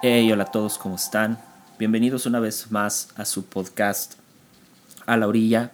Hey, 0.00 0.30
hola 0.30 0.44
a 0.44 0.52
todos, 0.52 0.78
¿cómo 0.78 0.94
están? 0.94 1.40
Bienvenidos 1.76 2.24
una 2.24 2.38
vez 2.38 2.70
más 2.70 3.08
a 3.16 3.24
su 3.24 3.46
podcast 3.46 4.14
A 5.06 5.16
la 5.16 5.26
Orilla. 5.26 5.72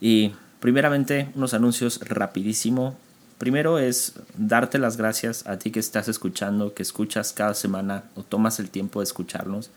Y 0.00 0.32
primeramente, 0.58 1.30
unos 1.34 1.52
anuncios 1.52 2.00
rapidísimo. 2.00 2.96
Primero 3.36 3.78
es 3.78 4.14
darte 4.38 4.78
las 4.78 4.96
gracias 4.96 5.46
a 5.46 5.58
ti 5.58 5.70
que 5.70 5.80
estás 5.80 6.08
escuchando, 6.08 6.72
que 6.72 6.82
escuchas 6.82 7.34
cada 7.34 7.52
semana 7.52 8.04
o 8.14 8.22
tomas 8.22 8.58
el 8.58 8.70
tiempo 8.70 9.00
de 9.00 9.04
escucharnos. 9.04 9.70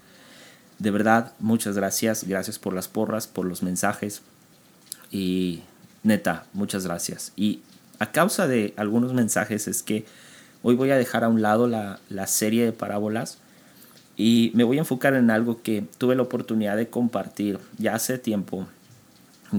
De 0.80 0.90
verdad, 0.90 1.34
muchas 1.40 1.76
gracias. 1.76 2.24
Gracias 2.24 2.60
por 2.60 2.74
las 2.74 2.88
porras, 2.88 3.28
por 3.28 3.46
los 3.46 3.62
mensajes. 3.62 4.22
Y 5.12 5.64
neta, 6.04 6.46
muchas 6.54 6.86
gracias. 6.86 7.34
Y 7.36 7.60
a 8.00 8.14
causa 8.14 8.48
de 8.48 8.74
algunos 8.78 9.12
mensajes 9.12 9.68
es 9.68 9.84
que 9.84 10.06
hoy 10.64 10.76
voy 10.76 10.92
a 10.92 10.98
dejar 10.98 11.26
a 11.26 11.28
un 11.28 11.42
lado 11.42 11.68
la, 11.68 12.00
la 12.08 12.28
serie 12.28 12.64
de 12.64 12.72
parábolas 12.72 13.41
y 14.22 14.52
me 14.54 14.64
voy 14.64 14.78
a 14.78 14.82
enfocar 14.82 15.16
en 15.16 15.32
algo 15.32 15.64
que 15.64 15.84
tuve 15.98 16.16
la 16.16 16.22
oportunidad 16.22 16.78
de 16.78 16.90
compartir 16.90 17.58
ya 17.80 17.96
hace 17.96 18.20
tiempo 18.20 18.68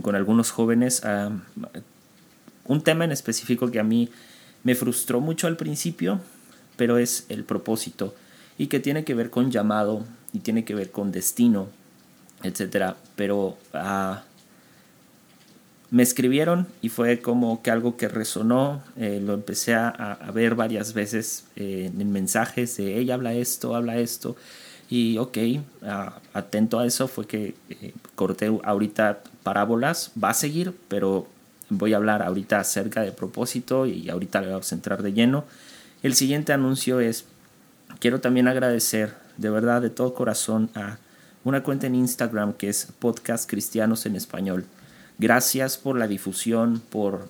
con 0.02 0.14
algunos 0.14 0.52
jóvenes. 0.52 1.02
un 2.66 2.80
tema 2.82 3.04
en 3.04 3.10
específico 3.10 3.72
que 3.72 3.80
a 3.80 3.82
mí 3.82 4.08
me 4.62 4.76
frustró 4.76 5.20
mucho 5.20 5.48
al 5.48 5.56
principio, 5.56 6.20
pero 6.76 6.98
es 6.98 7.26
el 7.28 7.42
propósito 7.42 8.14
y 8.56 8.68
que 8.68 8.78
tiene 8.78 9.02
que 9.02 9.14
ver 9.14 9.30
con 9.30 9.50
llamado 9.50 10.04
y 10.32 10.38
tiene 10.38 10.64
que 10.64 10.76
ver 10.76 10.92
con 10.92 11.10
destino, 11.10 11.66
etcétera. 12.44 12.96
Pero 13.16 13.58
ah, 13.74 14.22
me 15.92 16.02
escribieron 16.02 16.66
y 16.80 16.88
fue 16.88 17.20
como 17.20 17.62
que 17.62 17.70
algo 17.70 17.98
que 17.98 18.08
resonó, 18.08 18.82
eh, 18.96 19.20
lo 19.22 19.34
empecé 19.34 19.74
a, 19.74 20.18
ver 20.32 20.54
varias 20.54 20.94
veces 20.94 21.44
eh, 21.54 21.92
en 21.94 22.10
mensajes 22.10 22.78
de 22.78 22.98
ella 22.98 23.12
habla 23.12 23.34
esto, 23.34 23.76
habla 23.76 23.98
esto, 23.98 24.34
y 24.88 25.18
ok, 25.18 25.36
atento 26.32 26.78
a 26.78 26.86
eso 26.86 27.08
fue 27.08 27.26
que 27.26 27.54
eh, 27.68 27.92
corté 28.14 28.58
ahorita 28.64 29.20
parábolas, 29.42 30.12
va 30.22 30.30
a 30.30 30.34
seguir, 30.34 30.74
pero 30.88 31.26
voy 31.68 31.92
a 31.92 31.98
hablar 31.98 32.22
ahorita 32.22 32.58
acerca 32.58 33.02
de 33.02 33.12
propósito 33.12 33.84
y 33.84 34.08
ahorita 34.08 34.40
le 34.40 34.48
vamos 34.48 34.72
a 34.72 34.74
entrar 34.74 35.02
de 35.02 35.12
lleno. 35.12 35.44
El 36.02 36.14
siguiente 36.14 36.54
anuncio 36.54 37.00
es, 37.00 37.26
quiero 38.00 38.22
también 38.22 38.48
agradecer 38.48 39.14
de 39.36 39.50
verdad 39.50 39.82
de 39.82 39.90
todo 39.90 40.14
corazón 40.14 40.70
a 40.74 40.96
una 41.44 41.62
cuenta 41.62 41.86
en 41.86 41.96
Instagram 41.96 42.54
que 42.54 42.70
es 42.70 42.88
Podcast 42.98 43.48
Cristianos 43.48 44.06
en 44.06 44.16
Español 44.16 44.64
Gracias 45.18 45.78
por 45.78 45.98
la 45.98 46.08
difusión, 46.08 46.82
por 46.90 47.28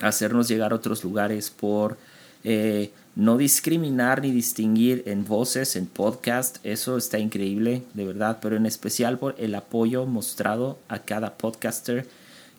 hacernos 0.00 0.48
llegar 0.48 0.72
a 0.72 0.76
otros 0.76 1.04
lugares, 1.04 1.50
por 1.50 1.96
eh, 2.44 2.92
no 3.14 3.38
discriminar 3.38 4.20
ni 4.22 4.30
distinguir 4.30 5.02
en 5.06 5.24
voces, 5.24 5.76
en 5.76 5.86
podcast. 5.86 6.58
Eso 6.64 6.98
está 6.98 7.18
increíble, 7.18 7.82
de 7.94 8.04
verdad, 8.04 8.38
pero 8.42 8.56
en 8.56 8.66
especial 8.66 9.18
por 9.18 9.34
el 9.38 9.54
apoyo 9.54 10.04
mostrado 10.06 10.78
a 10.88 10.98
cada 11.00 11.38
podcaster 11.38 12.06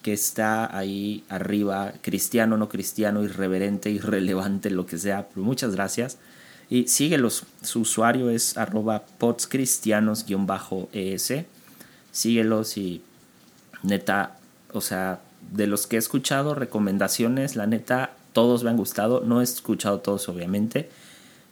que 0.01 0.13
está 0.13 0.75
ahí 0.75 1.23
arriba, 1.29 1.93
cristiano, 2.01 2.57
no 2.57 2.69
cristiano, 2.69 3.23
irreverente, 3.23 3.89
irrelevante, 3.89 4.69
lo 4.69 4.85
que 4.85 4.97
sea. 4.97 5.27
muchas 5.35 5.75
gracias. 5.75 6.17
Y 6.69 6.87
síguelos. 6.87 7.43
Su 7.61 7.81
usuario 7.81 8.29
es 8.29 8.57
arroba 8.57 9.03
podscristianos-es. 9.19 11.33
Síguelos 12.11 12.77
y 12.77 13.01
neta, 13.83 14.36
o 14.73 14.81
sea, 14.81 15.21
de 15.51 15.67
los 15.67 15.87
que 15.87 15.95
he 15.95 15.99
escuchado, 15.99 16.55
recomendaciones, 16.55 17.55
la 17.55 17.67
neta, 17.67 18.11
todos 18.33 18.63
me 18.63 18.69
han 18.69 18.77
gustado. 18.77 19.21
No 19.21 19.41
he 19.41 19.43
escuchado 19.43 19.99
todos, 19.99 20.29
obviamente, 20.29 20.89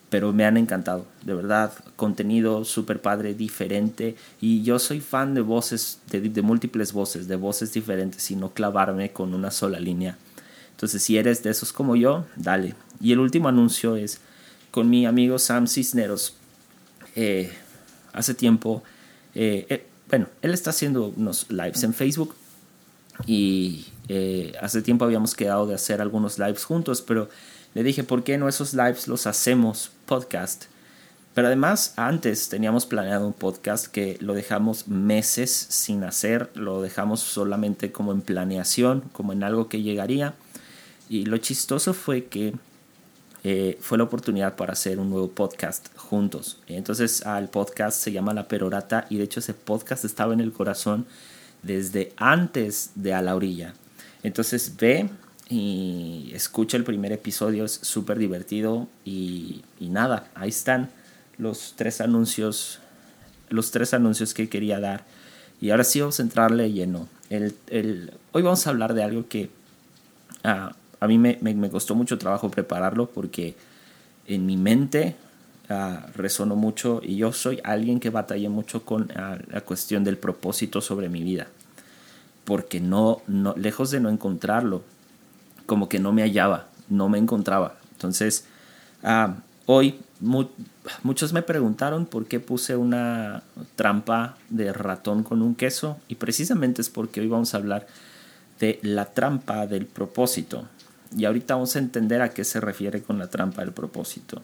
pero 0.10 0.34
me 0.34 0.46
han 0.46 0.58
encantado. 0.58 1.06
De 1.24 1.34
verdad, 1.34 1.74
contenido 1.96 2.66
súper 2.66 3.02
padre, 3.02 3.34
diferente. 3.34 4.16
Y 4.42 4.64
yo 4.64 4.80
soy 4.80 5.02
fan 5.02 5.34
de 5.34 5.42
voces, 5.42 6.00
de, 6.12 6.22
de 6.22 6.42
múltiples 6.42 6.94
voces, 6.94 7.28
de 7.28 7.36
voces 7.36 7.74
diferentes 7.74 8.30
y 8.32 8.36
no 8.36 8.52
clavarme 8.52 9.12
con 9.12 9.34
una 9.34 9.52
sola 9.52 9.80
línea. 9.80 10.18
Entonces, 10.72 11.02
si 11.04 11.18
eres 11.18 11.42
de 11.42 11.52
esos 11.52 11.72
como 11.72 11.96
yo, 11.96 12.26
dale. 12.36 12.76
Y 13.00 13.14
el 13.14 13.20
último 13.20 13.48
anuncio 13.48 13.96
es 13.96 14.20
con 14.72 14.90
mi 14.90 15.06
amigo 15.06 15.40
Sam 15.40 15.68
Cisneros. 15.68 16.36
Eh, 17.16 17.52
hace 18.12 18.34
tiempo, 18.34 18.84
eh, 19.34 19.66
eh, 19.70 19.88
bueno, 20.10 20.28
él 20.42 20.54
está 20.54 20.72
haciendo 20.72 21.14
unos 21.16 21.50
lives 21.50 21.84
en 21.84 21.94
Facebook 21.94 22.36
y 23.26 23.86
eh, 24.08 24.54
hace 24.62 24.82
tiempo 24.82 25.06
habíamos 25.06 25.36
quedado 25.36 25.68
de 25.68 25.76
hacer 25.76 26.02
algunos 26.02 26.38
lives 26.38 26.64
juntos, 26.64 27.02
pero 27.02 27.30
le 27.74 27.84
dije, 27.84 28.04
¿por 28.04 28.24
qué 28.24 28.38
no 28.38 28.48
esos 28.48 28.74
lives 28.74 29.08
los 29.08 29.28
hacemos 29.28 29.92
podcast? 30.06 30.66
Pero 31.34 31.48
además, 31.48 31.94
antes 31.98 32.48
teníamos 32.48 32.86
planeado 32.86 33.28
un 33.28 33.34
podcast 33.34 33.88
que 33.88 34.18
lo 34.22 34.34
dejamos 34.34 34.88
meses 34.88 35.52
sin 35.52 36.04
hacer, 36.06 36.50
lo 36.56 36.82
dejamos 36.82 37.20
solamente 37.20 37.92
como 37.92 38.14
en 38.14 38.22
planeación, 38.22 39.02
como 39.12 39.34
en 39.34 39.44
algo 39.44 39.68
que 39.68 39.82
llegaría. 39.82 40.34
Y 41.10 41.26
lo 41.26 41.38
chistoso 41.38 41.94
fue 41.94 42.26
que 42.26 42.54
eh, 43.44 43.78
fue 43.82 43.98
la 43.98 44.06
oportunidad 44.06 44.56
para 44.56 44.74
hacer 44.74 44.98
un 44.98 45.10
nuevo 45.10 45.30
podcast 45.30 45.90
juntos. 45.98 46.60
Entonces, 46.68 47.22
el 47.26 47.50
podcast 47.50 48.02
se 48.02 48.14
llama 48.14 48.34
La 48.34 48.48
Perorata 48.48 49.06
y 49.10 49.18
de 49.18 49.26
hecho 49.26 49.42
ese 49.42 49.54
podcast 49.54 50.06
estaba 50.06 50.34
en 50.34 50.40
el 50.40 50.54
corazón 50.54 51.06
desde 51.66 52.14
antes 52.18 52.92
de 52.96 53.14
A 53.14 53.22
la 53.22 53.36
Orilla. 53.36 53.74
Entonces 54.24 54.76
ve 54.78 55.10
y 55.50 56.32
escucha 56.34 56.78
el 56.78 56.84
primer 56.84 57.12
episodio, 57.12 57.66
es 57.66 57.80
súper 57.82 58.18
divertido 58.18 58.88
y, 59.04 59.64
nada, 59.80 60.30
ahí 60.36 60.50
están 60.50 60.90
los 61.38 61.74
tres 61.76 62.02
anuncios, 62.02 62.80
los 63.50 63.72
tres 63.72 63.94
anuncios 63.94 64.34
que 64.34 64.50
quería 64.50 64.80
dar. 64.80 65.06
Y 65.62 65.70
ahora 65.70 65.84
sí 65.84 66.00
vamos 66.00 66.20
a 66.20 66.24
entrarle 66.24 66.72
lleno. 66.72 67.08
El, 67.30 67.56
el, 67.68 68.12
hoy 68.32 68.42
vamos 68.42 68.66
a 68.66 68.70
hablar 68.70 68.94
de 68.94 69.04
algo 69.04 69.28
que 69.28 69.50
ah, 70.44 70.76
a 71.00 71.08
mí 71.08 71.18
me, 71.18 71.38
me, 71.42 71.70
costó 71.70 71.96
mucho 71.96 72.18
trabajo 72.18 72.50
prepararlo 72.50 73.10
porque 73.10 73.56
en 74.28 74.46
mi 74.46 74.58
mente 74.58 75.16
uh, 75.70 76.12
resonó 76.16 76.56
mucho 76.56 77.02
y 77.04 77.18
yo 77.18 77.32
soy 77.32 77.60
alguien 77.64 78.00
que 78.00 78.10
batalla 78.10 78.50
mucho 78.50 78.84
con 78.84 79.12
ah, 79.16 79.38
la 79.52 79.62
cuestión 79.62 80.04
del 80.04 80.18
propósito 80.18 80.82
sobre 80.82 81.10
mi 81.10 81.24
vida 81.24 81.48
porque 82.46 82.80
no, 82.80 83.22
no, 83.28 83.54
lejos 83.58 83.92
de 83.92 84.00
no 84.00 84.10
encontrarlo, 84.10 84.84
como 85.66 85.90
que 85.90 86.00
no 86.00 86.14
me 86.14 86.22
hallaba, 86.22 86.68
no 86.88 87.10
me 87.10 87.18
encontraba. 87.18 87.76
Entonces, 87.94 88.46
ah, 89.04 89.38
hoy 89.66 90.00
muchos 91.02 91.34
me 91.34 91.42
preguntaron 91.42 92.06
por 92.06 92.28
qué 92.28 92.40
puse 92.40 92.78
una 92.78 93.44
trampa 93.76 94.38
de 94.50 94.72
ratón 94.72 95.24
con 95.24 95.42
un 95.42 95.56
queso 95.56 95.98
y 96.08 96.16
precisamente 96.16 96.82
es 96.82 96.90
porque 96.90 97.20
hoy 97.20 97.28
vamos 97.28 97.54
a 97.54 97.58
hablar 97.58 97.88
de 98.60 98.80
la 98.84 99.06
trampa 99.06 99.68
del 99.68 99.88
propósito. 99.88 100.68
Y 101.18 101.26
ahorita 101.26 101.56
vamos 101.56 101.76
a 101.76 101.80
entender 101.80 102.22
a 102.22 102.30
qué 102.30 102.44
se 102.44 102.62
refiere 102.62 103.02
con 103.02 103.18
la 103.18 103.28
trampa 103.28 103.62
del 103.62 103.72
propósito. 103.72 104.42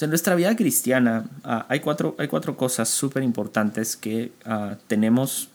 En 0.00 0.08
nuestra 0.08 0.34
vida 0.34 0.56
cristiana 0.56 1.26
ah, 1.44 1.66
hay, 1.68 1.80
cuatro, 1.80 2.14
hay 2.18 2.28
cuatro 2.28 2.56
cosas 2.56 2.88
súper 2.88 3.22
importantes 3.22 3.96
que 3.96 4.32
uh, 4.46 4.76
tenemos 4.86 5.48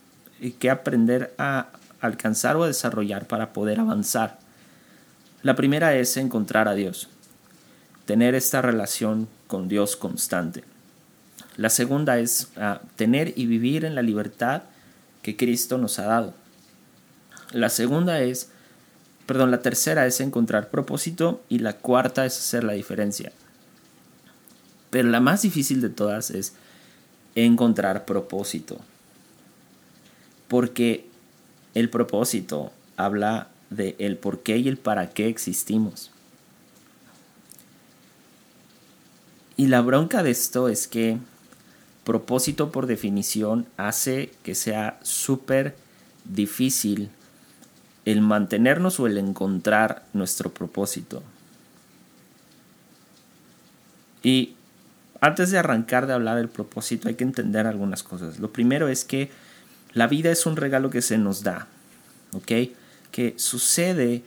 que 0.60 0.70
aprender 0.70 1.34
a 1.40 1.70
alcanzar 2.00 2.56
o 2.56 2.64
a 2.64 2.68
desarrollar 2.68 3.26
para 3.26 3.54
poder 3.54 3.80
avanzar. 3.80 4.38
La 5.42 5.56
primera 5.56 5.96
es 5.96 6.18
encontrar 6.18 6.68
a 6.68 6.76
Dios, 6.76 7.10
tener 8.06 8.36
esta 8.36 8.62
relación 8.62 9.28
con 9.48 9.68
Dios 9.68 9.96
constante. 9.96 10.64
La 11.58 11.70
segunda 11.70 12.20
es 12.20 12.50
ah, 12.58 12.82
tener 12.96 13.34
y 13.36 13.48
vivir 13.48 13.84
en 13.84 13.96
la 13.96 14.04
libertad 14.04 14.64
que 15.24 15.36
Cristo 15.36 15.80
nos 15.80 15.98
ha 15.98 16.06
dado. 16.06 16.34
La 17.52 17.70
segunda 17.70 18.20
es, 18.22 18.52
perdón, 19.26 19.50
la 19.50 19.62
tercera 19.62 20.06
es 20.06 20.20
encontrar 20.20 20.70
propósito 20.70 21.42
y 21.50 21.60
la 21.60 21.74
cuarta 21.74 22.26
es 22.26 22.38
hacer 22.38 22.64
la 22.64 22.74
diferencia. 22.74 23.32
Pero 24.96 25.10
la 25.10 25.20
más 25.20 25.42
difícil 25.42 25.82
de 25.82 25.90
todas 25.90 26.32
es 26.32 26.54
encontrar 27.36 28.06
propósito 28.06 28.80
porque 30.48 31.06
el 31.74 31.90
propósito 31.90 32.72
habla 32.96 33.50
de 33.72 33.98
el 34.00 34.16
por 34.16 34.40
qué 34.40 34.56
y 34.56 34.70
el 34.70 34.78
para 34.78 35.10
qué 35.10 35.28
existimos. 35.28 36.12
Y 39.58 39.68
la 39.68 39.82
bronca 39.82 40.24
de 40.24 40.32
esto 40.32 40.70
es 40.70 40.88
que 40.88 41.18
propósito 42.06 42.72
por 42.72 42.88
definición 42.88 43.68
hace 43.76 44.32
que 44.44 44.56
sea 44.56 44.98
súper 45.04 45.76
difícil 46.24 47.10
el 48.06 48.22
mantenernos 48.22 48.98
o 49.02 49.08
el 49.08 49.18
encontrar 49.18 50.06
nuestro 50.14 50.54
propósito. 50.54 51.22
Y 54.24 54.56
antes 55.22 55.52
de 55.52 55.58
arrancar 55.58 56.08
de 56.08 56.14
hablar 56.14 56.38
del 56.38 56.50
propósito 56.50 57.08
hay 57.08 57.16
que 57.16 57.24
entender 57.24 57.68
algunas 57.68 58.04
cosas. 58.04 58.40
Lo 58.40 58.52
primero 58.52 58.88
es 58.88 59.06
que 59.06 59.32
la 59.94 60.08
vida 60.08 60.32
es 60.32 60.46
un 60.46 60.58
regalo 60.58 60.90
que 60.90 61.02
se 61.02 61.18
nos 61.18 61.44
da, 61.44 61.68
¿ok? 62.34 62.52
Que 63.12 63.34
sucede 63.38 64.24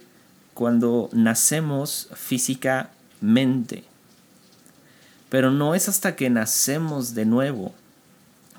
cuando 0.55 1.11
nacemos 1.13 2.09
físicamente. 2.15 3.85
Pero 5.29 5.51
no 5.51 5.75
es 5.75 5.89
hasta 5.89 6.17
que 6.17 6.31
nacemos 6.31 7.15
de 7.15 7.27
nuevo 7.27 7.75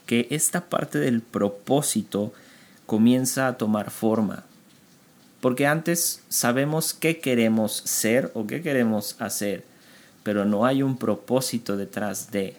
que 0.05 0.27
esta 0.29 0.65
parte 0.65 0.99
del 0.99 1.21
propósito 1.21 2.31
comienza 2.85 3.47
a 3.47 3.57
tomar 3.57 3.91
forma. 3.91 4.43
Porque 5.41 5.67
antes 5.67 6.21
sabemos 6.29 6.93
qué 6.93 7.19
queremos 7.19 7.83
ser 7.85 8.31
o 8.33 8.45
qué 8.45 8.61
queremos 8.61 9.15
hacer, 9.19 9.63
pero 10.23 10.45
no 10.45 10.65
hay 10.65 10.83
un 10.83 10.97
propósito 10.97 11.77
detrás 11.77 12.31
de. 12.31 12.55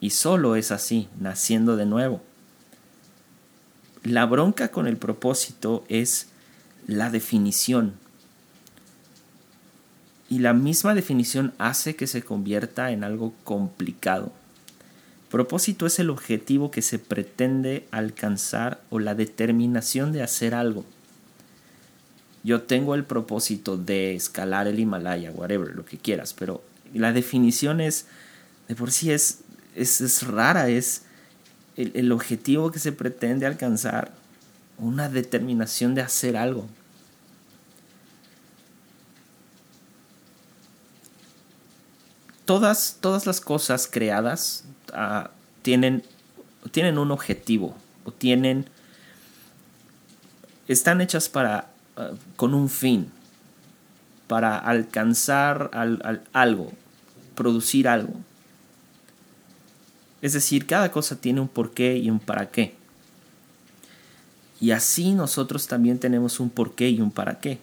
Y 0.00 0.10
solo 0.10 0.56
es 0.56 0.72
así, 0.72 1.08
naciendo 1.20 1.76
de 1.76 1.86
nuevo. 1.86 2.20
La 4.04 4.26
bronca 4.26 4.68
con 4.68 4.88
el 4.88 4.96
propósito 4.96 5.84
es 5.88 6.28
la 6.86 7.10
definición. 7.10 7.94
Y 10.28 10.40
la 10.40 10.54
misma 10.54 10.94
definición 10.94 11.52
hace 11.58 11.94
que 11.94 12.06
se 12.06 12.22
convierta 12.22 12.90
en 12.90 13.04
algo 13.04 13.32
complicado. 13.44 14.32
Propósito 15.30 15.86
es 15.86 15.98
el 15.98 16.10
objetivo 16.10 16.70
que 16.70 16.82
se 16.82 16.98
pretende 16.98 17.86
alcanzar 17.90 18.80
o 18.90 18.98
la 18.98 19.14
determinación 19.14 20.12
de 20.12 20.22
hacer 20.22 20.54
algo. 20.54 20.84
Yo 22.44 22.62
tengo 22.62 22.94
el 22.94 23.04
propósito 23.04 23.76
de 23.76 24.14
escalar 24.14 24.66
el 24.66 24.80
Himalaya, 24.80 25.30
whatever, 25.30 25.74
lo 25.74 25.84
que 25.84 25.98
quieras, 25.98 26.34
pero 26.34 26.62
la 26.92 27.12
definición 27.12 27.80
es, 27.80 28.06
de 28.68 28.74
por 28.74 28.90
sí 28.90 29.12
es, 29.12 29.40
es, 29.76 30.26
rara, 30.26 30.68
es 30.68 31.02
el, 31.76 31.92
el 31.94 32.10
objetivo 32.10 32.72
que 32.72 32.78
se 32.78 32.92
pretende 32.92 33.46
alcanzar, 33.46 34.12
una 34.78 35.08
determinación 35.08 35.94
de 35.94 36.02
hacer 36.02 36.36
algo. 36.36 36.66
Todas, 42.44 42.98
todas 43.00 43.24
las 43.24 43.40
cosas 43.40 43.88
creadas 43.90 44.64
uh, 44.92 45.28
tienen, 45.62 46.02
tienen 46.72 46.98
un 46.98 47.12
objetivo 47.12 47.76
o 48.04 48.10
tienen 48.10 48.66
están 50.68 51.00
hechas 51.00 51.28
para 51.28 51.71
uh, 51.96 52.16
con 52.36 52.54
un 52.54 52.68
fin 52.68 53.10
para 54.26 54.58
alcanzar 54.58 55.70
al, 55.72 56.00
al, 56.04 56.22
algo 56.32 56.72
producir 57.34 57.88
algo. 57.88 58.14
Es 60.20 60.32
decir 60.34 60.66
cada 60.66 60.90
cosa 60.92 61.20
tiene 61.20 61.40
un 61.40 61.48
porqué 61.48 61.96
y 61.96 62.10
un 62.10 62.20
para 62.20 62.50
qué. 62.50 62.74
Y 64.60 64.70
así 64.70 65.12
nosotros 65.12 65.66
también 65.66 65.98
tenemos 65.98 66.38
un 66.38 66.50
porqué 66.50 66.88
y 66.90 67.00
un 67.00 67.10
para 67.10 67.40
qué. 67.40 67.58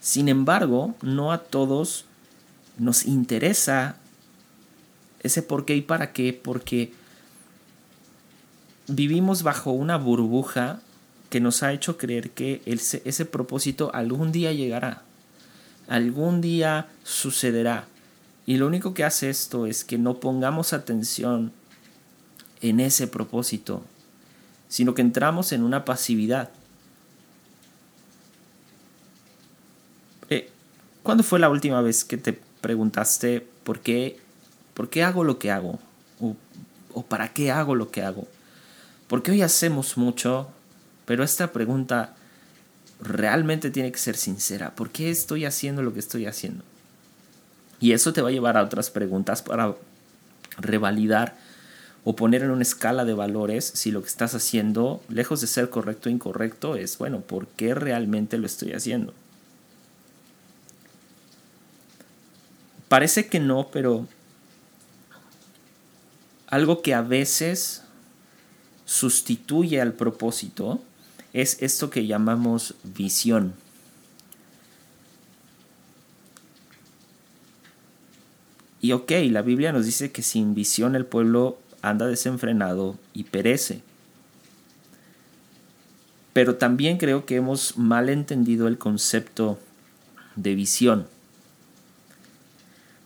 Sin 0.00 0.28
embargo 0.28 0.96
no 1.02 1.30
a 1.32 1.38
todos 1.38 2.06
nos 2.78 3.06
interesa 3.06 3.96
ese 5.20 5.42
por 5.42 5.64
qué 5.64 5.76
y 5.76 5.82
para 5.82 6.12
qué, 6.12 6.32
porque 6.32 6.92
vivimos 8.88 9.42
bajo 9.42 9.70
una 9.70 9.96
burbuja 9.96 10.80
que 11.32 11.40
nos 11.40 11.62
ha 11.62 11.72
hecho 11.72 11.96
creer 11.96 12.30
que 12.30 12.60
ese, 12.66 13.24
propósito 13.24 13.90
algún 13.94 14.30
día 14.30 14.52
llegará, 14.52 15.02
algún 15.88 16.42
día 16.42 16.90
sucederá. 17.02 17.86
Y 18.44 18.58
lo 18.58 18.66
único 18.66 18.92
que 18.92 19.02
hace 19.02 19.30
esto 19.30 19.66
es 19.66 19.82
que 19.82 19.96
no 19.96 20.20
pongamos 20.20 20.74
atención 20.74 21.50
en 22.60 22.78
ese 22.78 23.08
propósito, 23.08 23.82
sino 24.68 24.94
que 24.94 25.02
entramos 25.02 25.52
en 25.52 25.62
una 25.62 25.84
pasividad. 25.84 26.50
Eh, 30.28 30.50
¿Cuándo 31.02 31.24
fue 31.24 31.38
la 31.38 31.48
última 31.48 31.80
vez 31.80 32.04
que 32.04 32.18
te 32.18 32.38
preguntaste 32.60 33.46
por 33.64 33.80
qué 33.80 34.20
¿Por 34.74 34.88
qué 34.88 35.02
hago 35.02 35.24
lo 35.24 35.38
que 35.38 35.50
hago? 35.50 35.78
¿O, 36.94 37.02
para 37.02 37.32
qué 37.32 37.50
hago 37.50 37.74
lo 37.74 37.90
que 37.90 38.02
hago? 38.02 38.26
Porque 39.06 39.30
hoy 39.30 39.42
hacemos 39.42 39.96
mucho, 39.96 40.48
pero 41.04 41.24
esta 41.24 41.52
pregunta 41.52 42.14
realmente 43.00 43.70
tiene 43.70 43.92
que 43.92 43.98
ser 43.98 44.16
sincera. 44.16 44.74
¿Por 44.74 44.90
qué 44.90 45.10
estoy 45.10 45.44
haciendo 45.44 45.82
lo 45.82 45.92
que 45.92 46.00
estoy 46.00 46.26
haciendo? 46.26 46.64
Y 47.80 47.92
eso 47.92 48.12
te 48.12 48.22
va 48.22 48.28
a 48.28 48.32
llevar 48.32 48.56
a 48.56 48.62
otras 48.62 48.90
preguntas 48.90 49.42
para 49.42 49.74
revalidar 50.58 51.36
o 52.04 52.16
poner 52.16 52.42
en 52.42 52.50
una 52.50 52.62
escala 52.62 53.04
de 53.04 53.14
valores 53.14 53.64
si 53.74 53.90
lo 53.90 54.02
que 54.02 54.08
estás 54.08 54.34
haciendo, 54.34 55.02
lejos 55.08 55.40
de 55.40 55.46
ser 55.46 55.70
correcto 55.70 56.08
o 56.08 56.12
incorrecto, 56.12 56.76
es, 56.76 56.98
bueno, 56.98 57.20
¿por 57.20 57.46
qué 57.48 57.74
realmente 57.74 58.38
lo 58.38 58.46
estoy 58.46 58.72
haciendo? 58.72 59.14
Parece 62.88 63.26
que 63.26 63.40
no, 63.40 63.68
pero 63.72 64.06
algo 66.48 66.82
que 66.82 66.92
a 66.92 67.02
veces 67.02 67.82
sustituye 68.84 69.80
al 69.80 69.94
propósito 69.94 70.82
es 71.32 71.56
esto 71.60 71.90
que 71.90 72.06
llamamos 72.06 72.74
visión. 72.82 73.54
Y 78.80 78.92
ok, 78.92 79.12
la 79.30 79.42
Biblia 79.42 79.72
nos 79.72 79.86
dice 79.86 80.10
que 80.10 80.22
sin 80.22 80.54
visión 80.54 80.96
el 80.96 81.06
pueblo 81.06 81.58
anda 81.82 82.06
desenfrenado 82.06 82.98
y 83.14 83.24
perece. 83.24 83.80
Pero 86.32 86.56
también 86.56 86.98
creo 86.98 87.24
que 87.24 87.36
hemos 87.36 87.76
mal 87.78 88.08
entendido 88.08 88.66
el 88.66 88.78
concepto 88.78 89.58
de 90.34 90.54
visión. 90.54 91.06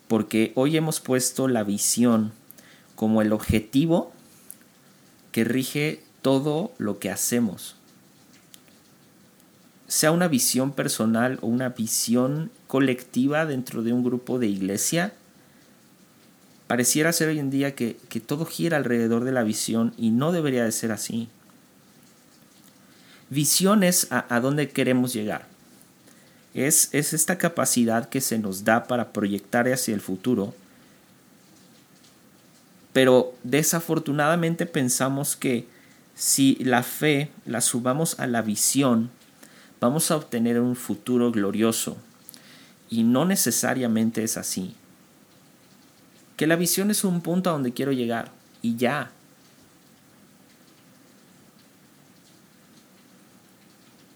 Porque 0.09 0.53
hoy 0.55 0.77
hemos 0.77 1.01
puesto 1.01 1.47
la 1.47 1.63
visión 1.63 2.33
como 2.95 3.21
el 3.21 3.33
objetivo 3.33 4.13
que 5.33 5.45
rige 5.45 6.03
todo 6.23 6.73
lo 6.79 6.99
que 6.99 7.11
hacemos. 7.11 7.76
Sea 9.89 10.11
una 10.11 10.29
visión 10.29 10.73
personal 10.73 11.39
o 11.43 11.47
una 11.47 11.71
visión 11.71 12.51
colectiva 12.67 13.47
dentro 13.47 13.83
de 13.83 13.93
un 13.93 14.03
grupo 14.03 14.39
de 14.39 14.49
iglesia, 14.49 15.13
pareciera 16.67 17.13
ser 17.13 17.29
hoy 17.29 17.39
en 17.39 17.51
día 17.51 17.75
que, 17.75 17.97
todo 18.27 18.47
gira 18.47 18.77
alrededor 18.77 19.25
de 19.25 19.33
la 19.33 19.45
visión 19.45 19.95
y 19.97 20.11
no 20.11 20.33
debería 20.33 20.65
de 20.65 20.73
ser 20.73 20.93
así. 20.93 21.29
Visión 23.31 23.85
es 23.85 24.11
a, 24.11 24.27
a 24.35 24.41
dónde 24.41 24.71
queremos 24.71 25.13
llegar. 25.13 25.47
Es, 26.55 26.89
es 26.93 27.13
esta 27.13 27.39
capacidad 27.39 28.09
que 28.09 28.21
se 28.21 28.39
nos 28.39 28.65
da 28.65 28.85
para 28.85 29.13
proyectar 29.13 29.69
hacia 29.69 29.95
el 29.95 30.01
futuro 30.01 30.55
pero 32.97 33.35
desafortunadamente 33.43 34.65
pensamos 34.65 35.37
que 35.37 35.67
si 36.15 36.55
la 36.65 36.83
fe 36.83 37.31
la 37.45 37.61
subamos 37.61 38.19
a 38.19 38.27
la 38.27 38.41
visión, 38.41 39.11
vamos 39.81 40.11
a 40.11 40.17
obtener 40.17 40.61
un 40.61 40.77
futuro 40.77 41.31
glorioso. 41.33 41.97
Y 42.89 43.03
no 43.03 43.25
necesariamente 43.25 44.23
es 44.23 44.37
así. 44.37 44.75
Que 46.37 46.47
la 46.47 46.57
visión 46.57 46.91
es 46.91 47.05
un 47.05 47.21
punto 47.21 47.51
a 47.51 47.55
donde 47.55 47.73
quiero 47.73 47.93
llegar. 47.93 48.31
Y 48.63 48.77
ya. 48.77 49.11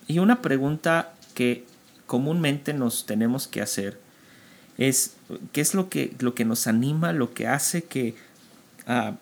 Y 0.07 0.19
una 0.19 0.43
pregunta 0.43 1.15
que 1.35 1.65
comúnmente 2.07 2.75
nos 2.75 3.07
tenemos 3.07 3.47
que 3.47 3.63
hacer 3.63 4.01
es, 4.77 5.15
¿qué 5.53 5.61
es 5.61 5.75
lo 5.75 5.89
que, 5.89 6.15
lo 6.19 6.35
que 6.35 6.45
nos 6.45 6.67
anima, 6.67 7.13
lo 7.13 7.33
que 7.33 7.47
hace 7.47 7.85
que 7.85 8.17
Ah, 8.87 9.15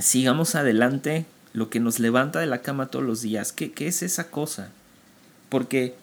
sigamos 0.00 0.54
adelante, 0.54 1.26
lo 1.56 1.70
que 1.70 1.80
nos 1.80 1.98
levanta 1.98 2.38
de 2.38 2.46
la 2.46 2.60
cama 2.60 2.88
todos 2.88 3.04
los 3.06 3.22
días. 3.22 3.50
¿Qué, 3.50 3.72
¿Qué 3.72 3.88
es 3.88 4.02
esa 4.02 4.30
cosa? 4.30 4.68
Porque 5.48 5.94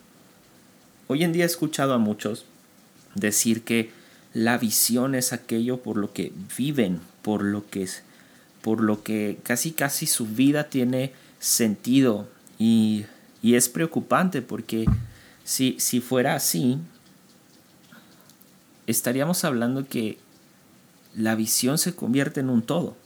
hoy 1.05 1.23
en 1.23 1.31
día 1.31 1.43
he 1.43 1.45
escuchado 1.45 1.93
a 1.93 1.99
muchos 1.99 2.45
decir 3.13 3.63
que 3.63 3.91
la 4.33 4.57
visión 4.57 5.13
es 5.13 5.31
aquello 5.31 5.77
por 5.77 5.97
lo 5.97 6.11
que 6.11 6.33
viven, 6.57 7.01
por 7.21 7.43
lo 7.43 7.69
que 7.69 7.83
es, 7.83 8.01
por 8.63 8.81
lo 8.81 9.03
que 9.03 9.37
casi 9.43 9.73
casi 9.73 10.07
su 10.07 10.25
vida 10.25 10.69
tiene 10.69 11.13
sentido 11.37 12.27
y, 12.57 13.05
y 13.43 13.53
es 13.53 13.69
preocupante 13.69 14.41
porque 14.41 14.85
si, 15.43 15.75
si 15.77 16.01
fuera 16.01 16.33
así 16.33 16.79
estaríamos 18.87 19.43
hablando 19.43 19.87
que 19.87 20.17
la 21.15 21.35
visión 21.35 21.77
se 21.77 21.93
convierte 21.93 22.39
en 22.39 22.49
un 22.49 22.63
todo. 22.63 22.97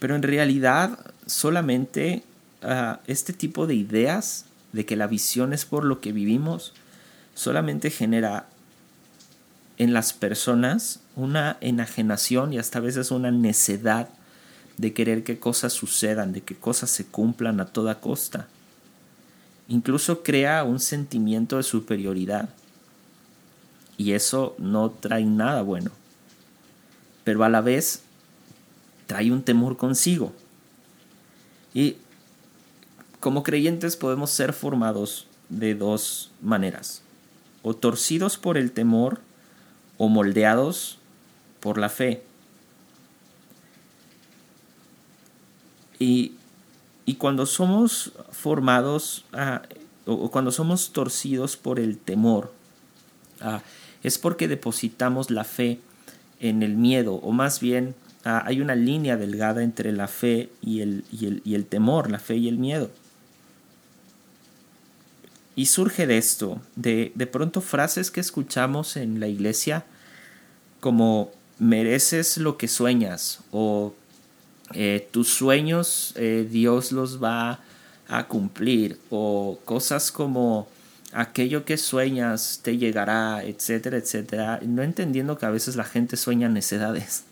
Pero 0.00 0.16
en 0.16 0.22
realidad 0.22 0.98
solamente 1.26 2.24
ah, 2.62 2.98
este 3.06 3.32
tipo 3.32 3.68
de 3.68 3.76
ideas 3.76 4.46
de 4.72 4.84
que 4.84 4.96
la 4.96 5.06
visión 5.06 5.52
es 5.52 5.64
por 5.64 5.84
lo 5.84 6.00
que 6.00 6.10
vivimos, 6.10 6.72
solamente 7.34 7.90
genera 7.90 8.46
en 9.78 9.94
las 9.94 10.12
personas 10.12 11.00
una 11.16 11.56
enajenación 11.60 12.52
y 12.52 12.58
hasta 12.58 12.78
a 12.78 12.82
veces 12.82 13.10
una 13.10 13.30
necedad 13.30 14.08
de 14.76 14.92
querer 14.92 15.24
que 15.24 15.38
cosas 15.38 15.72
sucedan, 15.72 16.32
de 16.32 16.40
que 16.40 16.54
cosas 16.54 16.90
se 16.90 17.06
cumplan 17.06 17.60
a 17.60 17.66
toda 17.66 18.00
costa. 18.00 18.48
Incluso 19.68 20.22
crea 20.22 20.64
un 20.64 20.80
sentimiento 20.80 21.58
de 21.58 21.62
superioridad 21.62 22.48
y 23.96 24.12
eso 24.12 24.54
no 24.58 24.90
trae 24.90 25.24
nada 25.24 25.62
bueno. 25.62 25.90
Pero 27.24 27.44
a 27.44 27.48
la 27.48 27.60
vez 27.60 28.02
trae 29.10 29.32
un 29.32 29.42
temor 29.42 29.76
consigo. 29.76 30.32
Y 31.74 31.96
como 33.18 33.42
creyentes 33.42 33.96
podemos 33.96 34.30
ser 34.30 34.52
formados 34.52 35.26
de 35.48 35.74
dos 35.74 36.30
maneras. 36.40 37.02
O 37.64 37.74
torcidos 37.74 38.38
por 38.38 38.56
el 38.56 38.70
temor 38.70 39.20
o 39.98 40.08
moldeados 40.08 40.98
por 41.58 41.76
la 41.76 41.88
fe. 41.88 42.22
Y, 45.98 46.36
cuando 47.18 47.46
somos 47.46 48.12
formados 48.30 49.24
ah, 49.32 49.62
o 50.06 50.30
cuando 50.30 50.52
somos 50.52 50.92
torcidos 50.92 51.56
por 51.56 51.80
el 51.80 51.98
temor, 51.98 52.52
ah, 53.40 53.60
es 54.04 54.18
porque 54.18 54.46
depositamos 54.46 55.32
la 55.32 55.42
fe 55.42 55.80
en 56.38 56.62
el 56.62 56.76
miedo, 56.76 57.14
o 57.14 57.32
más 57.32 57.58
bien 57.58 57.96
ah, 58.24 58.42
hay 58.46 58.60
una 58.60 58.74
línea 58.74 59.16
delgada 59.16 59.62
entre 59.62 59.92
la 59.92 60.08
fe 60.08 60.50
y 60.60 60.80
el, 60.80 61.04
y 61.10 61.54
el 61.54 61.66
temor, 61.66 62.10
la 62.10 62.18
fe 62.18 62.36
y 62.36 62.48
el 62.48 62.58
miedo. 62.58 62.90
Y 65.56 65.66
surge 65.66 66.06
de 66.06 66.16
esto, 66.16 66.60
de, 66.76 67.12
de 67.14 67.26
pronto 67.26 67.60
frases 67.60 68.10
que 68.10 68.20
escuchamos 68.20 68.96
en 68.96 69.20
la 69.20 69.28
iglesia 69.28 69.84
como 70.80 71.32
mereces 71.58 72.38
lo 72.38 72.56
que 72.56 72.66
sueñas 72.66 73.40
o 73.52 73.94
eh, 74.72 75.06
tus 75.10 75.28
sueños 75.28 76.14
eh, 76.16 76.48
Dios 76.50 76.92
los 76.92 77.22
va 77.22 77.60
a 78.08 78.26
cumplir 78.26 78.98
o 79.10 79.58
cosas 79.64 80.10
como 80.10 80.68
aquello 81.12 81.64
que 81.64 81.76
sueñas 81.76 82.60
te 82.62 82.78
llegará, 82.78 83.42
etcétera, 83.44 83.98
etcétera, 83.98 84.60
no 84.64 84.82
entendiendo 84.82 85.38
que 85.38 85.46
a 85.46 85.50
veces 85.50 85.76
la 85.76 85.84
gente 85.84 86.16
sueña 86.16 86.48
necedades. 86.48 87.24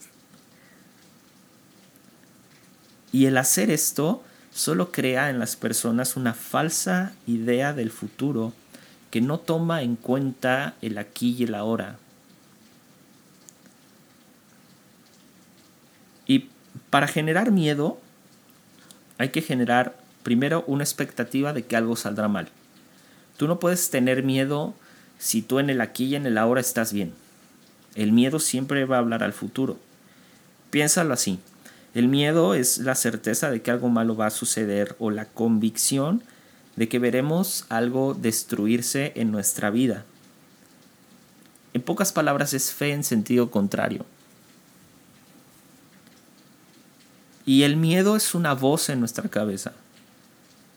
Y 3.13 3.27
el 3.27 3.37
hacer 3.37 3.71
esto 3.71 4.23
solo 4.53 4.93
crea 4.93 5.31
en 5.31 5.39
las 5.39 5.57
personas 5.57 6.17
una 6.17 6.35
falsa 6.35 7.13
idea 7.27 7.73
del 7.73 7.91
futuro 7.91 8.53
que 9.11 9.21
no 9.21 9.39
toma 9.39 9.83
en 9.83 9.97
cuenta 9.97 10.75
el 10.83 10.99
aquí 10.99 11.35
y 11.39 11.45
el 11.45 11.55
ahora. 11.55 11.97
Y 16.27 16.49
para 16.91 17.09
generar 17.09 17.51
miedo 17.51 17.99
hay 19.17 19.31
que 19.31 19.43
generar 19.43 19.97
primero 20.23 20.65
una 20.67 20.85
expectativa 20.85 21.53
de 21.53 21.65
que 21.65 21.77
algo 21.77 21.97
saldrá 21.97 22.29
mal. 22.29 22.49
Tú 23.37 23.49
no 23.49 23.59
puedes 23.59 23.91
tener 23.91 24.23
miedo 24.23 24.75
si 25.19 25.43
tú 25.43 25.59
en 25.59 25.71
el 25.71 25.81
aquí 25.81 26.05
y 26.05 26.17
en 26.17 26.27
el 26.27 26.39
ahora 26.39 26.61
estás 26.61 26.93
bien. 26.93 27.15
El 27.95 28.13
miedo 28.13 28.39
siempre 28.39 28.85
va 28.85 28.97
a 28.97 29.01
hablar 29.01 29.23
al 29.23 29.33
futuro. 29.33 29.79
Piénsalo 30.71 31.15
así. 31.15 31.39
El 31.99 32.07
miedo 32.07 32.55
es 32.55 32.79
la 32.79 32.95
certeza 32.95 33.51
de 33.51 33.61
que 33.61 33.73
algo 33.73 33.89
malo 33.89 34.15
va 34.15 34.27
a 34.27 34.31
suceder 34.31 34.95
o 35.01 35.11
la 35.11 35.25
convicción 35.25 36.23
de 36.77 36.89
que 36.89 37.01
veremos 37.01 37.65
algo 37.71 38.15
destruirse 38.15 39.11
en 39.17 39.33
nuestra 39.33 39.71
vida. 39.71 40.05
En 41.75 41.83
pocas 41.83 42.13
palabras 42.13 42.55
es 42.55 42.73
fe 42.73 42.93
en 42.93 43.03
sentido 43.03 43.51
contrario. 43.51 44.07
Y 47.45 47.65
el 47.65 47.77
miedo 47.77 48.15
es 48.15 48.33
una 48.33 48.55
voz 48.55 48.91
en 48.91 49.01
nuestra 49.01 49.29
cabeza. 49.29 49.73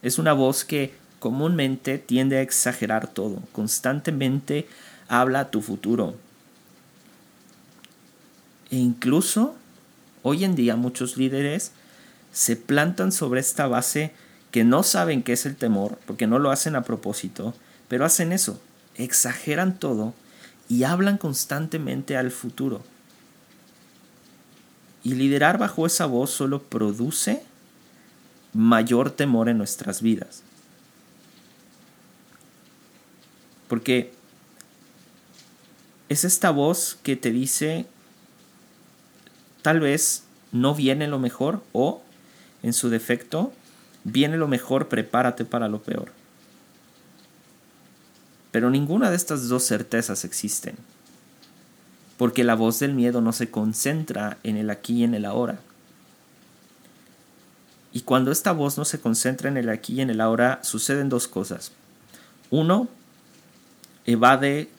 Es 0.02 0.18
una 0.18 0.34
voz 0.34 0.66
que 0.66 0.96
comúnmente 1.20 2.00
tiende 2.00 2.38
a 2.38 2.42
exagerar 2.42 3.06
todo, 3.06 3.44
constantemente 3.52 4.68
habla 5.08 5.52
tu 5.52 5.62
futuro. 5.62 6.16
E 8.72 8.78
incluso 8.78 9.61
Hoy 10.24 10.44
en 10.44 10.56
día 10.56 10.76
muchos 10.76 11.18
líderes 11.18 11.72
se 12.32 12.56
plantan 12.56 13.12
sobre 13.12 13.42
esta 13.42 13.68
base 13.68 14.14
que 14.52 14.64
no 14.64 14.84
saben 14.84 15.24
qué 15.24 15.34
es 15.34 15.46
el 15.46 15.56
temor, 15.56 15.98
porque 16.06 16.28
no 16.28 16.38
lo 16.40 16.52
hacen 16.52 16.76
a 16.76 16.84
propósito, 16.84 17.54
pero 17.88 18.06
hacen 18.06 18.32
eso, 18.32 18.62
exageran 18.96 19.80
todo 19.80 20.14
y 20.70 20.84
hablan 20.84 21.18
constantemente 21.18 22.18
al 22.18 22.32
futuro. 22.32 22.82
Y 25.04 25.16
liderar 25.16 25.58
bajo 25.58 25.86
esa 25.86 26.06
voz 26.06 26.30
solo 26.30 26.62
produce 26.62 27.44
mayor 28.54 29.12
temor 29.12 29.50
en 29.50 29.58
nuestras 29.58 30.02
vidas. 30.02 30.44
Porque 33.68 34.14
es 36.10 36.26
esta 36.26 36.52
voz 36.52 36.98
que 37.04 37.16
te 37.16 37.32
dice 37.32 37.86
tal 39.62 39.80
vez 39.80 40.24
no 40.52 40.76
viene 40.76 41.08
lo 41.08 41.20
mejor 41.20 41.64
o, 41.74 42.02
en 42.64 42.74
su 42.74 42.90
defecto, 42.90 43.54
viene 44.04 44.38
lo 44.38 44.48
mejor, 44.48 44.88
prepárate 44.88 45.46
para 45.46 45.68
lo 45.68 45.82
peor. 45.82 46.12
Pero 48.52 48.70
ninguna 48.70 49.10
de 49.10 49.16
estas 49.16 49.48
dos 49.48 49.64
certezas 49.64 50.26
existen, 50.26 50.76
porque 52.18 52.44
la 52.44 52.56
voz 52.56 52.80
del 52.80 52.94
miedo 52.94 53.22
no 53.22 53.32
se 53.32 53.50
concentra 53.50 54.38
en 54.44 54.58
el 54.58 54.70
aquí 54.70 55.00
y 55.00 55.04
en 55.04 55.14
el 55.14 55.26
ahora. 55.26 55.60
Y 57.94 58.02
cuando 58.02 58.32
esta 58.32 58.52
voz 58.52 58.78
no 58.78 58.86
se 58.86 59.00
concentra 59.00 59.50
en 59.50 59.58
el 59.58 59.70
aquí 59.70 59.96
y 59.96 60.02
en 60.02 60.10
el 60.10 60.22
ahora, 60.22 60.60
suceden 60.64 61.10
dos 61.10 61.28
cosas. 61.28 61.72
Uno, 62.50 62.88
evade 64.06 64.70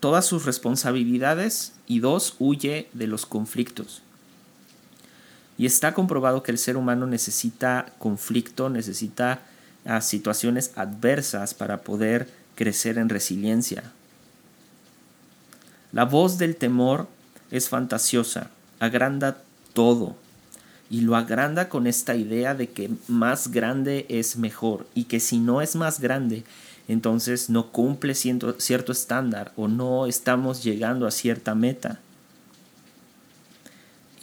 todas 0.00 0.26
sus 0.26 0.44
responsabilidades 0.44 1.72
y 1.86 2.00
dos, 2.00 2.34
huye 2.38 2.88
de 2.92 3.06
los 3.06 3.26
conflictos. 3.26 4.02
Y 5.56 5.66
está 5.66 5.94
comprobado 5.94 6.42
que 6.42 6.52
el 6.52 6.58
ser 6.58 6.76
humano 6.76 7.06
necesita 7.06 7.92
conflicto, 7.98 8.70
necesita 8.70 9.40
ah, 9.84 10.00
situaciones 10.00 10.72
adversas 10.76 11.54
para 11.54 11.82
poder 11.82 12.28
crecer 12.54 12.98
en 12.98 13.08
resiliencia. 13.08 13.82
La 15.92 16.04
voz 16.04 16.38
del 16.38 16.56
temor 16.56 17.08
es 17.50 17.68
fantasiosa, 17.68 18.50
agranda 18.78 19.42
todo 19.72 20.16
y 20.90 21.02
lo 21.02 21.16
agranda 21.16 21.68
con 21.68 21.86
esta 21.86 22.16
idea 22.16 22.54
de 22.54 22.68
que 22.68 22.90
más 23.08 23.50
grande 23.50 24.06
es 24.08 24.36
mejor 24.36 24.86
y 24.94 25.04
que 25.04 25.20
si 25.20 25.38
no 25.38 25.60
es 25.60 25.76
más 25.76 26.00
grande 26.00 26.44
entonces 26.88 27.50
no 27.50 27.70
cumple 27.70 28.14
cierto 28.14 28.92
estándar 28.92 29.52
o 29.56 29.68
no 29.68 30.06
estamos 30.06 30.64
llegando 30.64 31.06
a 31.06 31.10
cierta 31.10 31.54
meta. 31.54 32.00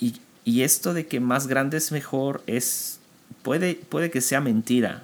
Y, 0.01 0.19
y 0.43 0.63
esto 0.63 0.95
de 0.95 1.05
que 1.05 1.19
más 1.19 1.45
grande 1.45 1.77
es 1.77 1.91
mejor 1.91 2.41
es 2.47 2.99
puede, 3.43 3.75
puede 3.75 4.09
que 4.09 4.19
sea 4.19 4.41
mentira. 4.41 5.03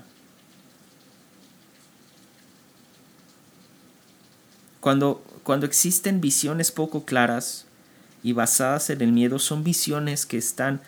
Cuando, 4.80 5.24
cuando 5.44 5.68
existen 5.68 6.20
visiones 6.20 6.72
poco 6.72 7.06
claras 7.06 7.66
y 8.24 8.34
basadas 8.34 8.90
en 8.90 9.02
el 9.02 9.12
miedo, 9.12 9.38
son 9.38 9.64
visiones 9.64 10.26
que 10.26 10.40
están 10.40 10.82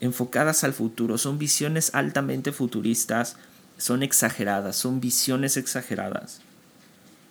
enfocadas 0.00 0.64
al 0.64 0.72
futuro, 0.72 1.18
son 1.18 1.38
visiones 1.38 1.94
altamente 1.94 2.52
futuristas, 2.52 3.36
son 3.78 4.02
exageradas, 4.02 4.76
son 4.76 5.00
visiones 5.00 5.56
exageradas 5.56 6.40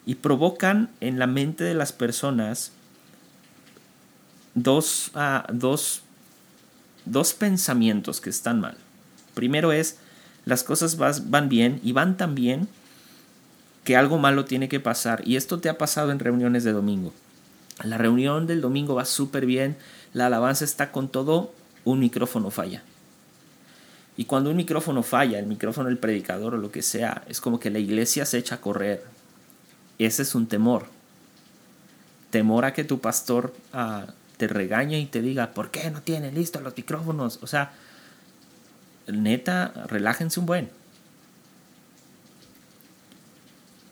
y 0.05 0.15
provocan 0.15 0.89
en 1.01 1.19
la 1.19 1.27
mente 1.27 1.65
de 1.65 1.73
las 1.73 1.91
personas 1.91 2.71
dos, 4.53 5.11
ah, 5.15 5.45
dos, 5.51 6.01
dos 7.03 7.33
pensamientos 7.33 8.21
que 8.21 8.29
están 8.29 8.61
mal. 8.61 8.77
Primero 9.33 9.73
es, 9.73 9.97
las 10.45 10.63
cosas 10.63 10.97
van 10.97 11.49
bien 11.49 11.81
y 11.83 11.91
van 11.91 12.15
tan 12.15 12.35
bien 12.35 12.69
que 13.83 13.97
algo 13.97 14.17
malo 14.17 14.45
tiene 14.45 14.69
que 14.69 14.79
pasar. 14.79 15.21
Y 15.27 15.35
esto 15.35 15.59
te 15.59 15.67
ha 15.67 15.77
pasado 15.77 16.11
en 16.11 16.19
reuniones 16.19 16.63
de 16.63 16.71
domingo. 16.71 17.13
La 17.83 17.97
reunión 17.97 18.47
del 18.47 18.61
domingo 18.61 18.95
va 18.95 19.03
súper 19.03 19.45
bien, 19.45 19.77
la 20.13 20.27
alabanza 20.27 20.63
está 20.63 20.91
con 20.93 21.09
todo, 21.09 21.53
un 21.87 21.99
micrófono 21.99 22.51
falla. 22.51 22.83
Y 24.17 24.25
cuando 24.25 24.49
un 24.49 24.57
micrófono 24.57 25.03
falla, 25.03 25.39
el 25.39 25.45
micrófono 25.45 25.87
del 25.87 25.97
predicador 25.97 26.55
o 26.55 26.57
lo 26.57 26.69
que 26.69 26.81
sea, 26.81 27.23
es 27.29 27.39
como 27.39 27.59
que 27.59 27.69
la 27.69 27.79
iglesia 27.79 28.25
se 28.25 28.37
echa 28.37 28.55
a 28.55 28.61
correr. 28.61 29.05
Ese 29.97 30.23
es 30.23 30.35
un 30.35 30.47
temor. 30.47 30.87
Temor 32.29 32.65
a 32.65 32.73
que 32.73 32.83
tu 32.83 32.99
pastor 32.99 33.53
ah, 33.71 34.07
te 34.35 34.47
regañe 34.47 34.99
y 34.99 35.05
te 35.05 35.21
diga, 35.21 35.53
¿por 35.53 35.71
qué 35.71 35.89
no 35.89 36.01
tiene 36.01 36.31
listos 36.31 36.61
los 36.61 36.75
micrófonos? 36.75 37.39
O 37.41 37.47
sea, 37.47 37.71
neta, 39.07 39.71
relájense 39.87 40.41
un 40.41 40.45
buen. 40.45 40.69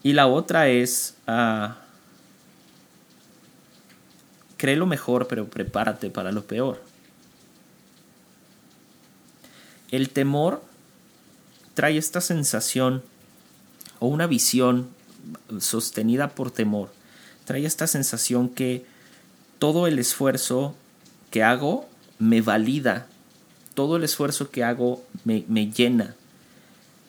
Y 0.03 0.13
la 0.13 0.27
otra 0.27 0.67
es, 0.67 1.15
uh, 1.27 1.69
cree 4.57 4.75
lo 4.75 4.85
mejor, 4.85 5.27
pero 5.27 5.47
prepárate 5.47 6.09
para 6.09 6.31
lo 6.33 6.43
peor. 6.43 6.94
El 9.95 10.09
temor 10.09 10.61
trae 11.73 11.97
esta 11.97 12.19
sensación 12.19 13.01
o 13.99 14.07
una 14.07 14.27
visión 14.27 14.89
sostenida 15.59 16.35
por 16.35 16.51
temor. 16.51 16.91
Traía 17.45 17.65
esta 17.65 17.87
sensación 17.87 18.49
que 18.49 18.85
todo 19.57 19.87
el 19.87 19.97
esfuerzo 19.97 20.75
que 21.31 21.43
hago 21.43 21.87
me 22.19 22.41
valida, 22.41 23.07
todo 23.73 23.95
el 23.95 24.03
esfuerzo 24.03 24.51
que 24.51 24.65
hago 24.65 25.01
me 25.23 25.71
llena, 25.71 26.13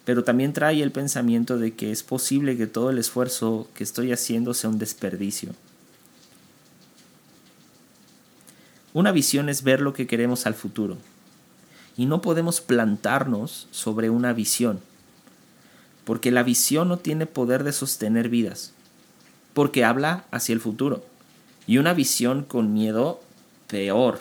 pero 0.05 0.23
también 0.23 0.52
trae 0.52 0.81
el 0.81 0.93
pensamiento 0.93 1.59
de 1.59 1.75
que 1.75 1.90
es 1.90 2.05
posible 2.05 2.57
que 2.57 2.69
todo 2.69 2.90
el 2.90 2.99
esfuerzo 2.99 3.69
que 3.75 3.83
estoy 3.83 4.12
haciendo 4.12 4.55
sea 4.55 4.71
un 4.71 4.78
desperdicio. 4.78 5.50
Una 8.95 9.11
visión 9.11 9.49
es 9.49 9.64
ver 9.64 9.81
lo 9.81 9.93
que 9.93 10.07
queremos 10.07 10.47
al 10.47 10.55
futuro, 10.55 10.99
y 11.97 12.07
no 12.07 12.21
podemos 12.21 12.61
plantarnos 12.61 13.69
sobre 13.71 14.11
una 14.11 14.33
visión, 14.33 14.81
porque 16.05 16.31
la 16.31 16.43
visión 16.43 16.88
no 16.88 16.99
tiene 16.99 17.26
poder 17.26 17.65
de 17.65 17.73
sostener 17.73 18.29
vidas, 18.29 18.73
porque 19.55 19.85
habla 19.85 20.25
hacia 20.31 20.53
el 20.53 20.61
futuro, 20.61 21.05
y 21.67 21.79
una 21.79 21.95
visión 21.95 22.45
con 22.45 22.75
miedo 22.75 23.21
peor, 23.67 24.21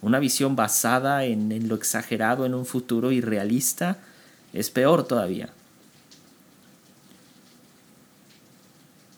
una 0.00 0.18
visión 0.18 0.56
basada 0.56 1.24
en, 1.24 1.52
en 1.52 1.68
lo 1.68 1.74
exagerado 1.74 2.46
en 2.46 2.54
un 2.54 2.66
futuro 2.66 3.12
irrealista, 3.12 3.98
es 4.52 4.70
peor 4.70 5.06
todavía. 5.06 5.50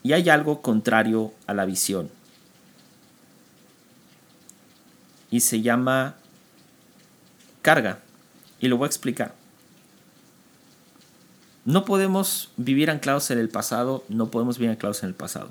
Y 0.03 0.13
hay 0.13 0.29
algo 0.29 0.61
contrario 0.61 1.33
a 1.47 1.55
la 1.55 1.65
visión. 1.65 2.11
Y 5.31 5.41
se 5.41 5.63
llama 5.63 6.17
carga. 7.65 7.99
Y 8.61 8.69
lo 8.69 8.77
voy 8.77 8.85
a 8.85 8.89
explicar. 8.89 9.35
No 11.65 11.85
podemos 11.85 12.53
vivir 12.57 12.91
anclados 12.91 13.31
en 13.31 13.39
el 13.39 13.49
pasado, 13.49 14.05
no 14.09 14.31
podemos 14.31 14.59
vivir 14.59 14.71
anclados 14.71 15.03
en 15.03 15.09
el 15.09 15.15
pasado. 15.15 15.49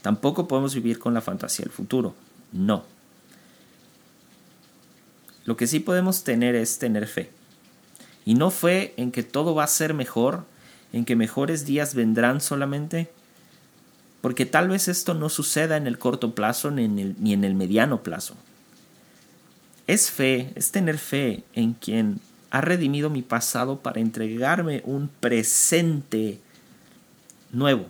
Tampoco 0.00 0.46
podemos 0.46 0.74
vivir 0.74 1.00
con 1.00 1.14
la 1.14 1.20
fantasía 1.20 1.64
del 1.64 1.72
futuro. 1.72 2.14
No. 2.52 2.84
Lo 5.44 5.56
que 5.56 5.66
sí 5.66 5.80
podemos 5.80 6.22
tener 6.22 6.54
es 6.54 6.78
tener 6.78 7.08
fe. 7.08 7.30
Y 8.24 8.34
no 8.34 8.50
fe 8.50 8.94
en 8.96 9.10
que 9.10 9.24
todo 9.24 9.54
va 9.54 9.64
a 9.64 9.68
ser 9.68 9.94
mejor, 9.94 10.44
en 10.92 11.04
que 11.04 11.16
mejores 11.16 11.66
días 11.66 11.94
vendrán 11.94 12.40
solamente, 12.40 13.10
porque 14.20 14.46
tal 14.46 14.68
vez 14.68 14.86
esto 14.86 15.14
no 15.14 15.28
suceda 15.28 15.76
en 15.76 15.88
el 15.88 15.98
corto 15.98 16.36
plazo 16.36 16.70
ni 16.70 16.84
en 16.84 16.98
el, 16.98 17.16
ni 17.18 17.32
en 17.32 17.42
el 17.44 17.54
mediano 17.54 18.02
plazo. 18.04 18.36
Es 19.86 20.10
fe, 20.10 20.52
es 20.54 20.72
tener 20.72 20.98
fe 20.98 21.44
en 21.54 21.74
quien 21.74 22.20
ha 22.50 22.60
redimido 22.60 23.10
mi 23.10 23.22
pasado 23.22 23.80
para 23.80 24.00
entregarme 24.00 24.82
un 24.84 25.08
presente 25.08 26.40
nuevo. 27.52 27.86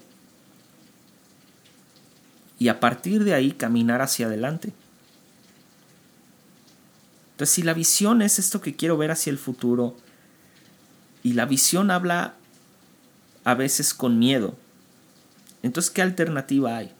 Y 2.59 2.69
a 2.69 2.81
partir 2.81 3.25
de 3.25 3.35
ahí 3.35 3.53
caminar 3.53 4.03
hacia 4.03 4.27
adelante. 4.27 4.73
Entonces, 7.33 7.55
si 7.55 7.63
la 7.63 7.75
visión 7.75 8.23
es 8.23 8.39
esto 8.39 8.61
que 8.61 8.77
quiero 8.77 8.97
ver 8.97 9.11
hacia 9.11 9.31
el 9.31 9.39
futuro, 9.39 9.95
y 11.27 11.33
la 11.33 11.45
visión 11.45 11.91
habla 11.91 12.35
a 13.43 13.55
veces 13.55 13.95
con 13.95 14.17
miedo. 14.17 14.55
Entonces, 15.63 15.91
¿qué 15.91 16.01
alternativa 16.01 16.77
hay? 16.77 16.93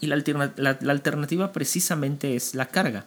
Y 0.00 0.06
la, 0.06 0.16
alternativa 0.16 1.52
precisamente 1.52 2.36
es 2.36 2.54
la 2.54 2.68
carga. 2.68 3.04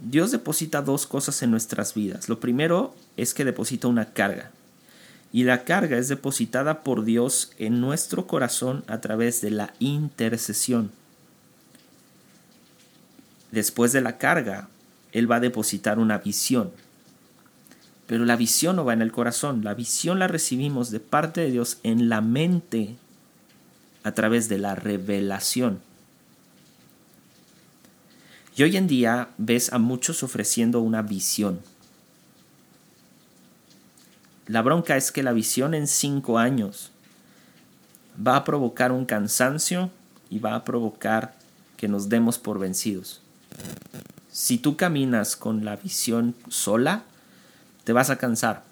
Dios 0.00 0.30
deposita 0.30 0.82
dos 0.82 1.06
cosas 1.06 1.42
en 1.42 1.50
nuestras 1.50 1.94
vidas. 1.94 2.28
Lo 2.28 2.40
primero 2.40 2.94
es 3.16 3.34
que 3.34 3.44
deposita 3.44 3.88
una 3.88 4.12
carga. 4.12 4.50
Y 5.32 5.44
la 5.44 5.64
carga 5.64 5.98
es 5.98 6.08
depositada 6.08 6.82
por 6.82 7.04
Dios 7.04 7.52
en 7.58 7.80
nuestro 7.80 8.26
corazón 8.26 8.84
a 8.86 9.00
través 9.00 9.40
de 9.40 9.50
la 9.50 9.74
intercesión. 9.78 10.90
Después 13.50 13.92
de 13.92 14.00
la 14.00 14.18
carga, 14.18 14.68
él 15.12 15.30
va 15.30 15.36
a 15.36 15.40
depositar 15.40 15.98
una 15.98 16.18
visión. 16.18 16.70
Pero 18.06 18.24
la 18.24 18.36
visión 18.36 18.76
no 18.76 18.84
va 18.84 18.92
en 18.92 19.02
el 19.02 19.12
corazón, 19.12 19.64
la 19.64 19.74
visión 19.74 20.18
la 20.18 20.28
recibimos 20.28 20.90
de 20.90 21.00
parte 21.00 21.40
de 21.40 21.50
Dios 21.50 21.78
en 21.82 22.08
la 22.08 22.20
mente 22.20 22.96
a 24.04 24.12
través 24.12 24.48
de 24.48 24.58
la 24.58 24.74
revelación. 24.74 25.80
Y 28.56 28.62
hoy 28.62 28.76
en 28.76 28.86
día 28.86 29.30
ves 29.36 29.72
a 29.72 29.78
muchos 29.78 30.22
ofreciendo 30.22 30.80
una 30.80 31.02
visión. 31.02 31.60
La 34.46 34.62
bronca 34.62 34.96
es 34.96 35.10
que 35.10 35.22
la 35.22 35.32
visión 35.32 35.74
en 35.74 35.88
cinco 35.88 36.38
años 36.38 36.92
va 38.24 38.36
a 38.36 38.44
provocar 38.44 38.92
un 38.92 39.06
cansancio 39.06 39.90
y 40.30 40.38
va 40.38 40.54
a 40.54 40.64
provocar 40.64 41.34
que 41.76 41.88
nos 41.88 42.08
demos 42.08 42.38
por 42.38 42.58
vencidos. 42.58 43.22
Si 44.30 44.58
tú 44.58 44.76
caminas 44.76 45.34
con 45.34 45.64
la 45.64 45.76
visión 45.76 46.34
sola, 46.48 47.04
te 47.84 47.92
vas 47.92 48.10
a 48.10 48.18
cansar, 48.18 48.64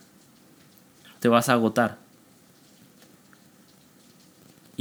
te 1.20 1.28
vas 1.28 1.48
a 1.48 1.54
agotar. 1.54 2.01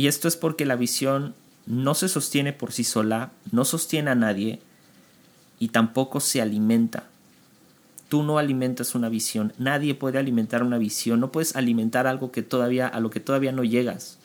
Y 0.02 0.08
esto 0.08 0.28
es 0.28 0.36
porque 0.36 0.66
la 0.66 0.76
visión 0.76 1.36
no 1.68 1.94
se 1.94 2.10
sostiene 2.10 2.54
por 2.54 2.72
sí 2.72 2.84
sola, 2.84 3.34
no 3.52 3.66
sostiene 3.66 4.10
a 4.10 4.16
nadie 4.16 4.60
y 5.60 5.68
tampoco 5.68 6.20
se 6.20 6.42
alimenta. 6.42 7.04
Tú 8.10 8.24
no 8.24 8.40
alimentas 8.40 8.96
una 8.96 9.10
visión, 9.10 9.54
nadie 9.60 9.94
puede 9.94 10.18
alimentar 10.18 10.64
una 10.64 10.80
visión, 10.80 11.20
no 11.20 11.32
puedes 11.32 11.56
alimentar 11.56 12.08
algo 12.08 12.32
que 12.32 12.42
todavía 12.42 12.88
a 12.88 13.00
lo 13.00 13.12
que 13.12 13.20
todavía 13.20 13.52
no 13.52 13.64
llegas. 13.64 14.18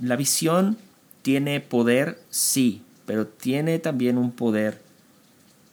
La 0.00 0.16
visión 0.16 0.76
tiene 1.22 1.60
poder, 1.60 2.20
sí, 2.30 2.82
pero 3.06 3.28
tiene 3.28 3.78
también 3.78 4.18
un 4.18 4.32
poder 4.32 4.82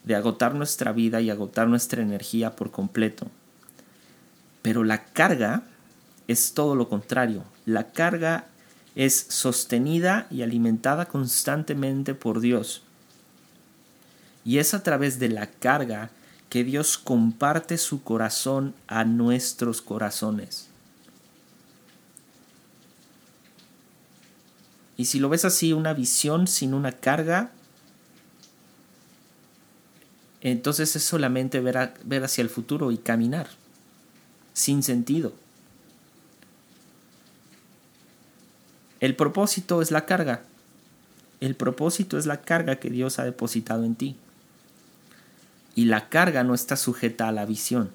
de 0.04 0.14
agotar 0.14 0.54
nuestra 0.54 0.92
vida 0.92 1.22
y 1.22 1.32
agotar 1.32 1.68
nuestra 1.68 2.04
energía 2.04 2.56
por 2.56 2.70
completo. 2.70 3.26
Pero 4.62 4.84
la 4.84 5.04
carga 5.06 5.64
es 6.28 6.54
todo 6.54 6.76
lo 6.76 6.90
contrario. 6.90 7.44
La 7.66 7.92
carga 7.92 8.48
es 8.96 9.28
sostenida 9.30 10.28
y 10.30 10.42
alimentada 10.42 11.06
constantemente 11.06 12.14
por 12.14 12.40
Dios. 12.40 12.84
Y 14.44 14.58
es 14.58 14.74
a 14.74 14.84
través 14.84 15.20
de 15.20 15.30
la 15.30 15.48
carga 15.48 16.10
que 16.50 16.64
Dios 16.64 16.98
comparte 16.98 17.78
su 17.78 18.04
corazón 18.04 18.74
a 18.88 19.04
nuestros 19.04 19.82
corazones. 19.82 20.68
Y 24.98 25.06
si 25.06 25.20
lo 25.20 25.30
ves 25.30 25.46
así, 25.46 25.74
una 25.74 25.94
visión 25.94 26.48
sin 26.48 26.74
una 26.74 26.92
carga, 26.92 27.52
entonces 30.42 30.96
es 30.96 31.04
solamente 31.04 31.60
ver, 31.60 31.94
ver 32.04 32.24
hacia 32.24 32.42
el 32.42 32.50
futuro 32.50 32.92
y 32.92 32.98
caminar, 32.98 33.48
sin 34.54 34.82
sentido. 34.82 35.34
El 39.00 39.16
propósito 39.16 39.82
es 39.82 39.92
la 39.92 40.06
carga. 40.06 40.44
El 41.40 41.56
propósito 41.56 42.18
es 42.18 42.26
la 42.26 42.42
carga 42.42 42.78
que 42.78 42.90
Dios 42.90 43.20
ha 43.20 43.24
depositado 43.24 43.84
en 43.84 43.96
ti. 43.96 44.16
Y 45.76 45.86
la 45.86 46.10
carga 46.10 46.44
no 46.44 46.56
está 46.56 46.76
sujeta 46.76 47.28
a 47.28 47.32
la 47.32 47.46
visión. 47.46 47.92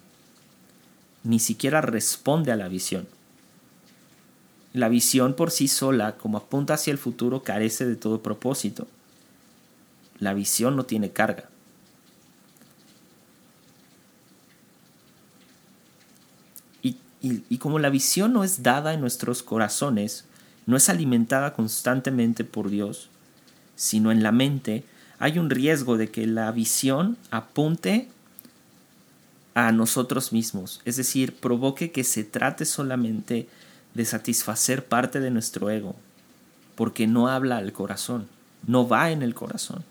Ni 1.25 1.41
siquiera 1.41 1.81
responde 1.81 2.53
a 2.53 2.57
la 2.57 2.69
visión. 2.69 3.09
La 4.73 4.89
visión 4.89 5.35
por 5.35 5.51
sí 5.51 5.69
sola, 5.69 6.17
como 6.17 6.39
apunta 6.39 6.75
hacia 6.75 6.93
el 6.93 6.99
futuro, 6.99 7.43
carece 7.43 7.85
de 7.85 7.97
todo 7.97 8.23
propósito. 8.23 8.87
La 10.19 10.35
visión 10.35 10.77
no 10.77 10.85
tiene 10.85 11.11
carga. 11.11 11.49
Y, 17.25 17.45
y, 17.49 17.59
como 17.59 17.79
la 17.79 17.89
visión 17.89 18.33
no 18.33 18.43
es 18.43 18.65
dada 18.65 18.95
en 18.95 19.01
nuestros 19.01 19.45
corazones, 19.45 20.25
no 20.67 20.77
es 20.77 20.89
alimentada 20.89 21.55
constantemente 21.55 22.45
por 22.45 22.71
Dios, 22.71 23.09
sino 23.77 24.13
en 24.13 24.23
la 24.23 24.33
mente, 24.33 24.85
hay 25.19 25.39
un 25.39 25.51
riesgo 25.51 25.97
de 25.97 26.11
que 26.11 26.27
la 26.27 26.51
visión 26.53 27.17
apunte 27.31 28.09
a 29.55 29.73
nosotros 29.73 30.33
mismos, 30.33 30.81
es 30.85 30.97
decir, 30.97 31.35
provoque 31.35 31.93
que 31.93 32.05
se 32.05 32.25
trate 32.25 32.65
solamente 32.65 33.49
de 33.95 34.05
satisfacer 34.05 34.87
parte 34.87 35.21
de 35.21 35.31
nuestro 35.31 35.69
ego, 35.69 35.95
porque 36.75 37.07
no 37.07 37.29
habla 37.29 37.59
al 37.59 37.73
corazón, 37.73 38.29
no 38.67 38.89
va 38.89 39.11
en 39.11 39.23
el 39.23 39.35
corazón. 39.35 39.85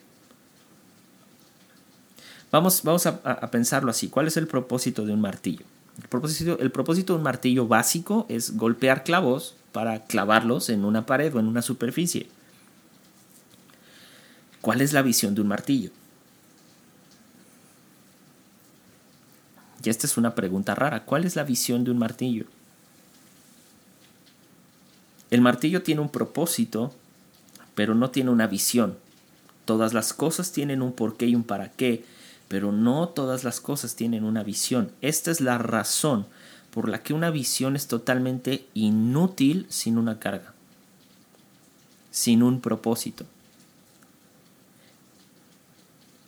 Vamos, 2.51 2.81
vamos 2.83 3.05
a, 3.05 3.51
pensarlo 3.51 3.91
así. 3.91 4.09
¿Cuál 4.09 4.27
es 4.27 4.35
el 4.35 4.47
propósito 4.47 5.05
de 5.05 5.13
un 5.13 5.21
martillo? 5.21 5.63
El 6.01 6.09
propósito, 6.09 6.59
el 6.59 6.71
propósito 6.71 7.13
de 7.13 7.17
un 7.17 7.23
martillo 7.23 7.67
básico 7.67 8.25
es 8.27 8.57
golpear 8.57 9.03
clavos 9.03 9.55
para 9.71 10.03
clavarlos 10.03 10.69
en 10.69 10.85
una 10.85 11.05
pared 11.05 11.33
o 11.35 11.39
en 11.39 11.47
una 11.47 11.61
superficie. 11.61 12.27
¿Cuál 14.61 14.81
es 14.81 14.93
la 14.93 15.01
visión 15.01 15.33
de 15.33 15.41
un 15.41 15.47
martillo? 15.47 15.91
Y 19.83 19.89
esta 19.89 20.05
es 20.05 20.17
una 20.17 20.35
pregunta 20.35 20.75
rara. 20.75 21.05
¿Cuál 21.05 21.25
es 21.25 21.35
la 21.35 21.43
visión 21.43 21.83
de 21.83 21.91
un 21.91 21.97
martillo? 21.97 22.45
El 25.31 25.41
martillo 25.41 25.81
tiene 25.81 26.01
un 26.01 26.09
propósito, 26.09 26.93
pero 27.73 27.95
no 27.95 28.11
tiene 28.11 28.29
una 28.29 28.47
visión. 28.47 28.97
Todas 29.65 29.93
las 29.93 30.13
cosas 30.13 30.51
tienen 30.51 30.81
un 30.81 30.93
porqué 30.93 31.25
y 31.25 31.35
un 31.35 31.43
para 31.43 31.71
qué, 31.71 32.03
pero 32.47 32.71
no 32.71 33.09
todas 33.09 33.43
las 33.43 33.61
cosas 33.61 33.95
tienen 33.95 34.25
una 34.25 34.43
visión. 34.43 34.91
Esta 35.01 35.31
es 35.31 35.41
la 35.41 35.57
razón 35.57 36.27
por 36.71 36.89
la 36.89 37.03
que 37.03 37.13
una 37.13 37.29
visión 37.29 37.75
es 37.75 37.87
totalmente 37.87 38.65
inútil 38.73 39.65
sin 39.69 39.97
una 39.97 40.19
carga, 40.19 40.53
sin 42.11 42.43
un 42.43 42.61
propósito. 42.61 43.25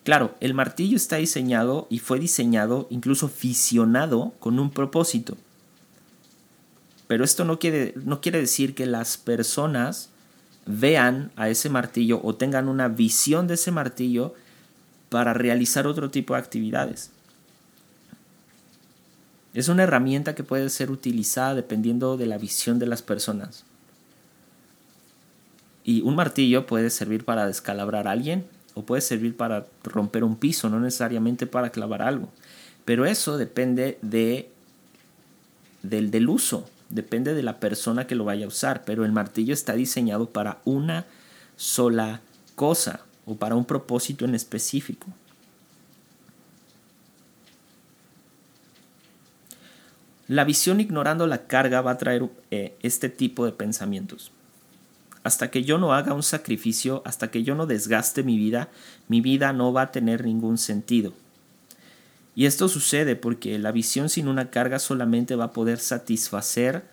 Claro, 0.04 0.36
el 0.42 0.54
martillo 0.54 0.98
está 0.98 1.16
diseñado 1.16 1.88
y 1.90 2.00
fue 2.00 2.20
diseñado, 2.20 2.88
incluso 2.90 3.30
fisionado, 3.30 4.34
con 4.40 4.60
un 4.60 4.70
propósito. 4.70 5.38
Pero 7.08 7.24
esto 7.24 7.46
no 7.46 7.58
quiere, 7.58 7.94
no 8.04 8.20
quiere 8.20 8.40
decir 8.40 8.76
que 8.76 8.86
las 8.86 9.18
personas 9.18 10.10
vean 10.66 11.32
a 11.38 11.50
ese 11.50 11.70
martillo 11.70 12.20
o 12.22 12.36
tengan 12.36 12.68
una 12.68 12.90
visión 12.90 13.48
de 13.48 13.54
ese 13.54 13.72
martillo 13.72 14.34
para 15.10 15.34
realizar 15.34 15.88
otro 15.88 16.10
tipo 16.10 16.34
de 16.34 16.40
actividades. 16.40 17.12
Es 19.54 19.68
una 19.68 19.84
herramienta 19.84 20.34
que 20.34 20.44
puede 20.44 20.70
ser 20.70 20.90
utilizada 20.90 21.54
dependiendo 21.54 22.18
de 22.18 22.26
la 22.26 22.38
visión 22.38 22.80
de 22.80 22.88
las 22.88 23.02
personas. 23.02 23.66
Y 25.84 26.02
un 26.02 26.16
martillo 26.16 26.66
puede 26.66 26.90
servir 26.90 27.24
para 27.24 27.46
descalabrar 27.46 28.08
a 28.08 28.12
alguien 28.12 28.46
o 28.74 28.84
puede 28.84 29.02
servir 29.02 29.38
para 29.38 29.68
romper 29.84 30.24
un 30.24 30.38
piso, 30.38 30.70
no 30.70 30.80
necesariamente 30.80 31.46
para 31.46 31.70
clavar 31.70 32.02
algo. 32.02 32.30
Pero 32.86 33.06
eso 33.06 33.38
depende 33.38 34.00
de, 34.02 34.50
del, 35.84 36.10
del 36.10 36.30
uso, 36.30 36.68
depende 36.90 37.34
de 37.34 37.44
la 37.44 37.60
persona 37.60 38.08
que 38.08 38.16
lo 38.16 38.26
vaya 38.26 38.46
a 38.46 38.48
usar. 38.48 38.84
Pero 38.86 39.06
el 39.06 39.12
martillo 39.12 39.54
está 39.54 39.74
diseñado 39.74 40.30
para 40.30 40.60
una 40.66 41.06
sola 41.58 42.22
cosa 42.56 43.02
o 43.26 43.36
para 43.36 43.56
un 43.56 43.66
propósito 43.66 44.26
en 44.26 44.34
específico. 44.34 45.08
La 50.28 50.44
visión 50.46 50.80
ignorando 50.80 51.28
la 51.28 51.48
carga 51.48 51.82
va 51.82 51.92
a 51.92 51.98
traer 51.98 52.30
eh, 52.52 52.76
este 52.82 53.10
tipo 53.10 53.46
de 53.46 53.52
pensamientos. 53.52 54.32
Hasta 55.24 55.52
que 55.52 55.64
yo 55.64 55.78
no 55.78 55.94
haga 55.94 56.14
un 56.14 56.24
sacrificio, 56.24 57.02
hasta 57.06 57.32
que 57.32 57.44
yo 57.44 57.56
no 57.56 57.66
desgaste 57.66 58.24
mi 58.24 58.38
vida, 58.38 58.70
mi 59.08 59.22
vida 59.22 59.54
no 59.54 59.72
va 59.74 59.84
a 59.84 59.92
tener 59.92 60.26
ningún 60.26 60.58
sentido. 60.58 61.14
Y 62.36 62.46
esto 62.46 62.68
sucede 62.68 63.16
porque 63.16 63.60
la 63.60 63.72
visión 63.72 64.10
sin 64.10 64.28
una 64.28 64.50
carga 64.50 64.80
solamente 64.80 65.36
va 65.36 65.46
a 65.46 65.54
poder 65.54 65.80
satisfacer 65.80 66.84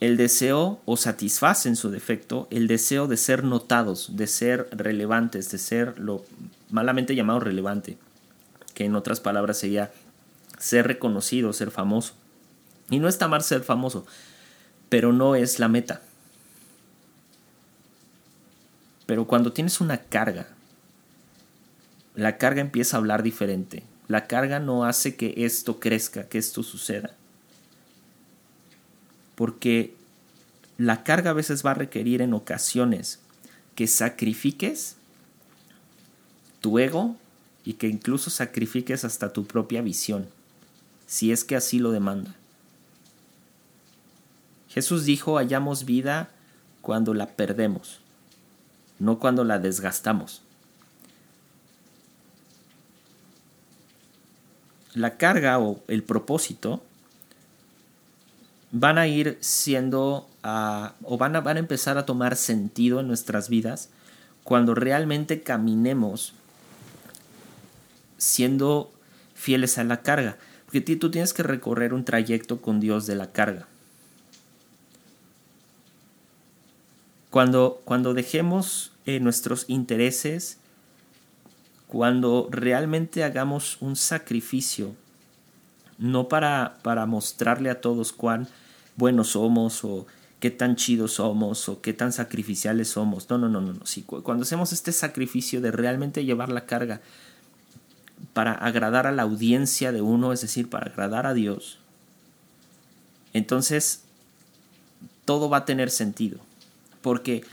el 0.00 0.16
deseo, 0.18 0.80
o 0.84 0.96
satisface 0.98 1.68
en 1.68 1.76
su 1.76 1.90
defecto, 1.90 2.46
el 2.50 2.66
deseo 2.66 3.06
de 3.06 3.16
ser 3.16 3.42
notados, 3.42 4.16
de 4.16 4.26
ser 4.26 4.68
relevantes, 4.70 5.50
de 5.50 5.56
ser 5.56 5.98
lo 5.98 6.24
malamente 6.70 7.14
llamado 7.14 7.40
relevante, 7.40 7.96
que 8.74 8.84
en 8.84 8.96
otras 8.96 9.20
palabras 9.20 9.58
sería 9.58 9.92
ser 10.58 10.86
reconocido, 10.86 11.52
ser 11.52 11.70
famoso. 11.70 12.14
Y 12.90 12.98
no 12.98 13.08
está 13.08 13.28
mal 13.28 13.42
ser 13.42 13.62
famoso, 13.62 14.06
pero 14.88 15.12
no 15.12 15.34
es 15.34 15.58
la 15.58 15.68
meta. 15.68 16.02
Pero 19.06 19.26
cuando 19.26 19.52
tienes 19.52 19.80
una 19.80 19.98
carga, 19.98 20.48
la 22.14 22.38
carga 22.38 22.60
empieza 22.60 22.96
a 22.96 23.00
hablar 23.00 23.22
diferente. 23.22 23.84
La 24.08 24.26
carga 24.26 24.60
no 24.60 24.84
hace 24.84 25.16
que 25.16 25.34
esto 25.38 25.80
crezca, 25.80 26.28
que 26.28 26.38
esto 26.38 26.62
suceda. 26.62 27.14
Porque 29.34 29.94
la 30.78 31.02
carga 31.04 31.30
a 31.30 31.34
veces 31.34 31.64
va 31.64 31.72
a 31.72 31.74
requerir 31.74 32.22
en 32.22 32.34
ocasiones 32.34 33.20
que 33.74 33.86
sacrifiques 33.86 34.96
tu 36.60 36.78
ego 36.78 37.16
y 37.64 37.74
que 37.74 37.88
incluso 37.88 38.30
sacrifiques 38.30 39.04
hasta 39.04 39.32
tu 39.32 39.44
propia 39.44 39.82
visión, 39.82 40.28
si 41.06 41.32
es 41.32 41.44
que 41.44 41.56
así 41.56 41.78
lo 41.78 41.92
demanda. 41.92 42.34
Jesús 44.68 45.04
dijo, 45.04 45.36
hallamos 45.36 45.84
vida 45.84 46.30
cuando 46.82 47.14
la 47.14 47.28
perdemos 47.28 48.00
no 48.98 49.18
cuando 49.18 49.44
la 49.44 49.58
desgastamos. 49.58 50.42
La 54.94 55.16
carga 55.16 55.58
o 55.58 55.82
el 55.88 56.04
propósito 56.04 56.82
van 58.70 58.98
a 58.98 59.06
ir 59.06 59.38
siendo 59.40 60.28
ah, 60.42 60.94
o 61.02 61.18
van 61.18 61.34
a, 61.36 61.40
van 61.40 61.56
a 61.56 61.60
empezar 61.60 61.98
a 61.98 62.06
tomar 62.06 62.36
sentido 62.36 63.00
en 63.00 63.08
nuestras 63.08 63.48
vidas 63.48 63.88
cuando 64.44 64.74
realmente 64.74 65.42
caminemos 65.42 66.32
siendo 68.18 68.92
fieles 69.34 69.78
a 69.78 69.84
la 69.84 70.02
carga. 70.02 70.36
Porque 70.74 70.96
tú 70.96 71.08
tienes 71.08 71.32
que 71.32 71.44
recorrer 71.44 71.94
un 71.94 72.04
trayecto 72.04 72.60
con 72.60 72.80
Dios 72.80 73.06
de 73.06 73.14
la 73.14 73.30
carga. 73.30 73.68
Cuando, 77.30 77.80
cuando 77.84 78.12
dejemos 78.12 78.90
eh, 79.06 79.20
nuestros 79.20 79.66
intereses, 79.68 80.58
cuando 81.86 82.48
realmente 82.50 83.22
hagamos 83.22 83.76
un 83.80 83.94
sacrificio, 83.94 84.96
no 85.98 86.26
para, 86.26 86.78
para 86.82 87.06
mostrarle 87.06 87.70
a 87.70 87.80
todos 87.80 88.12
cuán 88.12 88.48
buenos 88.96 89.28
somos 89.28 89.84
o 89.84 90.08
qué 90.40 90.50
tan 90.50 90.74
chidos 90.74 91.12
somos 91.12 91.68
o 91.68 91.82
qué 91.82 91.92
tan 91.92 92.12
sacrificiales 92.12 92.88
somos. 92.88 93.30
No, 93.30 93.38
no, 93.38 93.48
no, 93.48 93.60
no. 93.60 93.74
no. 93.74 93.86
Sí, 93.86 94.02
cuando 94.02 94.42
hacemos 94.42 94.72
este 94.72 94.90
sacrificio 94.90 95.60
de 95.60 95.70
realmente 95.70 96.24
llevar 96.24 96.48
la 96.48 96.66
carga 96.66 97.00
para 98.32 98.52
agradar 98.52 99.06
a 99.06 99.12
la 99.12 99.22
audiencia 99.22 99.92
de 99.92 100.02
uno, 100.02 100.32
es 100.32 100.40
decir, 100.40 100.70
para 100.70 100.86
agradar 100.86 101.26
a 101.26 101.34
Dios, 101.34 101.78
entonces 103.32 104.02
todo 105.24 105.48
va 105.48 105.58
a 105.58 105.64
tener 105.64 105.90
sentido. 105.90 106.38
Porque 107.02 107.44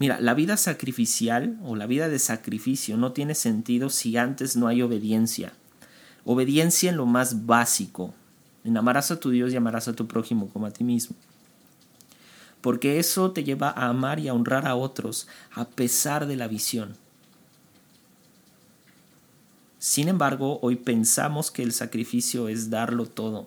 Mira, 0.00 0.18
la 0.18 0.32
vida 0.32 0.56
sacrificial 0.56 1.58
o 1.62 1.76
la 1.76 1.86
vida 1.86 2.08
de 2.08 2.18
sacrificio 2.18 2.96
no 2.96 3.12
tiene 3.12 3.34
sentido 3.34 3.90
si 3.90 4.16
antes 4.16 4.56
no 4.56 4.66
hay 4.66 4.80
obediencia. 4.80 5.52
Obediencia 6.24 6.88
en 6.88 6.96
lo 6.96 7.04
más 7.04 7.44
básico, 7.44 8.14
en 8.64 8.78
amarás 8.78 9.10
a 9.10 9.20
tu 9.20 9.28
Dios 9.28 9.52
y 9.52 9.56
amarás 9.56 9.88
a 9.88 9.92
tu 9.92 10.06
prójimo 10.06 10.48
como 10.48 10.64
a 10.64 10.70
ti 10.70 10.84
mismo. 10.84 11.16
Porque 12.62 12.98
eso 12.98 13.32
te 13.32 13.44
lleva 13.44 13.68
a 13.68 13.88
amar 13.88 14.20
y 14.20 14.28
a 14.28 14.32
honrar 14.32 14.66
a 14.66 14.74
otros 14.74 15.28
a 15.52 15.66
pesar 15.66 16.26
de 16.26 16.36
la 16.36 16.48
visión. 16.48 16.96
Sin 19.80 20.08
embargo, 20.08 20.58
hoy 20.60 20.76
pensamos 20.76 21.50
que 21.50 21.62
el 21.62 21.72
sacrificio 21.72 22.48
es 22.48 22.68
darlo 22.68 23.06
todo. 23.06 23.46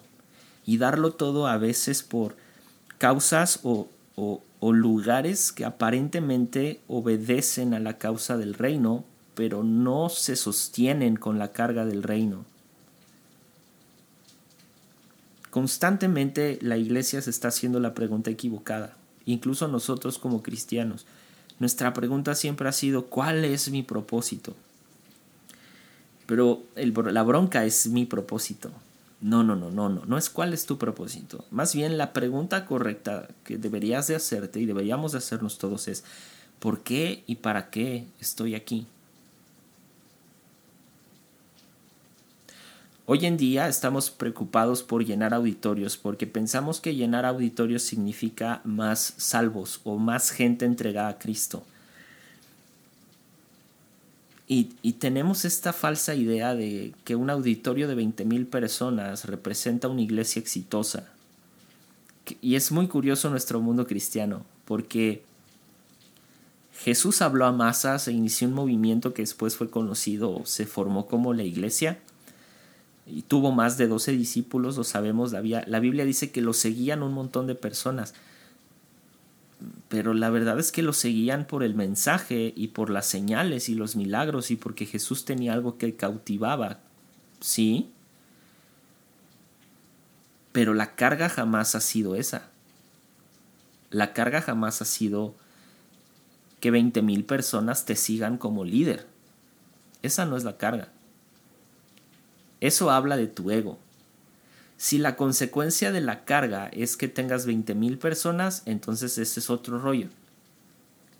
Y 0.65 0.79
darlo 0.79 1.13
todo 1.13 1.45
a 1.45 1.57
veces 1.57 2.01
por 2.01 2.35
causas 2.97 3.59
o, 3.61 3.87
o, 4.15 4.41
lugares 4.71 5.51
que 5.51 5.63
aparentemente 5.63 6.81
obedecen 6.87 7.75
a 7.75 7.79
la 7.79 7.99
causa 7.99 8.35
del 8.35 8.55
reino, 8.55 9.05
pero 9.35 9.63
no 9.63 10.09
se 10.09 10.35
sostienen 10.35 11.17
con 11.17 11.37
la 11.37 11.51
carga 11.51 11.85
del 11.85 12.01
reino. 12.01 12.45
Constantemente 15.51 16.57
la 16.61 16.77
iglesia 16.77 17.21
se 17.21 17.29
está 17.29 17.49
haciendo 17.49 17.79
la 17.79 17.93
pregunta 17.93 18.31
equivocada, 18.31 18.97
incluso 19.25 19.67
nosotros 19.67 20.17
como 20.17 20.41
cristianos. 20.41 21.05
Nuestra 21.59 21.93
pregunta 21.93 22.33
siempre 22.33 22.67
ha 22.67 22.71
sido, 22.71 23.05
¿cuál 23.05 23.45
es 23.45 23.69
mi 23.69 23.83
propósito? 23.83 24.55
Pero 26.25 26.63
la 26.75 27.23
bronca 27.23 27.65
es 27.65 27.87
mi 27.87 28.05
propósito. 28.05 28.71
No, 29.21 29.41
no, 29.41 29.55
no, 29.55 29.71
no, 29.71 29.87
no, 29.87 30.03
no 30.05 30.17
es 30.17 30.29
cuál 30.29 30.53
es 30.53 30.65
tu 30.65 30.77
propósito. 30.77 31.45
Más 31.49 31.73
bien 31.73 31.97
la 31.97 32.11
pregunta 32.11 32.65
correcta 32.65 33.29
que 33.45 33.57
deberías 33.57 34.07
de 34.07 34.15
hacerte 34.15 34.59
y 34.59 34.65
deberíamos 34.65 35.13
de 35.13 35.19
hacernos 35.19 35.57
todos 35.57 35.87
es, 35.87 36.03
¿por 36.59 36.81
qué 36.81 37.23
y 37.25 37.35
para 37.35 37.69
qué 37.69 38.05
estoy 38.19 38.53
aquí? 38.53 38.85
Hoy 43.05 43.25
en 43.25 43.35
día 43.35 43.67
estamos 43.67 44.09
preocupados 44.09 44.81
por 44.81 45.03
llenar 45.03 45.33
auditorios 45.33 45.97
porque 45.97 46.25
pensamos 46.25 46.79
que 46.79 46.95
llenar 46.95 47.25
auditorios 47.25 47.83
significa 47.83 48.61
más 48.63 49.13
salvos 49.17 49.81
o 49.83 49.97
más 49.97 50.31
gente 50.31 50.63
entregada 50.63 51.09
a 51.09 51.19
Cristo. 51.19 51.63
Y, 54.47 54.93
tenemos 54.93 55.45
esta 55.45 55.73
falsa 55.73 56.15
idea 56.15 56.53
de 56.53 56.93
que 57.05 57.15
un 57.15 57.29
auditorio 57.29 57.87
de 57.87 57.95
20.000 57.95 58.45
personas 58.47 59.25
representa 59.25 59.87
una 59.87 60.01
iglesia 60.01 60.39
exitosa. 60.41 61.09
Y 62.41 62.55
es 62.55 62.71
muy 62.71 62.87
curioso 62.87 63.29
nuestro 63.29 63.61
mundo 63.61 63.87
cristiano, 63.87 64.45
porque 64.65 65.23
Jesús 66.83 67.21
habló 67.21 67.45
a 67.45 67.51
masas 67.51 68.07
e 68.07 68.11
inició 68.11 68.47
un 68.47 68.53
movimiento 68.53 69.13
que 69.13 69.21
después 69.21 69.55
fue 69.55 69.69
conocido 69.69 70.41
se 70.45 70.65
formó 70.65 71.07
como 71.07 71.33
la 71.33 71.43
iglesia, 71.43 71.99
y 73.05 73.23
tuvo 73.23 73.51
más 73.51 73.77
de 73.77 73.87
12 73.87 74.13
discípulos, 74.13 74.77
lo 74.77 74.83
sabemos, 74.83 75.33
la 75.33 75.79
Biblia 75.79 76.05
dice 76.05 76.31
que 76.31 76.41
lo 76.41 76.53
seguían 76.53 77.03
un 77.03 77.13
montón 77.13 77.47
de 77.47 77.55
personas, 77.55 78.13
pero 79.93 80.15
la 80.15 80.31
verdad 80.31 80.59
es 80.59 80.71
que 80.71 80.81
lo 80.81 80.91
seguían 80.91 81.45
por 81.45 81.61
el 81.61 81.75
mensaje 81.75 82.51
y 82.55 82.69
por 82.69 82.89
las 82.89 83.05
señales 83.05 83.69
y 83.69 83.75
los 83.75 83.95
milagros 83.95 84.49
y 84.49 84.55
porque 84.55 84.87
Jesús 84.87 85.23
tenía 85.23 85.53
algo 85.53 85.77
que 85.77 85.95
cautivaba, 85.95 86.79
¿sí? 87.41 87.91
Pero 90.51 90.73
la 90.73 90.95
carga 90.95 91.29
jamás 91.29 91.75
ha 91.75 91.79
sido 91.79 92.15
esa. 92.15 92.49
La 93.91 94.13
carga 94.13 94.41
jamás 94.41 94.81
ha 94.81 94.85
sido 94.85 95.35
que 96.59 96.71
20 96.71 97.03
mil 97.03 97.23
personas 97.23 97.85
te 97.85 97.95
sigan 97.95 98.39
como 98.39 98.65
líder. 98.65 99.05
Esa 100.01 100.25
no 100.25 100.37
es 100.37 100.43
la 100.43 100.57
carga. 100.57 100.87
Eso 102.61 102.89
habla 102.89 103.15
de 103.15 103.27
tu 103.27 103.51
ego. 103.51 103.77
Si 104.83 104.97
la 104.97 105.15
consecuencia 105.15 105.93
de 105.93 106.01
la 106.01 106.25
carga 106.25 106.67
es 106.73 106.97
que 106.97 107.07
tengas 107.07 107.45
20 107.45 107.73
mil 107.73 107.97
personas, 107.97 108.63
entonces 108.65 109.17
ese 109.17 109.39
es 109.39 109.49
otro 109.49 109.79
rollo. 109.79 110.09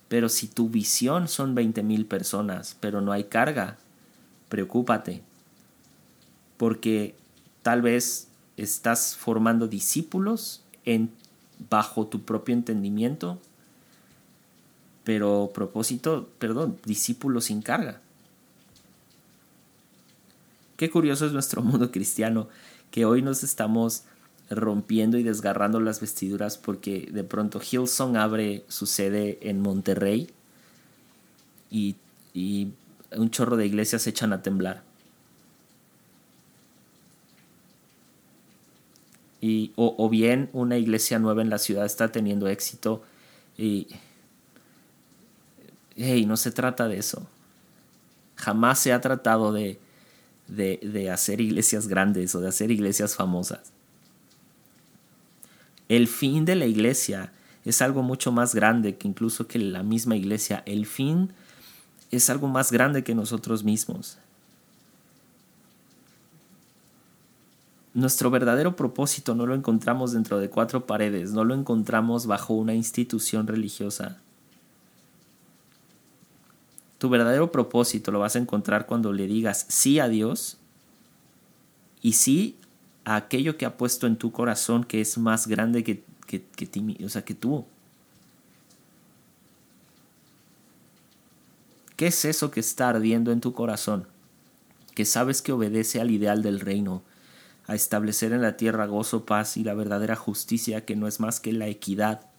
Pero 0.10 0.28
si 0.28 0.48
tu 0.50 0.68
visión 0.68 1.30
son 1.30 1.56
20 1.56 1.82
mil 1.82 2.06
personas, 2.06 2.76
pero 2.82 3.00
no 3.00 3.14
hay 3.14 3.24
carga, 3.24 3.78
preocúpate. 4.50 5.22
Porque 6.58 7.16
tal 7.62 7.82
vez 7.82 8.28
estás 8.58 9.16
formando 9.16 9.70
discípulos 9.70 10.62
en, 10.84 11.10
bajo 11.70 12.08
tu 12.08 12.24
propio 12.24 12.56
entendimiento, 12.56 13.40
pero 15.06 15.52
propósito, 15.54 16.28
perdón, 16.38 16.80
discípulos 16.84 17.46
sin 17.46 17.62
carga. 17.62 18.02
Qué 20.76 20.90
curioso 20.90 21.26
es 21.26 21.32
nuestro 21.32 21.62
mundo 21.64 21.92
cristiano, 21.92 22.50
que 22.94 23.06
hoy 23.06 23.24
nos 23.24 23.44
estamos 23.44 24.04
rompiendo 24.52 25.18
y 25.18 25.24
desgarrando 25.24 25.80
las 25.80 26.00
vestiduras 26.00 26.60
porque 26.60 27.10
de 27.12 27.24
pronto 27.24 27.60
Hillsong 27.60 28.18
abre 28.18 28.64
su 28.68 28.86
sede 28.86 29.40
en 29.42 29.62
Monterrey 29.62 30.30
y, 31.72 31.96
y 32.36 32.68
un 33.18 33.32
chorro 33.32 33.58
de 33.58 33.66
iglesias 33.66 34.04
se 34.04 34.12
echan 34.12 34.32
a 34.32 34.44
temblar. 34.44 34.84
Y, 39.42 39.72
o, 39.76 39.96
o, 39.98 40.08
bien 40.08 40.52
una 40.54 40.78
iglesia 40.78 41.18
nueva 41.18 41.42
en 41.42 41.50
la 41.50 41.58
ciudad 41.58 41.88
está 41.88 42.12
teniendo 42.12 42.48
éxito 42.48 43.02
y 43.58 43.88
hey, 45.96 46.28
no 46.28 46.38
se 46.38 46.52
trata 46.52 46.88
de 46.88 47.00
eso. 47.00 47.26
Jamás 48.36 48.78
se 48.78 48.94
ha 48.94 49.02
tratado 49.02 49.52
de, 49.52 49.80
de, 50.48 51.10
hacer 51.12 51.42
iglesias 51.42 51.88
grandes 51.88 52.36
o 52.36 52.42
de 52.42 52.50
hacer 52.50 52.72
iglesias 52.72 53.16
famosas. 53.16 53.72
El 55.90 56.08
fin 56.08 56.46
de 56.46 56.56
la 56.56 56.66
iglesia 56.66 57.32
es 57.66 57.82
algo 57.82 58.04
mucho 58.04 58.32
más 58.32 58.56
grande 58.56 58.96
que 58.96 59.08
incluso 59.08 59.48
que 59.48 59.60
la 59.60 59.84
misma 59.84 60.16
iglesia. 60.16 60.64
El 60.66 60.86
fin 60.86 61.32
es 62.12 62.30
algo 62.30 62.48
más 62.48 62.72
grande 62.72 63.04
que 63.04 63.16
nosotros 63.16 63.64
mismos. 63.64 64.18
Nuestro 67.94 68.32
verdadero 68.32 68.76
propósito 68.76 69.36
no 69.36 69.46
lo 69.46 69.54
encontramos 69.54 70.14
dentro 70.14 70.40
de 70.40 70.50
cuatro 70.50 70.88
paredes, 70.88 71.32
no 71.32 71.44
lo 71.44 71.54
encontramos 71.54 72.26
bajo 72.26 72.56
una 72.56 72.74
institución 72.74 73.46
religiosa. 73.46 74.23
Tu 77.04 77.10
verdadero 77.10 77.52
propósito 77.52 78.12
lo 78.12 78.20
vas 78.20 78.38
a 78.38 78.40
encontrar 78.40 78.86
cuando 78.86 79.12
le 79.12 79.28
digas 79.28 79.66
sí 79.68 80.00
a 80.00 80.08
Dios 80.08 80.56
y 82.02 82.14
sí 82.14 82.56
a 83.04 83.18
aquello 83.18 83.58
que 83.58 83.66
ha 83.66 83.76
puesto 83.76 84.08
en 84.08 84.16
tu 84.16 84.32
corazón 84.32 84.86
que 84.86 85.02
es 85.02 85.18
más 85.18 85.48
grande 85.48 85.84
que, 85.84 86.02
que, 86.26 86.46
que 86.46 87.34
tú. 87.36 87.66
¿Qué 91.98 92.08
es 92.08 92.24
eso 92.24 92.52
que 92.52 92.62
está 92.62 92.88
ardiendo 92.88 93.34
en 93.34 93.42
tu 93.42 93.52
corazón? 93.52 94.08
Que 94.96 95.04
sabes 95.04 95.42
que 95.42 95.52
obedece 95.52 96.00
al 96.00 96.10
ideal 96.10 96.42
del 96.42 96.62
reino, 96.62 97.04
a 97.68 97.76
establecer 97.76 98.32
en 98.32 98.42
la 98.42 98.56
tierra 98.56 98.86
gozo, 98.86 99.26
paz 99.26 99.58
y 99.58 99.66
la 99.66 99.74
verdadera 99.74 100.16
justicia 100.16 100.86
que 100.86 100.96
no 100.96 101.10
es 101.10 101.20
más 101.20 101.42
que 101.42 101.52
la 101.52 101.68
equidad 101.68 102.30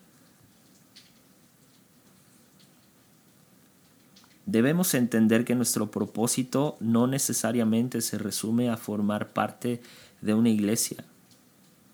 Debemos 4.47 4.93
entender 4.95 5.45
que 5.45 5.55
nuestro 5.55 5.91
propósito 5.91 6.77
no 6.81 7.07
necesariamente 7.07 8.03
se 8.03 8.19
resume 8.19 8.69
a 8.69 8.77
formar 8.77 9.33
parte 9.33 9.81
de 10.21 10.35
una 10.35 10.51
iglesia, 10.51 11.05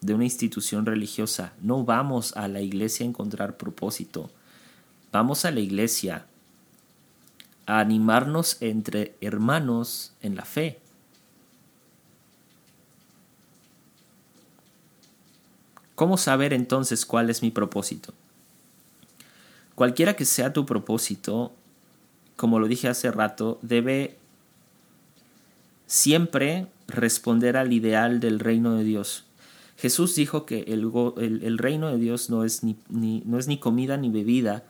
de 0.01 0.15
una 0.15 0.25
institución 0.25 0.85
religiosa. 0.85 1.53
No 1.63 1.85
vamos 1.85 2.37
a 2.37 2.49
la 2.49 2.61
iglesia 2.61 3.07
a 3.07 3.09
encontrar 3.09 3.57
propósito. 3.57 4.31
Vamos 5.13 5.45
a 5.45 5.53
la 5.53 5.61
iglesia 5.61 6.27
a 7.67 7.79
animarnos 7.79 8.61
entre 8.61 9.15
hermanos 9.21 10.13
en 10.21 10.35
la 10.35 10.45
fe. 10.45 10.81
¿Cómo 15.95 16.17
saber 16.17 16.53
entonces 16.53 17.07
cuál 17.07 17.31
es 17.31 17.43
mi 17.43 17.51
propósito? 17.51 18.15
Cualquiera 19.77 20.17
que 20.17 20.25
sea 20.25 20.53
tu 20.53 20.67
propósito, 20.67 21.53
como 22.41 22.59
lo 22.59 22.69
dije 22.69 22.89
hace 22.89 23.11
rato, 23.11 23.59
debe 23.61 24.17
siempre 25.87 26.69
responder 26.89 27.59
al 27.59 27.71
ideal 27.75 28.19
del 28.19 28.41
reino 28.41 28.77
de 28.77 28.83
Dios. 28.83 29.27
Jesús 29.77 30.15
dijo 30.15 30.47
que 30.47 30.61
el, 30.63 31.59
reino 31.59 31.89
de 31.89 31.99
Dios 31.99 32.31
no 32.31 32.43
es 32.43 32.65
ni, 32.65 32.79
no 32.89 33.39
es 33.39 33.47
ni 33.47 33.59
comida 33.59 33.99
ni 33.99 34.09
bebida, 34.09 34.65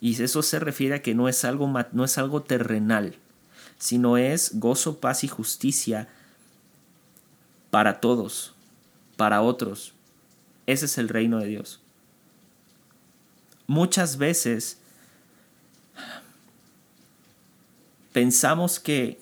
y 0.00 0.20
eso 0.20 0.42
se 0.42 0.58
refiere 0.58 0.96
a 0.96 1.02
que 1.02 1.14
no 1.14 1.28
es, 1.28 1.44
algo, 1.44 1.72
no 1.92 2.04
es 2.04 2.18
algo 2.18 2.42
terrenal, 2.42 3.14
sino 3.78 4.16
es 4.16 4.58
gozo, 4.58 4.98
paz 4.98 5.22
y 5.22 5.28
justicia 5.28 6.08
para 7.70 8.00
todos, 8.00 8.54
para 9.16 9.40
otros. 9.40 9.94
Ese 10.66 10.86
es 10.86 10.98
el 10.98 11.08
reino 11.08 11.38
de 11.38 11.46
Dios. 11.46 11.80
Muchas 13.68 14.18
veces 14.18 14.78
pensamos 18.14 18.78
que 18.78 19.18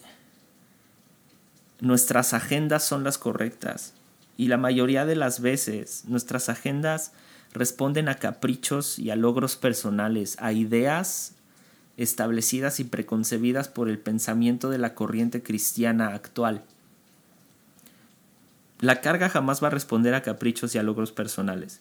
nuestras 1.80 2.34
agendas 2.34 2.84
son 2.84 3.04
las 3.04 3.16
correctas 3.16 3.94
y 4.36 4.48
la 4.48 4.58
mayoría 4.58 5.06
de 5.06 5.16
las 5.16 5.40
veces 5.40 6.04
nuestras 6.06 6.50
agendas 6.50 7.12
responden 7.54 8.10
a 8.10 8.16
caprichos 8.16 8.98
y 8.98 9.10
a 9.10 9.16
logros 9.16 9.56
personales, 9.56 10.36
a 10.40 10.52
ideas 10.52 11.32
establecidas 11.96 12.80
y 12.80 12.84
preconcebidas 12.84 13.68
por 13.68 13.88
el 13.88 13.98
pensamiento 13.98 14.68
de 14.68 14.78
la 14.78 14.94
corriente 14.94 15.42
cristiana 15.42 16.08
actual. 16.08 16.62
La 18.78 19.00
carga 19.00 19.30
jamás 19.30 19.62
va 19.62 19.68
a 19.68 19.70
responder 19.70 20.12
a 20.12 20.22
caprichos 20.22 20.74
y 20.74 20.78
a 20.78 20.82
logros 20.82 21.12
personales. 21.12 21.80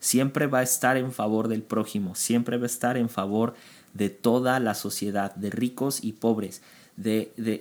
Siempre 0.00 0.46
va 0.46 0.60
a 0.60 0.62
estar 0.62 0.96
en 0.96 1.12
favor 1.12 1.48
del 1.48 1.62
prójimo, 1.62 2.14
siempre 2.14 2.56
va 2.56 2.64
a 2.64 2.66
estar 2.66 2.96
en 2.96 3.08
favor 3.08 3.54
de 3.94 4.08
toda 4.08 4.58
la 4.58 4.74
sociedad, 4.74 5.34
de 5.34 5.50
ricos 5.50 6.02
y 6.02 6.12
pobres, 6.12 6.62
de, 6.96 7.32
de 7.36 7.60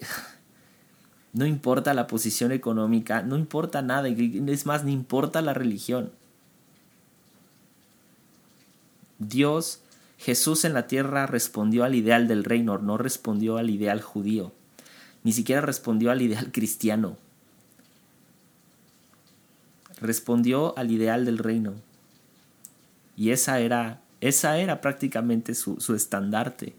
no 1.33 1.45
importa 1.45 1.93
la 1.93 2.07
posición 2.07 2.51
económica, 2.51 3.21
no 3.21 3.37
importa 3.37 3.81
nada, 3.81 4.07
es 4.07 4.65
más, 4.65 4.83
no 4.83 4.89
importa 4.89 5.41
la 5.41 5.53
religión. 5.53 6.11
Dios, 9.19 9.81
Jesús 10.17 10.63
en 10.63 10.73
la 10.73 10.87
tierra 10.87 11.27
respondió 11.27 11.83
al 11.83 11.93
ideal 11.93 12.27
del 12.27 12.43
reino, 12.43 12.77
no 12.77 12.97
respondió 12.97 13.57
al 13.57 13.69
ideal 13.69 14.01
judío, 14.01 14.53
ni 15.23 15.33
siquiera 15.33 15.61
respondió 15.61 16.11
al 16.11 16.21
ideal 16.21 16.51
cristiano. 16.51 17.17
Respondió 19.99 20.77
al 20.77 20.91
ideal 20.91 21.25
del 21.25 21.37
reino. 21.37 21.73
Y 23.19 23.31
esa 23.31 23.59
era 23.59 23.99
esa 24.21 24.57
era 24.57 24.79
prácticamente 24.79 25.53
su, 25.53 25.77
estandarte. 25.93 26.73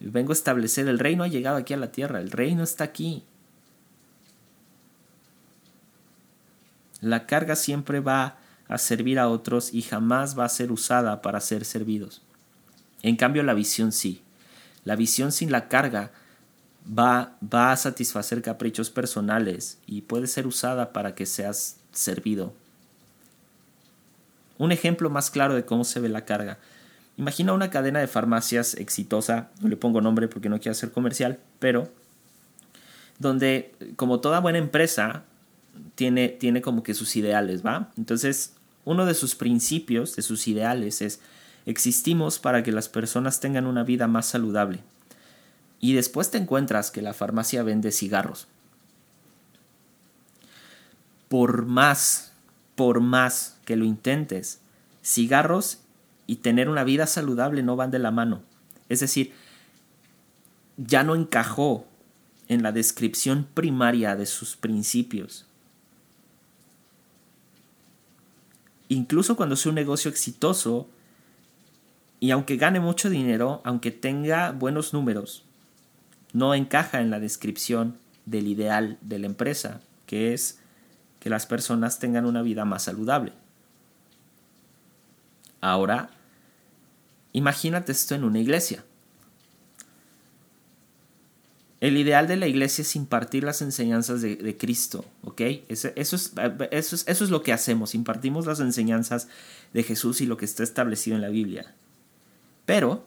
Vengo 0.00 0.32
a 0.32 0.34
establecer, 0.34 0.88
el 0.88 0.98
reino 0.98 1.22
ha 1.22 1.28
llegado 1.28 1.56
aquí 1.56 1.72
a 1.72 1.76
la 1.76 1.92
tierra, 1.92 2.20
el 2.20 2.32
reino 2.32 2.64
está 2.64 2.82
aquí. 2.82 3.24
La 7.00 7.26
carga 7.26 7.54
siempre 7.54 8.00
va 8.00 8.38
a 8.66 8.78
servir 8.78 9.20
a 9.20 9.28
otros 9.28 9.72
y 9.72 9.82
jamás 9.82 10.36
va 10.36 10.44
a 10.44 10.48
ser 10.48 10.72
usada 10.72 11.22
para 11.22 11.40
ser 11.40 11.64
servidos. 11.64 12.22
En 13.02 13.14
cambio, 13.14 13.44
la 13.44 13.54
visión 13.54 13.92
sí. 13.92 14.22
La 14.84 14.96
visión 14.96 15.30
sin 15.30 15.52
la 15.52 15.68
carga 15.68 16.10
va, 16.86 17.36
va 17.42 17.70
a 17.70 17.76
satisfacer 17.76 18.42
caprichos 18.42 18.90
personales 18.90 19.78
y 19.86 20.02
puede 20.02 20.26
ser 20.26 20.48
usada 20.48 20.92
para 20.92 21.14
que 21.14 21.24
seas 21.24 21.76
servido 21.92 22.52
un 24.58 24.72
ejemplo 24.72 25.08
más 25.10 25.30
claro 25.30 25.54
de 25.54 25.64
cómo 25.64 25.84
se 25.84 26.00
ve 26.00 26.08
la 26.08 26.24
carga. 26.24 26.58
Imagina 27.16 27.52
una 27.52 27.70
cadena 27.70 28.00
de 28.00 28.06
farmacias 28.06 28.74
exitosa, 28.74 29.50
no 29.60 29.68
le 29.68 29.76
pongo 29.76 30.00
nombre 30.00 30.28
porque 30.28 30.48
no 30.48 30.58
quiero 30.58 30.72
hacer 30.72 30.92
comercial, 30.92 31.38
pero 31.58 31.90
donde 33.18 33.74
como 33.96 34.20
toda 34.20 34.40
buena 34.40 34.58
empresa 34.58 35.24
tiene, 35.94 36.28
tiene 36.28 36.62
como 36.62 36.82
que 36.82 36.94
sus 36.94 37.16
ideales, 37.16 37.64
¿va? 37.64 37.90
Entonces, 37.96 38.54
uno 38.84 39.04
de 39.04 39.14
sus 39.14 39.34
principios, 39.34 40.16
de 40.16 40.22
sus 40.22 40.46
ideales 40.48 41.02
es, 41.02 41.20
existimos 41.66 42.38
para 42.38 42.62
que 42.62 42.72
las 42.72 42.88
personas 42.88 43.40
tengan 43.40 43.66
una 43.66 43.84
vida 43.84 44.06
más 44.06 44.26
saludable. 44.26 44.80
Y 45.80 45.92
después 45.92 46.30
te 46.30 46.38
encuentras 46.38 46.90
que 46.90 47.02
la 47.02 47.14
farmacia 47.14 47.62
vende 47.62 47.92
cigarros. 47.92 48.46
Por 51.28 51.66
más, 51.66 52.32
por 52.78 53.00
más 53.00 53.58
que 53.64 53.74
lo 53.74 53.84
intentes, 53.84 54.60
cigarros 55.02 55.80
y 56.28 56.36
tener 56.36 56.68
una 56.68 56.84
vida 56.84 57.08
saludable 57.08 57.64
no 57.64 57.74
van 57.74 57.90
de 57.90 57.98
la 57.98 58.12
mano. 58.12 58.40
Es 58.88 59.00
decir, 59.00 59.32
ya 60.76 61.02
no 61.02 61.16
encajó 61.16 61.88
en 62.46 62.62
la 62.62 62.70
descripción 62.70 63.48
primaria 63.52 64.14
de 64.14 64.26
sus 64.26 64.54
principios. 64.54 65.44
Incluso 68.86 69.34
cuando 69.34 69.56
sea 69.56 69.70
un 69.70 69.74
negocio 69.74 70.08
exitoso, 70.08 70.88
y 72.20 72.30
aunque 72.30 72.58
gane 72.58 72.78
mucho 72.78 73.10
dinero, 73.10 73.60
aunque 73.64 73.90
tenga 73.90 74.52
buenos 74.52 74.92
números, 74.92 75.42
no 76.32 76.54
encaja 76.54 77.00
en 77.00 77.10
la 77.10 77.18
descripción 77.18 77.98
del 78.24 78.46
ideal 78.46 78.98
de 79.00 79.18
la 79.18 79.26
empresa, 79.26 79.80
que 80.06 80.32
es 80.32 80.60
que 81.20 81.30
las 81.30 81.46
personas 81.46 81.98
tengan 81.98 82.26
una 82.26 82.42
vida 82.42 82.64
más 82.64 82.84
saludable. 82.84 83.32
Ahora, 85.60 86.10
imagínate 87.32 87.92
esto 87.92 88.14
en 88.14 88.24
una 88.24 88.38
iglesia. 88.38 88.84
El 91.80 91.96
ideal 91.96 92.26
de 92.26 92.36
la 92.36 92.48
iglesia 92.48 92.82
es 92.82 92.96
impartir 92.96 93.44
las 93.44 93.62
enseñanzas 93.62 94.20
de, 94.20 94.56
Cristo, 94.58 95.04
¿ok? 95.22 95.40
Eso, 95.68 95.88
es, 95.94 96.32
eso, 96.72 96.96
es, 96.96 97.04
eso 97.06 97.24
es 97.24 97.30
lo 97.30 97.42
que 97.42 97.52
hacemos, 97.52 97.94
impartimos 97.94 98.46
las 98.46 98.58
enseñanzas 98.58 99.28
de 99.72 99.84
Jesús 99.84 100.20
y 100.20 100.26
lo 100.26 100.36
que 100.36 100.44
está 100.44 100.64
establecido 100.64 101.14
en 101.14 101.22
la 101.22 101.28
Biblia. 101.28 101.74
Pero 102.66 103.04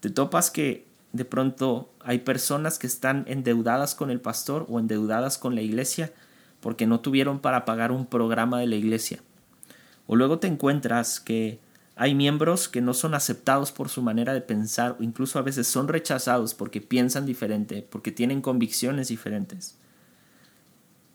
te 0.00 0.10
topas 0.10 0.50
que 0.50 0.86
de 1.12 1.24
pronto 1.24 1.90
hay 2.00 2.18
personas 2.18 2.78
que 2.78 2.86
están 2.86 3.24
endeudadas 3.26 3.94
con 3.94 4.10
el 4.10 4.20
pastor 4.20 4.66
o 4.68 4.78
endeudadas 4.78 5.38
con 5.38 5.54
la 5.54 5.62
iglesia 5.62 6.12
porque 6.60 6.86
no 6.86 7.00
tuvieron 7.00 7.40
para 7.40 7.64
pagar 7.64 7.92
un 7.92 8.06
programa 8.06 8.60
de 8.60 8.66
la 8.66 8.76
iglesia. 8.76 9.20
O 10.06 10.16
luego 10.16 10.38
te 10.38 10.46
encuentras 10.46 11.20
que 11.20 11.58
hay 11.96 12.14
miembros 12.14 12.68
que 12.68 12.80
no 12.80 12.94
son 12.94 13.14
aceptados 13.14 13.72
por 13.72 13.88
su 13.88 14.00
manera 14.00 14.32
de 14.32 14.40
pensar 14.40 14.96
o 14.98 15.02
incluso 15.02 15.38
a 15.38 15.42
veces 15.42 15.68
son 15.68 15.86
rechazados 15.86 16.54
porque 16.54 16.80
piensan 16.80 17.26
diferente, 17.26 17.86
porque 17.88 18.10
tienen 18.10 18.40
convicciones 18.40 19.08
diferentes. 19.08 19.76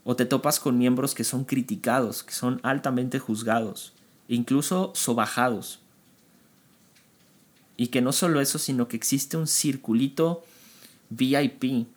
O 0.03 0.15
te 0.15 0.25
topas 0.25 0.59
con 0.59 0.77
miembros 0.77 1.15
que 1.15 1.23
son 1.23 1.43
criticados, 1.45 2.23
que 2.23 2.33
son 2.33 2.59
altamente 2.61 3.17
juzgados, 3.17 3.93
incluso 4.27 4.91
sobajados. 4.93 5.81
Y 7.77 7.87
que 7.87 8.01
no 8.01 8.11
solo 8.11 8.39
eso, 8.39 8.59
sino 8.59 8.87
que 8.87 8.95
existe 8.95 9.37
un 9.37 9.47
circulito 9.47 10.43
VIP, 11.09 11.87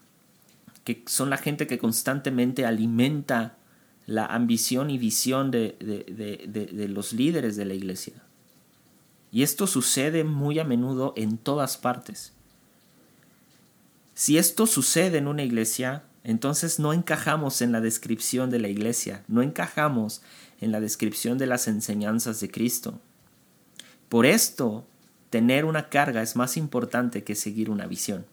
que 0.88 1.04
son 1.06 1.28
la 1.28 1.36
gente 1.36 1.66
que 1.66 1.78
constantemente 1.78 2.64
alimenta 2.64 3.58
la 4.06 4.24
ambición 4.24 4.88
y 4.88 4.96
visión 4.96 5.50
de, 5.50 5.76
de 5.78 6.88
los 6.88 7.12
líderes 7.12 7.56
de 7.56 7.66
la 7.66 7.74
iglesia. 7.74 8.14
Y 9.30 9.42
esto 9.42 9.66
sucede 9.66 10.24
muy 10.24 10.58
a 10.58 10.64
menudo 10.64 11.12
en 11.14 11.36
todas 11.36 11.76
partes. 11.76 12.32
Si 14.14 14.38
esto 14.38 14.66
sucede 14.66 15.18
en 15.18 15.28
una 15.28 15.42
iglesia, 15.42 16.04
entonces 16.24 16.78
no 16.78 16.94
encajamos 16.94 17.60
en 17.60 17.70
la 17.70 17.82
descripción 17.82 18.48
de 18.48 18.60
la 18.60 18.68
iglesia, 18.68 19.24
no 19.28 19.42
encajamos 19.42 20.22
en 20.62 20.72
la 20.72 20.80
descripción 20.80 21.36
de 21.36 21.46
las 21.46 21.68
enseñanzas 21.68 22.40
de 22.40 22.50
Cristo. 22.50 22.98
Por 24.08 24.24
esto, 24.24 24.86
tener 25.28 25.66
una 25.66 25.90
carga 25.90 26.22
es 26.22 26.34
más 26.34 26.56
importante 26.56 27.24
que 27.24 27.34
seguir 27.34 27.68
una 27.68 27.86
visión. 27.86 28.24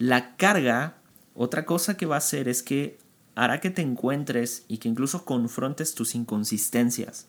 La 0.00 0.38
carga, 0.38 0.96
otra 1.34 1.66
cosa 1.66 1.98
que 1.98 2.06
va 2.06 2.14
a 2.14 2.18
hacer 2.24 2.48
es 2.48 2.62
que 2.62 2.96
hará 3.34 3.60
que 3.60 3.68
te 3.68 3.82
encuentres 3.82 4.64
y 4.66 4.78
que 4.78 4.88
incluso 4.88 5.26
confrontes 5.26 5.94
tus 5.94 6.14
inconsistencias. 6.14 7.26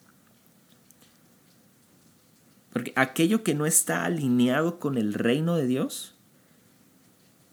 Porque 2.72 2.94
aquello 2.96 3.44
que 3.44 3.56
no 3.56 3.66
está 3.66 4.06
alineado 4.06 4.80
con 4.80 4.98
el 4.98 5.14
reino 5.14 5.58
de 5.58 5.68
Dios, 5.68 6.16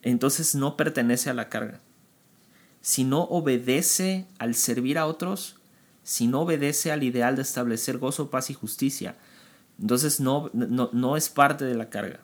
entonces 0.03 0.55
no 0.55 0.77
pertenece 0.77 1.31
a 1.31 1.35
la 1.35 1.49
carga. 1.49 1.81
Si 2.81 3.03
no 3.03 3.23
obedece 3.25 4.29
al 4.39 4.55
servir 4.55 4.99
a 4.99 5.07
otros, 5.07 5.57
si 6.05 6.29
no 6.29 6.43
obedece 6.43 6.93
al 6.93 7.03
ideal 7.03 7.35
de 7.35 7.43
establecer 7.43 7.99
gozo, 7.99 8.31
paz 8.31 8.51
y 8.51 8.55
justicia, 8.55 9.17
entonces 9.81 10.21
no, 10.21 10.49
no, 10.53 11.17
es 11.17 11.29
parte 11.29 11.65
de 11.65 11.75
la 11.75 11.91
carga. 11.91 12.21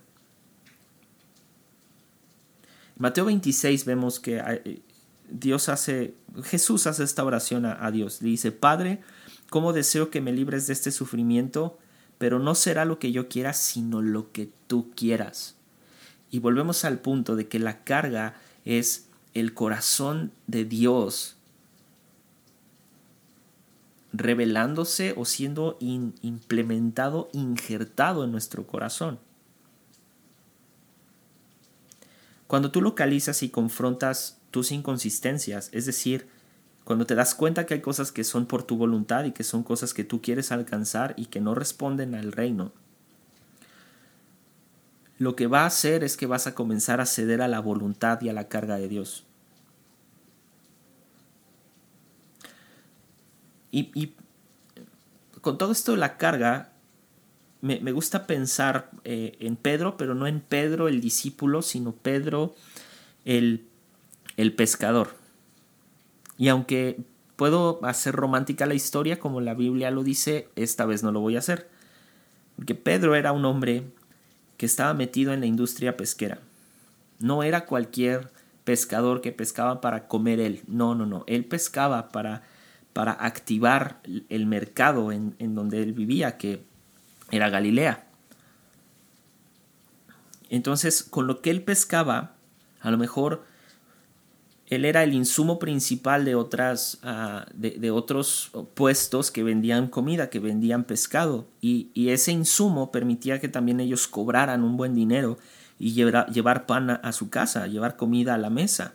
Mateo 2.97 3.25
26 3.27 3.85
vemos 3.85 4.21
que 4.21 4.39
eh, 4.39 4.83
Dios 5.29 5.69
hace, 5.69 6.15
Jesús 6.43 6.87
hace 6.87 7.05
esta 7.05 7.25
oración 7.25 7.67
a, 7.67 7.85
a 7.85 7.91
Dios. 7.91 8.23
Le 8.23 8.29
dice, 8.29 8.53
Padre, 8.53 9.01
¿cómo 9.51 9.73
deseo 9.73 10.11
que 10.11 10.21
me 10.21 10.33
libres 10.33 10.67
de 10.67 10.73
este 10.73 10.91
sufrimiento? 10.91 11.79
pero 12.19 12.39
no 12.39 12.55
será 12.55 12.85
lo 12.85 12.99
que 12.99 13.13
yo 13.13 13.29
quiera, 13.29 13.53
sino 13.53 14.03
lo 14.03 14.33
que 14.33 14.51
tú 14.67 14.91
quieras. 14.95 15.57
Y 16.31 16.39
volvemos 16.39 16.85
al 16.85 16.99
punto 17.01 17.37
de 17.37 17.49
que 17.49 17.59
la 17.59 17.85
carga 17.85 18.35
es 18.65 19.09
el 19.35 19.55
corazón 19.55 20.33
de 20.47 20.65
Dios 20.65 21.37
revelándose 24.13 25.13
o 25.17 25.25
siendo 25.25 25.77
implementado, 25.81 27.29
injertado 27.33 28.25
en 28.25 28.31
nuestro 28.31 28.65
corazón. 28.67 29.19
Cuando 32.55 32.71
tú 32.71 32.81
localizas 32.81 33.43
y 33.43 33.49
confrontas 33.49 34.39
tus 34.53 34.71
inconsistencias, 34.71 35.71
es 35.73 35.87
decir, 35.87 36.29
cuando 36.85 37.05
te 37.05 37.17
das 37.17 37.35
cuenta 37.35 37.67
que 37.67 37.75
hay 37.75 37.81
cosas 37.81 38.13
que 38.13 38.23
son 38.23 38.47
por 38.47 38.63
tu 38.63 38.77
voluntad 38.77 39.25
y 39.25 39.33
que 39.33 39.43
son 39.43 39.65
cosas 39.65 39.93
que 39.93 40.05
tú 40.05 40.23
quieres 40.23 40.53
alcanzar 40.53 41.15
y 41.17 41.27
que 41.27 41.41
no 41.41 41.57
responden 41.57 42.15
al 42.15 42.31
reino, 42.31 42.71
lo 45.19 45.35
que 45.35 45.49
va 45.49 45.63
a 45.63 45.67
hacer 45.67 46.05
es 46.05 46.17
que 46.17 46.27
vas 46.27 46.47
a 46.47 46.55
comenzar 46.55 47.01
a 47.01 47.07
ceder 47.07 47.43
a 47.43 47.49
la 47.49 47.59
voluntad 47.59 48.23
y 48.23 48.29
a 48.29 48.33
la 48.33 48.47
carga 48.47 48.77
de 48.77 48.87
Dios. 48.87 49.27
Y, 53.73 54.15
con 55.41 55.59
todo 55.59 55.73
esto 55.73 55.91
de 55.91 55.99
la 55.99 56.19
carga, 56.19 56.71
me, 57.65 57.93
gusta 57.93 58.27
pensar 58.27 58.91
eh, 59.05 59.37
en 59.41 59.57
Pedro, 59.57 59.97
pero 59.97 60.15
no 60.15 60.27
en 60.27 60.41
Pedro 60.41 60.87
el 60.87 61.01
discípulo, 61.01 61.63
sino 61.63 61.93
Pedro 61.93 62.55
el, 63.25 63.65
el 64.37 64.53
pescador. 64.53 65.17
Y 66.37 66.49
aunque 66.49 66.99
puedo 67.37 67.83
hacer 67.83 68.15
romántica 68.15 68.67
la 68.67 68.75
historia 68.75 69.19
como 69.19 69.41
la 69.41 69.55
Biblia 69.55 69.91
lo 69.91 70.03
dice, 70.03 70.49
esta 70.57 70.85
vez 70.85 71.03
no 71.03 71.11
lo 71.11 71.21
voy 71.21 71.37
a 71.37 71.39
hacer. 71.39 71.67
Porque 72.57 72.75
Pedro 72.75 73.15
era 73.15 73.33
un 73.33 73.47
hombre 73.47 73.85
que 74.59 74.67
estaba 74.67 74.93
metido 74.93 75.33
en 75.33 75.41
la 75.41 75.47
industria 75.47 75.97
pesquera. 75.97 76.41
No 77.19 77.43
era 77.43 77.65
cualquier 77.65 78.31
pescador 78.65 79.23
que 79.23 79.33
pescaba 79.33 79.81
para 79.81 80.07
comer 80.07 80.39
él. 80.39 80.61
No, 80.67 80.95
no, 80.95 81.07
no. 81.07 81.25
Él 81.27 81.47
pescaba 81.47 82.11
para, 82.11 82.43
para 82.93 83.13
activar 83.13 84.03
el 84.29 84.45
mercado 84.45 85.13
en, 85.13 85.35
en 85.39 85.55
donde 85.55 85.83
él 85.83 85.95
vivía, 85.95 86.37
que 86.37 86.74
era 87.35 87.51
Galilea. 87.51 88.07
Entonces, 90.51 91.03
con 91.03 91.27
lo 91.27 91.43
que 91.43 91.51
él 91.51 91.63
pescaba, 91.63 92.37
a 92.81 92.91
lo 92.91 92.99
mejor 92.99 93.45
él 94.67 94.85
era 94.85 95.03
el 95.03 95.13
insumo 95.13 95.59
principal 95.59 96.25
de, 96.25 96.35
otras, 96.35 96.99
ah, 97.03 97.47
de, 97.55 97.91
otros 97.91 98.51
puestos 98.75 99.31
que 99.31 99.43
vendían 99.43 99.89
comida, 99.89 100.31
que 100.31 100.39
vendían 100.39 100.85
pescado. 100.85 101.47
Y, 101.61 101.91
ese 102.09 102.33
insumo 102.33 102.91
permitía 102.91 103.41
que 103.41 103.49
también 103.49 103.81
ellos 103.81 104.09
cobraran 104.09 104.63
un 104.63 104.77
buen 104.77 104.95
dinero 104.95 105.39
y 105.79 105.93
llevar, 105.93 106.31
llevar 106.31 106.67
pan 106.67 106.91
a, 106.91 107.13
su 107.13 107.29
casa, 107.29 107.67
llevar 107.67 107.97
comida 107.97 108.35
a 108.35 108.39
la 108.39 108.51
mesa. 108.51 108.95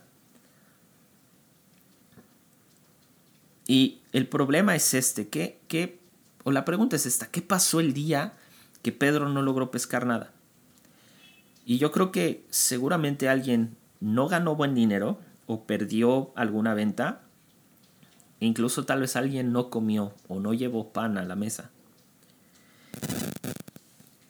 Y 3.66 4.00
el 4.12 4.26
problema 4.26 4.74
es 4.74 4.94
este, 4.94 5.28
¿qué, 5.28 5.60
qué, 5.68 5.99
o 6.44 6.52
la 6.52 6.64
pregunta 6.64 6.96
es 6.96 7.06
esta, 7.06 7.26
¿qué 7.26 7.42
pasó 7.42 7.80
el 7.80 7.92
día 7.92 8.34
que 8.82 8.92
Pedro 8.92 9.28
no 9.28 9.42
logró 9.42 9.70
pescar 9.70 10.06
nada? 10.06 10.32
Y 11.64 11.78
yo 11.78 11.92
creo 11.92 12.10
que 12.10 12.44
seguramente 12.50 13.28
alguien 13.28 13.76
no 14.00 14.28
ganó 14.28 14.56
buen 14.56 14.74
dinero, 14.74 15.18
o 15.50 15.64
perdió 15.64 16.30
alguna 16.36 16.74
venta, 16.74 17.22
incluso 18.38 18.84
tal 18.84 19.00
vez 19.00 19.16
alguien 19.16 19.52
no 19.52 19.68
comió 19.68 20.14
o 20.28 20.38
no 20.38 20.54
llevó 20.54 20.92
pan 20.92 21.18
a 21.18 21.24
la 21.24 21.34
mesa. 21.34 21.70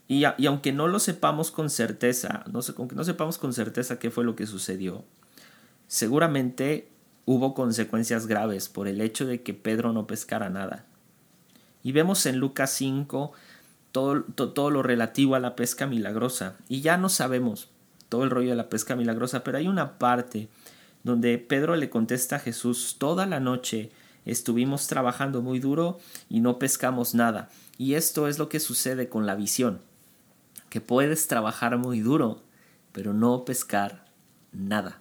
Y, 0.08 0.24
aunque 0.24 0.72
no 0.72 0.88
lo 0.88 0.98
sepamos 0.98 1.50
con 1.50 1.68
certeza, 1.68 2.42
no 2.50 2.62
sé, 2.62 2.72
aunque 2.78 2.96
no 2.96 3.04
sepamos 3.04 3.36
con 3.36 3.52
certeza 3.52 3.98
qué 3.98 4.10
fue 4.10 4.24
lo 4.24 4.34
que 4.34 4.46
sucedió, 4.46 5.04
seguramente 5.88 6.88
hubo 7.26 7.52
consecuencias 7.52 8.26
graves 8.26 8.70
por 8.70 8.88
el 8.88 9.02
hecho 9.02 9.26
de 9.26 9.42
que 9.42 9.52
Pedro 9.52 9.92
no 9.92 10.06
pescara 10.06 10.48
nada. 10.48 10.86
Y 11.82 11.92
vemos 11.92 12.26
en 12.26 12.38
Lucas 12.38 12.70
5 12.72 13.32
todo, 13.92 14.22
todo, 14.22 14.70
lo 14.70 14.82
relativo 14.82 15.34
a 15.34 15.40
la 15.40 15.56
pesca 15.56 15.86
milagrosa. 15.86 16.56
Y 16.68 16.80
ya 16.80 16.96
no 16.96 17.08
sabemos 17.08 17.68
todo 18.08 18.24
el 18.24 18.30
rollo 18.30 18.50
de 18.50 18.56
la 18.56 18.68
pesca 18.68 18.96
milagrosa, 18.96 19.44
pero 19.44 19.58
hay 19.58 19.68
una 19.68 19.98
parte 19.98 20.48
donde 21.02 21.38
Pedro 21.38 21.76
le 21.76 21.90
contesta 21.90 22.36
a 22.36 22.40
Jesús, 22.40 22.96
toda 22.98 23.26
la 23.26 23.40
noche 23.40 23.90
estuvimos 24.26 24.86
trabajando 24.86 25.42
muy 25.42 25.58
duro 25.58 25.98
y 26.28 26.40
no 26.40 26.58
pescamos 26.58 27.14
nada. 27.14 27.48
Y 27.78 27.94
esto 27.94 28.28
es 28.28 28.38
lo 28.38 28.48
que 28.48 28.60
sucede 28.60 29.08
con 29.08 29.26
la 29.26 29.34
visión, 29.34 29.80
que 30.68 30.80
puedes 30.80 31.26
trabajar 31.26 31.78
muy 31.78 32.00
duro, 32.00 32.42
pero 32.92 33.14
no 33.14 33.44
pescar 33.44 34.04
nada. 34.52 35.00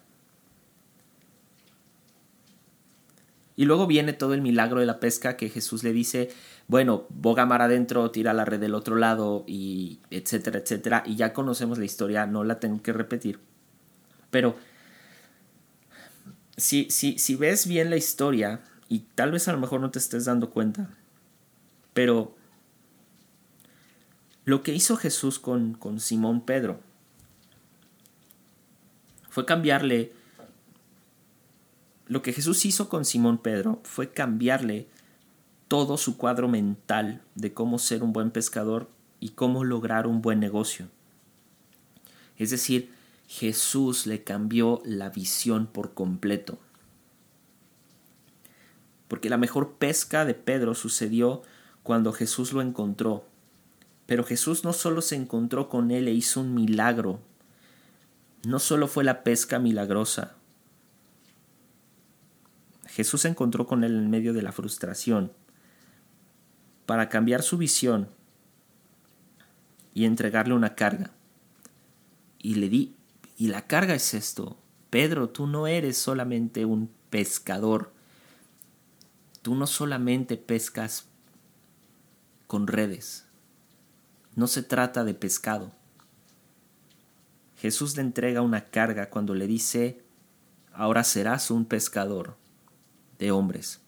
Y 3.58 3.66
luego 3.66 3.88
viene 3.88 4.14
todo 4.14 4.34
el 4.34 4.42
milagro 4.42 4.80
de 4.80 4.86
la 4.86 5.02
pesca 5.02 5.36
que 5.36 5.50
Jesús 5.50 5.84
le 5.84 5.92
dice, 5.92 6.30
bueno, 6.70 7.07
boga 7.09 7.47
mar 7.47 7.63
adentro, 7.63 8.11
tira 8.11 8.32
la 8.32 8.45
red 8.45 8.59
del 8.59 8.76
otro 8.76 8.95
lado 8.95 9.43
y 9.47 9.99
etcétera, 10.11 10.59
etcétera. 10.59 11.01
Y 11.03 11.15
ya 11.15 11.34
conocemos 11.34 11.80
la 11.80 11.86
historia, 11.86 12.28
no 12.28 12.43
la 12.43 12.59
tengo 12.59 12.84
que 12.84 12.93
repetir. 12.93 13.39
Pero 14.30 14.55
si, 16.57 16.88
si, 16.91 17.17
si 17.17 17.36
ves 17.36 17.65
bien 17.65 17.89
la 17.89 17.97
historia, 17.97 18.61
y 18.88 18.99
tal 19.15 19.32
vez 19.32 19.47
a 19.47 19.51
lo 19.51 19.57
mejor 19.57 19.82
no 19.82 19.89
te 19.89 19.97
estés 19.97 20.26
dando 20.26 20.51
cuenta, 20.51 20.91
pero 21.95 22.36
lo 24.45 24.61
que 24.61 24.76
hizo 24.76 24.95
Jesús 24.95 25.39
con, 25.39 25.74
con 25.74 25.99
Simón 25.99 26.41
Pedro 26.41 26.82
fue 29.32 29.43
cambiarle, 29.43 30.13
lo 32.05 32.22
que 32.22 32.32
Jesús 32.32 32.63
hizo 32.67 32.89
con 32.89 33.05
Simón 33.05 33.39
Pedro 33.39 33.82
fue 33.84 34.11
cambiarle 34.11 34.88
todo 35.70 35.95
su 35.97 36.17
cuadro 36.17 36.49
mental 36.49 37.22
de 37.36 37.53
cómo 37.53 37.80
ser 37.80 38.03
un 38.03 38.11
buen 38.11 38.32
pescador 38.32 38.89
y 39.22 39.30
cómo 39.30 39.63
lograr 39.63 40.05
un 40.05 40.22
buen 40.22 40.41
negocio. 40.41 40.89
Es 42.38 42.49
decir, 42.49 42.91
Jesús 43.30 44.05
le 44.05 44.26
cambió 44.26 44.82
la 44.84 45.09
visión 45.09 45.67
por 45.67 45.93
completo 45.93 46.59
porque 49.09 49.30
la 49.30 49.38
mejor 49.38 49.74
pesca 49.74 50.24
de 50.24 50.36
Pedro 50.36 50.76
sucedió 50.76 51.41
cuando 51.84 52.13
Jesús 52.13 52.53
lo 52.53 52.61
encontró. 52.61 53.26
Pero 54.05 54.24
Jesús 54.24 54.63
no 54.63 54.72
solo 54.72 55.01
se 55.01 55.15
encontró 55.15 55.67
con 55.67 55.91
él 55.91 56.07
e 56.07 56.13
hizo 56.13 56.39
un 56.39 56.53
milagro, 56.53 57.20
no 58.45 58.59
solo 58.59 58.88
fue 58.88 59.03
la 59.03 59.24
pesca 59.24 59.59
milagrosa. 59.59 60.36
Jesús 62.86 63.22
se 63.22 63.28
encontró 63.28 63.67
con 63.67 63.84
él 63.84 63.95
en 63.95 64.09
medio 64.09 64.34
de 64.34 64.41
la 64.43 64.51
frustración 64.51 65.32
para 66.90 67.08
cambiar 67.08 67.44
su 67.44 67.60
visión 67.60 68.10
y 69.94 70.06
entregarle 70.06 70.56
una 70.56 70.74
carga. 70.74 71.12
Y 72.40 72.56
le 72.56 72.68
di, 72.68 72.96
y 73.38 73.50
la 73.50 73.68
carga 73.68 73.94
es 73.94 74.16
esto, 74.16 74.58
Pedro, 74.90 75.30
tú 75.30 75.46
no 75.46 75.68
eres 75.68 76.00
solamente 76.00 76.66
un 76.66 76.90
pescador, 77.12 77.94
tú 79.44 79.54
no 79.54 79.68
solamente 79.68 80.36
pescas 80.36 81.06
con 82.48 82.66
redes, 82.66 83.28
no 84.36 84.48
se 84.48 84.64
trata 84.64 85.04
de 85.04 85.14
pescado. 85.14 85.72
Jesús 87.58 87.96
le 87.98 88.02
entrega 88.02 88.42
una 88.42 88.66
carga 88.66 89.12
cuando 89.12 89.36
le 89.36 89.46
dice, 89.46 90.02
ahora 90.74 91.04
serás 91.04 91.52
un 91.52 91.66
pescador 91.66 92.36
de 93.20 93.30
hombres. 93.30 93.80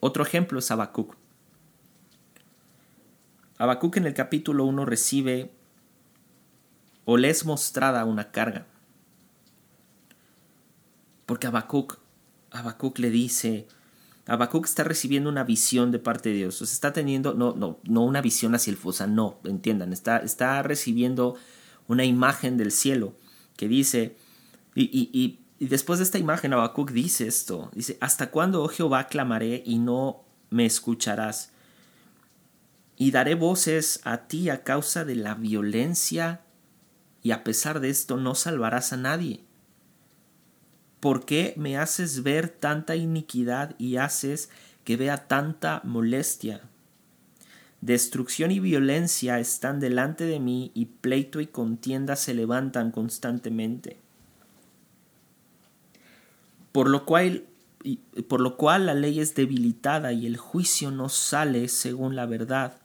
Otro 0.00 0.22
ejemplo 0.22 0.58
es 0.58 0.70
Habacuc. 0.70 1.16
Habacuc 3.58 3.96
en 3.96 4.06
el 4.06 4.14
capítulo 4.14 4.64
1 4.64 4.84
recibe 4.84 5.50
o 7.04 7.16
le 7.16 7.30
es 7.30 7.44
mostrada 7.44 8.04
una 8.04 8.30
carga. 8.30 8.66
Porque 11.24 11.46
Habacuc, 11.46 11.98
Habacuc 12.50 12.98
le 12.98 13.10
dice, 13.10 13.66
Habacuc 14.26 14.66
está 14.66 14.84
recibiendo 14.84 15.30
una 15.30 15.44
visión 15.44 15.92
de 15.92 15.98
parte 15.98 16.30
de 16.30 16.36
Dios. 16.36 16.60
O 16.60 16.66
sea, 16.66 16.74
está 16.74 16.92
teniendo, 16.92 17.34
no, 17.34 17.54
no, 17.54 17.78
no 17.84 18.04
una 18.04 18.20
visión 18.20 18.54
hacia 18.54 18.72
el 18.72 18.76
fosa, 18.76 19.06
no, 19.06 19.38
entiendan, 19.44 19.92
está, 19.92 20.18
está 20.18 20.62
recibiendo 20.62 21.36
una 21.88 22.04
imagen 22.04 22.56
del 22.56 22.72
cielo 22.72 23.14
que 23.56 23.68
dice, 23.68 24.16
y, 24.74 24.82
y, 24.82 25.10
y, 25.12 25.38
y 25.58 25.68
después 25.68 25.98
de 25.98 26.04
esta 26.04 26.18
imagen 26.18 26.52
Habacuc 26.52 26.90
dice 26.90 27.26
esto, 27.26 27.70
dice, 27.74 27.96
¿hasta 28.00 28.30
cuándo, 28.30 28.62
oh 28.62 28.68
Jehová, 28.68 29.06
clamaré 29.06 29.62
y 29.64 29.78
no 29.78 30.24
me 30.50 30.66
escucharás? 30.66 31.52
Y 32.96 33.10
daré 33.10 33.34
voces 33.34 34.00
a 34.04 34.26
ti 34.28 34.50
a 34.50 34.64
causa 34.64 35.04
de 35.04 35.16
la 35.16 35.34
violencia 35.34 36.42
y 37.22 37.30
a 37.30 37.42
pesar 37.42 37.80
de 37.80 37.88
esto 37.88 38.18
no 38.18 38.34
salvarás 38.34 38.92
a 38.92 38.98
nadie. 38.98 39.44
¿Por 41.00 41.24
qué 41.24 41.54
me 41.56 41.78
haces 41.78 42.22
ver 42.22 42.48
tanta 42.48 42.96
iniquidad 42.96 43.74
y 43.78 43.96
haces 43.96 44.50
que 44.84 44.96
vea 44.96 45.26
tanta 45.26 45.80
molestia? 45.84 46.62
Destrucción 47.80 48.50
y 48.50 48.60
violencia 48.60 49.38
están 49.38 49.80
delante 49.80 50.24
de 50.24 50.40
mí 50.40 50.70
y 50.74 50.86
pleito 50.86 51.40
y 51.40 51.46
contienda 51.46 52.16
se 52.16 52.34
levantan 52.34 52.90
constantemente. 52.90 54.05
Por 56.76 56.90
lo 56.90 57.06
cual, 57.06 57.46
por 58.28 58.42
lo 58.42 58.58
cual 58.58 58.84
la 58.84 58.92
ley 58.92 59.18
es 59.18 59.34
debilitada 59.34 60.12
y 60.12 60.26
el 60.26 60.36
juicio 60.36 60.90
no 60.90 61.08
sale 61.08 61.68
según 61.68 62.14
la 62.14 62.26
verdad. 62.26 62.82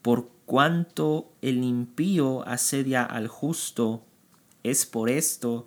Por 0.00 0.30
cuanto 0.46 1.30
el 1.42 1.62
impío 1.62 2.42
asedia 2.48 3.04
al 3.04 3.28
justo, 3.28 4.02
es 4.62 4.86
por 4.86 5.10
esto 5.10 5.66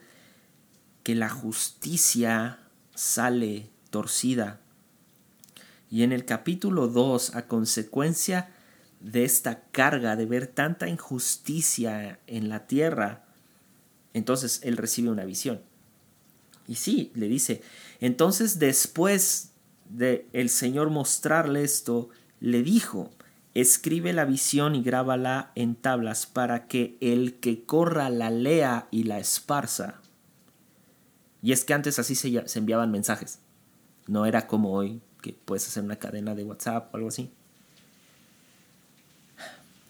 que 1.03 1.13
la 1.13 1.29
justicia 1.29 2.61
sale 2.95 3.69
torcida. 3.91 4.59
Y 5.91 6.01
en 6.01 6.11
el 6.13 6.25
capítulo 6.25 6.87
2, 6.87 7.35
a 7.35 7.45
consecuencia 7.45 8.49
de 9.01 9.23
esta 9.23 9.65
carga 9.65 10.15
de 10.15 10.25
ver 10.25 10.47
tanta 10.47 10.89
injusticia 10.89 12.17
en 12.25 12.49
la 12.49 12.65
tierra, 12.65 13.27
entonces 14.15 14.61
él 14.63 14.77
recibe 14.77 15.11
una 15.11 15.25
visión. 15.25 15.68
Y 16.69 16.75
sí, 16.75 17.11
le 17.15 17.27
dice, 17.27 17.63
entonces 17.99 18.59
después 18.59 19.53
de 19.89 20.27
el 20.33 20.51
Señor 20.51 20.91
mostrarle 20.91 21.63
esto, 21.63 22.09
le 22.39 22.61
dijo, 22.61 23.09
escribe 23.55 24.13
la 24.13 24.23
visión 24.23 24.75
y 24.75 24.83
grábala 24.83 25.51
en 25.55 25.73
tablas 25.73 26.27
para 26.27 26.67
que 26.67 26.95
el 27.01 27.39
que 27.39 27.63
corra 27.63 28.11
la 28.11 28.29
lea 28.29 28.87
y 28.91 29.05
la 29.05 29.17
esparza. 29.17 29.99
Y 31.41 31.53
es 31.53 31.65
que 31.65 31.73
antes 31.73 31.97
así 31.97 32.13
se, 32.13 32.45
enviaban 32.59 32.91
mensajes. 32.91 33.39
No 34.05 34.27
era 34.27 34.45
como 34.45 34.73
hoy, 34.73 35.01
que 35.23 35.33
puedes 35.33 35.67
hacer 35.67 35.83
una 35.83 35.95
cadena 35.95 36.35
de 36.35 36.43
WhatsApp 36.43 36.93
o 36.93 36.97
algo 36.97 37.09
así. 37.09 37.31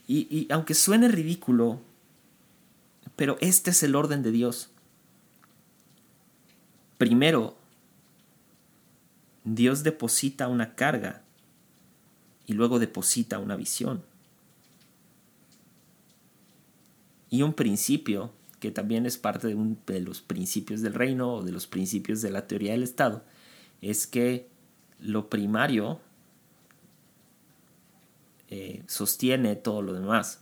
Y, 0.08 0.28
y, 0.34 0.48
aunque 0.50 0.76
suene 0.76 1.10
ridículo, 1.10 1.82
pero 3.18 3.36
este 3.42 3.72
es 3.72 3.84
el 3.84 3.98
orden 3.98 4.24
de 4.24 4.32
Dios. 4.32 4.72
Primero, 7.00 7.56
Dios 9.46 9.84
deposita 9.84 10.50
una 10.50 10.76
carga 10.76 11.24
y 12.46 12.52
luego 12.52 12.78
deposita 12.78 13.40
una 13.40 13.56
visión. 13.56 14.04
Y 17.30 17.44
un 17.44 17.54
principio 17.54 18.34
que 18.60 18.72
también 18.72 19.06
es 19.06 19.18
parte 19.18 19.48
de, 19.48 20.00
los 20.02 20.20
principios 20.20 20.82
del 20.82 20.94
reino 20.94 21.36
o 21.36 21.42
de 21.42 21.54
los 21.54 21.68
principios 21.68 22.22
de 22.22 22.32
la 22.32 22.48
teoría 22.48 22.74
del 22.74 22.84
Estado, 22.84 23.24
es 23.82 24.06
que 24.06 24.50
lo 25.00 25.30
primario 25.30 26.02
eh, 28.50 28.84
sostiene 28.88 29.56
todo 29.56 29.82
lo 29.82 29.94
demás. 29.94 30.42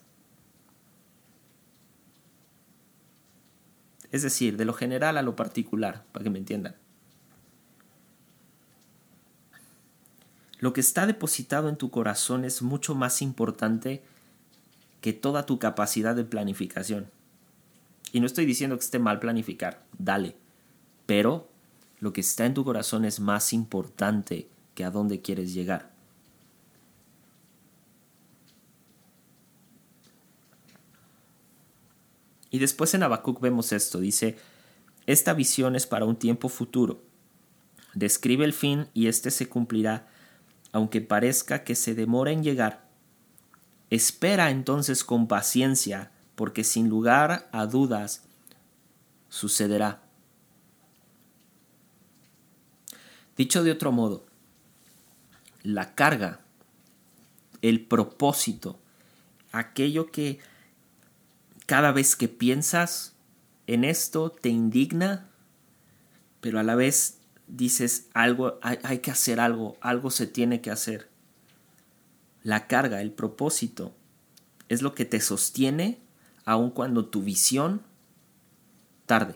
Es 4.12 4.24
decir, 4.24 4.58
de 4.58 4.66
lo 4.66 4.74
general 4.74 5.18
a 5.18 5.22
lo 5.22 5.36
particular, 5.36 6.06
para 6.12 6.24
que 6.24 6.30
me 6.30 6.40
entiendan. 6.40 6.76
Lo 10.60 10.74
que 10.74 10.82
está 10.82 11.06
depositado 11.06 11.70
en 11.70 11.78
tu 11.78 11.92
corazón 11.92 12.44
es 12.44 12.62
mucho 12.62 12.96
más 12.96 13.22
importante 13.22 14.02
que 15.02 15.14
toda 15.14 15.46
tu 15.46 15.60
capacidad 15.60 16.16
de 16.16 16.24
planificación. 16.24 17.12
Y 18.12 18.20
no 18.20 18.26
estoy 18.26 18.46
diciendo 18.46 18.78
que 18.78 18.86
esté 18.86 19.00
mal 19.00 19.20
planificar, 19.20 19.84
dale. 20.00 20.36
Pero 21.06 21.50
lo 22.00 22.14
que 22.14 22.22
está 22.22 22.46
en 22.46 22.54
tu 22.54 22.64
corazón 22.64 23.06
es 23.06 23.20
más 23.20 23.54
importante 23.54 24.48
que 24.74 24.84
a 24.84 24.92
dónde 24.92 25.22
quieres 25.22 25.54
llegar. 25.54 25.92
Y 32.50 32.60
después 32.60 32.94
en 32.94 33.04
Habacuc 33.04 33.42
vemos 33.42 33.72
esto, 33.72 34.00
dice, 34.00 34.38
Esta 35.06 35.34
visión 35.34 35.76
es 35.76 35.86
para 35.86 36.06
un 36.06 36.16
tiempo 36.16 36.50
futuro. 36.50 37.02
Describe 37.94 38.46
el 38.46 38.54
fin 38.54 38.88
y 38.94 39.08
éste 39.08 39.32
se 39.32 39.50
cumplirá, 39.50 40.08
aunque 40.72 41.02
parezca 41.02 41.64
que 41.64 41.76
se 41.76 41.96
demora 41.96 42.32
en 42.32 42.44
llegar. 42.44 42.88
Espera 43.90 44.52
entonces 44.52 45.04
con 45.04 45.28
paciencia, 45.28 46.12
porque 46.36 46.64
sin 46.64 46.90
lugar 46.90 47.50
a 47.52 47.66
dudas 47.66 48.24
sucederá. 49.30 50.04
Dicho 53.36 53.64
de 53.64 53.72
otro 53.72 53.92
modo, 53.92 54.26
la 55.64 55.96
carga, 55.96 56.42
el 57.62 57.86
propósito, 57.86 58.80
aquello 59.52 60.12
que 60.12 60.40
cada 61.68 61.92
vez 61.92 62.16
que 62.16 62.30
piensas 62.30 63.14
en 63.68 63.84
esto 63.84 64.32
te 64.32 64.50
indigna, 64.50 65.30
pero 66.40 66.60
a 66.60 66.64
la 66.64 66.76
vez 66.76 67.20
dices 67.48 68.08
algo, 68.14 68.58
hay, 68.62 69.00
que 69.00 69.12
hacer 69.12 69.40
algo, 69.40 69.78
algo 69.82 70.10
se 70.10 70.28
tiene 70.28 70.62
que 70.62 70.72
hacer. 70.72 71.10
La 72.42 72.68
carga, 72.68 73.02
el 73.02 73.12
propósito, 73.12 73.94
es 74.70 74.82
lo 74.82 74.96
que 74.96 75.04
te 75.04 75.20
sostiene 75.20 76.00
aun 76.46 76.72
cuando 76.72 77.06
tu 77.06 77.22
visión 77.22 77.82
tarde. 79.06 79.36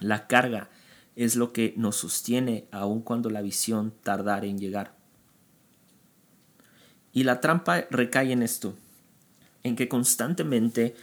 La 0.00 0.26
carga 0.26 0.68
es 1.14 1.34
lo 1.34 1.54
que 1.54 1.72
nos 1.78 1.96
sostiene 1.96 2.68
aun 2.70 3.00
cuando 3.00 3.30
la 3.30 3.40
visión 3.40 3.94
tardare 4.02 4.48
en 4.48 4.58
llegar. 4.58 4.94
Y 7.14 7.24
la 7.24 7.40
trampa 7.40 7.86
recae 7.90 8.32
en 8.32 8.42
esto, 8.42 8.76
en 9.66 9.76
que 9.76 9.88
constantemente 9.88 10.94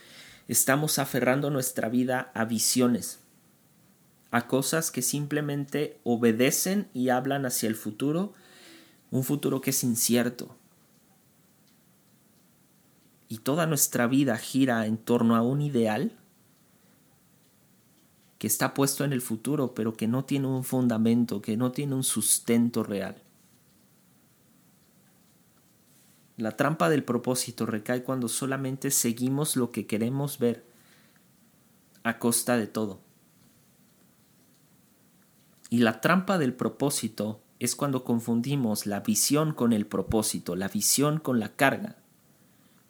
estamos 0.48 0.98
aferrando 1.00 1.50
nuestra 1.50 1.90
vida 1.90 2.32
a 2.34 2.46
visiones, 2.46 3.20
a 4.32 4.48
cosas 4.48 4.90
que 4.90 5.02
simplemente 5.02 6.00
obedecen 6.04 6.88
y 6.94 7.10
hablan 7.10 7.46
hacia 7.46 7.68
el 7.68 7.76
futuro, 7.76 8.34
un 9.12 9.24
futuro 9.24 9.62
que 9.62 9.72
es 9.72 9.84
incierto. 9.84 10.56
Y 13.28 13.40
toda 13.40 13.66
nuestra 13.68 14.08
vida 14.08 14.38
gira 14.38 14.86
en 14.86 14.98
torno 14.98 15.36
a 15.36 15.42
un 15.42 15.62
ideal 15.62 16.14
que 18.38 18.48
está 18.48 18.74
puesto 18.74 19.04
en 19.04 19.14
el 19.14 19.22
futuro, 19.22 19.74
pero 19.74 19.94
que 19.94 20.08
no 20.08 20.24
tiene 20.24 20.48
un 20.48 20.64
fundamento, 20.64 21.42
que 21.42 21.58
no 21.58 21.72
tiene 21.72 21.96
un 21.96 22.04
sustento 22.04 22.84
real. 22.84 23.23
La 26.38 26.58
trampa 26.58 26.90
del 26.90 27.04
propósito 27.04 27.66
recae 27.66 28.04
cuando 28.04 28.28
solamente 28.28 28.90
seguimos 28.92 29.56
lo 29.56 29.72
que 29.72 29.86
queremos 29.86 30.40
ver 30.40 30.66
a 32.04 32.18
costa 32.20 32.58
de 32.58 32.68
todo. 32.68 33.00
Y 35.70 35.80
la 35.80 36.02
trampa 36.02 36.38
del 36.38 36.54
propósito 36.54 37.42
es 37.60 37.76
cuando 37.76 38.04
confundimos 38.04 38.86
la 38.86 39.00
visión 39.00 39.54
con 39.54 39.74
el 39.74 39.86
propósito, 39.86 40.56
la 40.56 40.68
visión 40.68 41.20
con 41.20 41.40
la 41.40 41.56
carga. 41.56 41.96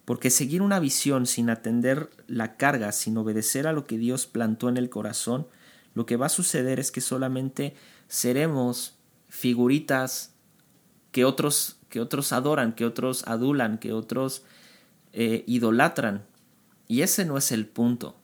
Porque 0.05 0.29
seguir 0.29 0.61
una 0.61 0.79
visión 0.79 1.25
sin 1.25 1.49
atender 1.49 2.09
la 2.27 2.57
carga, 2.57 2.91
sin 2.91 3.17
obedecer 3.17 3.67
a 3.67 3.73
lo 3.73 3.85
que 3.85 3.97
Dios 3.97 4.25
plantó 4.25 4.67
en 4.67 4.77
el 4.77 4.89
corazón, 4.89 5.47
lo 5.93 6.05
que 6.05 6.17
va 6.17 6.25
a 6.25 6.29
suceder 6.29 6.79
es 6.79 6.91
que 6.91 7.01
solamente 7.01 7.75
seremos 8.07 8.95
figuritas 9.29 10.33
que 11.11 11.23
otros, 11.23 11.77
que 11.93 11.99
otros 11.99 12.33
adoran, 12.33 12.73
que 12.73 12.85
otros 12.85 13.23
adulan, 13.27 13.77
que 13.77 13.93
otros 13.93 14.43
eh, 15.11 15.43
idolatran. 15.45 16.25
Y 16.87 17.03
ese 17.03 17.23
no 17.23 17.37
es 17.37 17.51
el 17.51 17.67
punto. 17.67 18.15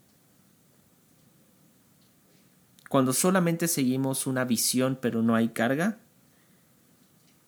Cuando 2.89 3.13
solamente 3.13 3.67
seguimos 3.67 4.26
una 4.26 4.43
visión 4.43 4.97
pero 4.99 5.22
no 5.22 5.36
hay 5.36 5.49
carga, 5.49 5.99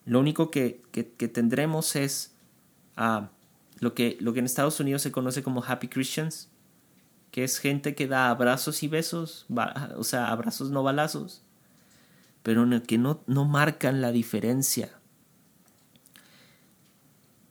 lo 0.05 0.19
único 0.19 0.51
que, 0.51 0.83
tendremos 1.33 1.95
es 1.95 2.35
ah, 2.97 3.31
lo, 3.79 3.95
que, 3.95 4.15
lo 4.19 4.33
que 4.33 4.41
en 4.41 4.45
Estados 4.45 4.79
Unidos 4.79 5.01
se 5.01 5.11
conoce 5.11 5.41
como 5.41 5.63
happy 5.65 5.87
Christians, 5.87 6.51
que 7.31 7.43
es 7.43 7.57
gente 7.57 7.95
que 7.95 8.05
da 8.05 8.29
abrazos 8.29 8.83
y 8.83 8.87
besos, 8.87 9.47
o 9.97 10.03
sea, 10.03 10.27
abrazos 10.27 10.69
no 10.69 10.83
balazos, 10.83 11.41
pero 12.43 12.67
que 12.83 12.99
no, 12.99 13.23
no 13.25 13.45
marcan 13.45 14.01
la 14.01 14.11
diferencia, 14.11 15.00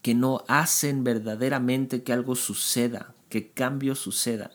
que 0.01 0.15
no 0.15 0.43
hacen 0.47 1.03
verdaderamente 1.03 2.03
que 2.03 2.13
algo 2.13 2.35
suceda, 2.35 3.13
que 3.29 3.51
cambio 3.51 3.95
suceda. 3.95 4.51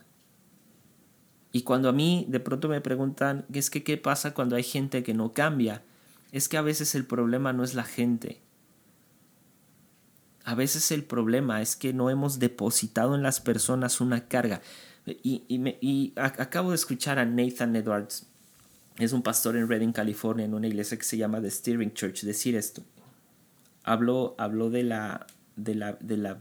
Y 1.52 1.62
cuando 1.62 1.88
a 1.88 1.92
mí 1.92 2.26
de 2.28 2.40
pronto 2.40 2.68
me 2.68 2.80
preguntan, 2.80 3.46
es 3.52 3.70
que 3.70 3.82
qué 3.82 3.96
pasa 3.96 4.34
cuando 4.34 4.56
hay 4.56 4.62
gente 4.62 5.02
que 5.02 5.14
no 5.14 5.32
cambia? 5.32 5.82
Es 6.32 6.48
que 6.48 6.56
a 6.56 6.62
veces 6.62 6.94
el 6.94 7.06
problema 7.06 7.52
no 7.52 7.64
es 7.64 7.74
la 7.74 7.84
gente, 7.84 8.42
a 10.46 10.54
veces 10.54 10.92
el 10.92 11.02
problema 11.02 11.60
es 11.60 11.74
que 11.74 11.92
no 11.92 12.08
hemos 12.08 12.38
depositado 12.38 13.16
en 13.16 13.22
las 13.24 13.40
personas 13.40 14.00
una 14.00 14.28
carga. 14.28 14.62
Y, 15.04 15.42
y, 15.48 16.12
acabo 16.16 16.70
de 16.70 16.76
escuchar 16.76 17.18
a 17.18 17.24
Nathan 17.24 17.74
Edwards, 17.74 18.26
es 18.96 19.12
un 19.12 19.22
pastor 19.22 19.56
en 19.56 19.68
Redding, 19.68 19.92
California, 19.92 20.44
en 20.44 20.54
una 20.54 20.68
iglesia 20.68 20.96
que 20.96 21.02
se 21.02 21.16
llama 21.16 21.42
The 21.42 21.50
Steering 21.50 21.94
Church, 21.94 22.22
decir 22.22 22.54
esto. 22.54 22.84
Habló, 23.82 24.36
habló 24.38 24.70
de 24.70 24.84
la, 24.84 25.26
de 25.56 25.74
la, 25.74 25.92
de 25.94 26.16
la, 26.16 26.38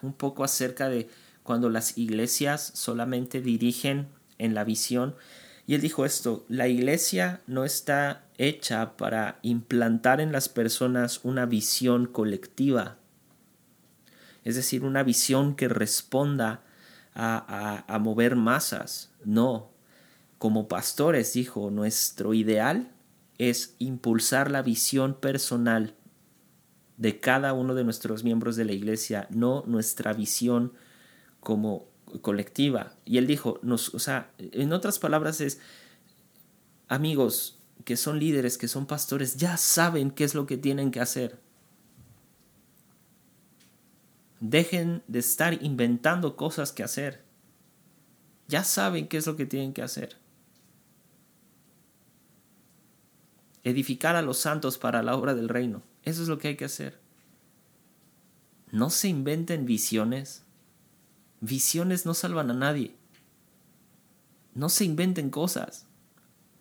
un 0.00 0.12
poco 0.12 0.44
acerca 0.44 0.88
de 0.88 1.08
cuando 1.42 1.68
las 1.68 1.98
iglesias 1.98 2.72
solamente 2.74 3.40
dirigen 3.40 4.08
en 4.38 4.54
la 4.54 4.64
visión. 4.64 5.14
Y 5.66 5.74
él 5.74 5.80
dijo 5.80 6.04
esto, 6.04 6.44
la 6.48 6.68
iglesia 6.68 7.40
no 7.46 7.64
está 7.64 8.24
hecha 8.38 8.96
para 8.96 9.38
implantar 9.42 10.20
en 10.20 10.32
las 10.32 10.48
personas 10.48 11.20
una 11.22 11.46
visión 11.46 12.06
colectiva, 12.06 12.96
es 14.44 14.56
decir, 14.56 14.82
una 14.82 15.04
visión 15.04 15.54
que 15.54 15.68
responda 15.68 16.62
a, 17.14 17.84
a, 17.86 17.98
mover 18.00 18.34
masas. 18.34 19.10
No, 19.24 19.70
como 20.38 20.66
pastores, 20.66 21.32
dijo, 21.34 21.70
nuestro 21.70 22.34
ideal 22.34 22.90
es 23.38 23.76
impulsar 23.78 24.50
la 24.50 24.62
visión 24.62 25.14
personal 25.14 25.94
de 26.96 27.18
cada 27.18 27.52
uno 27.52 27.74
de 27.74 27.84
nuestros 27.84 28.24
miembros 28.24 28.56
de 28.56 28.64
la 28.64 28.72
iglesia, 28.72 29.26
no 29.30 29.64
nuestra 29.66 30.12
visión 30.12 30.72
como 31.40 31.86
colectiva. 32.20 32.94
Y 33.04 33.18
él 33.18 33.26
dijo, 33.26 33.58
nos, 33.62 33.94
o 33.94 33.98
sea, 33.98 34.30
en 34.38 34.72
otras 34.72 34.98
palabras 34.98 35.40
es, 35.40 35.60
amigos 36.88 37.58
que 37.84 37.96
son 37.96 38.18
líderes, 38.18 38.58
que 38.58 38.68
son 38.68 38.86
pastores, 38.86 39.36
ya 39.36 39.56
saben 39.56 40.10
qué 40.10 40.24
es 40.24 40.34
lo 40.34 40.46
que 40.46 40.56
tienen 40.56 40.90
que 40.90 41.00
hacer. 41.00 41.38
Dejen 44.40 45.02
de 45.06 45.20
estar 45.20 45.62
inventando 45.62 46.36
cosas 46.36 46.72
que 46.72 46.82
hacer. 46.82 47.22
Ya 48.48 48.64
saben 48.64 49.08
qué 49.08 49.16
es 49.16 49.26
lo 49.26 49.36
que 49.36 49.46
tienen 49.46 49.72
que 49.72 49.82
hacer. 49.82 50.16
Edificar 53.64 54.16
a 54.16 54.22
los 54.22 54.38
santos 54.38 54.78
para 54.78 55.02
la 55.02 55.16
obra 55.16 55.34
del 55.34 55.48
reino. 55.48 55.82
Eso 56.04 56.22
es 56.22 56.28
lo 56.28 56.38
que 56.38 56.48
hay 56.48 56.56
que 56.56 56.64
hacer. 56.64 56.98
No 58.70 58.90
se 58.90 59.08
inventen 59.08 59.66
visiones. 59.66 60.44
Visiones 61.40 62.06
no 62.06 62.14
salvan 62.14 62.50
a 62.50 62.54
nadie. 62.54 62.94
No 64.54 64.68
se 64.68 64.84
inventen 64.84 65.30
cosas. 65.30 65.86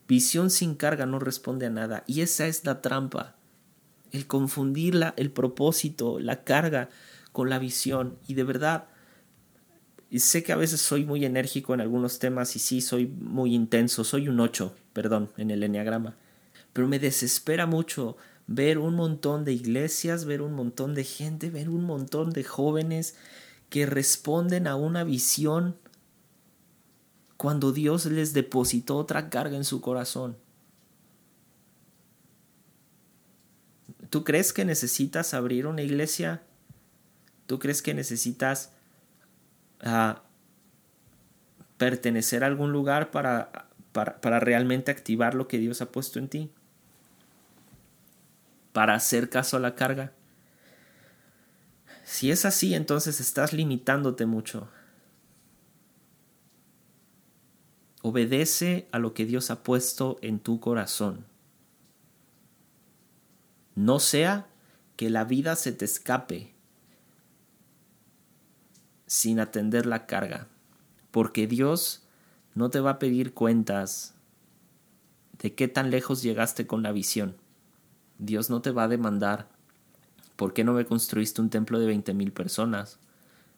Visión 0.07 0.49
sin 0.49 0.75
carga 0.75 1.05
no 1.05 1.19
responde 1.19 1.65
a 1.65 1.69
nada. 1.69 2.03
Y 2.07 2.21
esa 2.21 2.47
es 2.47 2.65
la 2.65 2.81
trampa. 2.81 3.35
El 4.11 4.27
confundirla, 4.27 5.13
el 5.17 5.31
propósito, 5.31 6.19
la 6.19 6.43
carga 6.43 6.89
con 7.31 7.49
la 7.49 7.59
visión 7.59 8.17
y 8.27 8.33
de 8.33 8.43
verdad 8.43 8.87
sé 10.19 10.43
que 10.43 10.51
a 10.51 10.57
veces 10.57 10.81
soy 10.81 11.05
muy 11.05 11.23
enérgico 11.23 11.73
en 11.73 11.81
algunos 11.81 12.19
temas 12.19 12.55
y 12.55 12.59
sí, 12.59 12.81
soy 12.81 13.07
muy 13.07 13.55
intenso, 13.55 14.03
soy 14.03 14.27
un 14.27 14.39
8, 14.39 14.75
perdón, 14.93 15.29
en 15.37 15.51
el 15.51 15.63
enneagrama, 15.63 16.15
pero 16.73 16.87
me 16.87 16.99
desespera 16.99 17.65
mucho 17.65 18.17
ver 18.53 18.77
un 18.77 18.95
montón 18.95 19.45
de 19.45 19.53
iglesias, 19.53 20.25
ver 20.25 20.41
un 20.41 20.53
montón 20.53 20.93
de 20.93 21.03
gente, 21.03 21.49
ver 21.49 21.69
un 21.69 21.83
montón 21.83 22.31
de 22.31 22.43
jóvenes 22.43 23.15
que 23.69 23.85
responden 23.85 24.67
a 24.67 24.75
una 24.75 25.03
visión 25.03 25.77
cuando 27.37 27.71
Dios 27.71 28.05
les 28.05 28.33
depositó 28.33 28.97
otra 28.97 29.29
carga 29.29 29.57
en 29.57 29.63
su 29.63 29.81
corazón. 29.81 30.37
¿Tú 34.09 34.23
crees 34.23 34.53
que 34.53 34.65
necesitas 34.65 35.33
abrir 35.33 35.67
una 35.67 35.81
iglesia 35.81 36.43
¿Tú 37.51 37.59
crees 37.59 37.81
que 37.81 37.93
necesitas 37.93 38.71
ah, 39.81 40.23
pertenecer 41.77 42.45
a 42.45 42.47
algún 42.47 42.71
lugar 42.71 43.11
para, 43.11 43.67
para, 43.91 44.39
realmente 44.39 44.89
activar 44.89 45.35
lo 45.35 45.49
que 45.49 45.57
Dios 45.57 45.81
ha 45.81 45.91
puesto 45.91 46.17
en 46.17 46.29
ti? 46.29 46.51
Para 48.73 48.95
hacer 48.95 49.29
caso 49.29 49.57
a 49.57 49.59
la 49.59 49.75
carga. 49.75 50.13
Si 52.03 52.31
es 52.31 52.45
así, 52.45 52.73
entonces 52.73 53.19
estás 53.19 53.53
limitándote 53.53 54.25
mucho. 54.25 54.69
Obedece 58.01 58.87
a 58.91 58.99
lo 58.99 59.13
que 59.13 59.25
Dios 59.25 59.51
ha 59.51 59.63
puesto 59.63 60.17
en 60.21 60.39
tu 60.39 60.59
corazón. 60.59 61.25
No 63.75 63.99
sea 63.99 64.47
que 64.95 65.09
la 65.09 65.23
vida 65.23 65.55
se 65.55 65.71
te 65.71 65.85
escape 65.85 66.53
sin 69.05 69.39
atender 69.39 69.85
la 69.85 70.05
carga, 70.05 70.47
porque 71.11 71.47
Dios 71.47 72.03
no 72.55 72.69
te 72.69 72.79
va 72.79 72.91
a 72.91 72.99
pedir 72.99 73.33
cuentas 73.33 74.15
de 75.39 75.53
qué 75.53 75.67
tan 75.67 75.91
lejos 75.91 76.21
llegaste 76.21 76.67
con 76.67 76.83
la 76.83 76.91
visión. 76.91 77.40
Dios 78.21 78.51
no 78.51 78.61
te 78.61 78.69
va 78.69 78.83
a 78.83 78.87
demandar 78.87 79.49
por 80.35 80.53
qué 80.53 80.63
no 80.63 80.73
me 80.73 80.85
construiste 80.85 81.41
un 81.41 81.49
templo 81.49 81.79
de 81.79 81.87
veinte 81.87 82.13
mil 82.13 82.31
personas, 82.31 82.99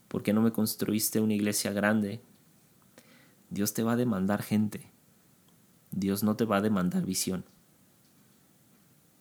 por 0.07 0.24
qué 0.24 0.32
no 0.32 0.41
me 0.41 0.53
construiste 0.53 1.20
una 1.20 1.34
iglesia 1.34 1.74
grande. 1.74 2.22
Dios 3.49 3.74
te 3.74 3.84
va 3.84 3.91
a 3.91 3.97
demandar 3.97 4.41
gente. 4.41 4.89
Dios 5.91 6.24
no 6.24 6.38
te 6.38 6.45
va 6.45 6.57
a 6.57 6.61
demandar 6.61 7.05
visión. 7.05 7.43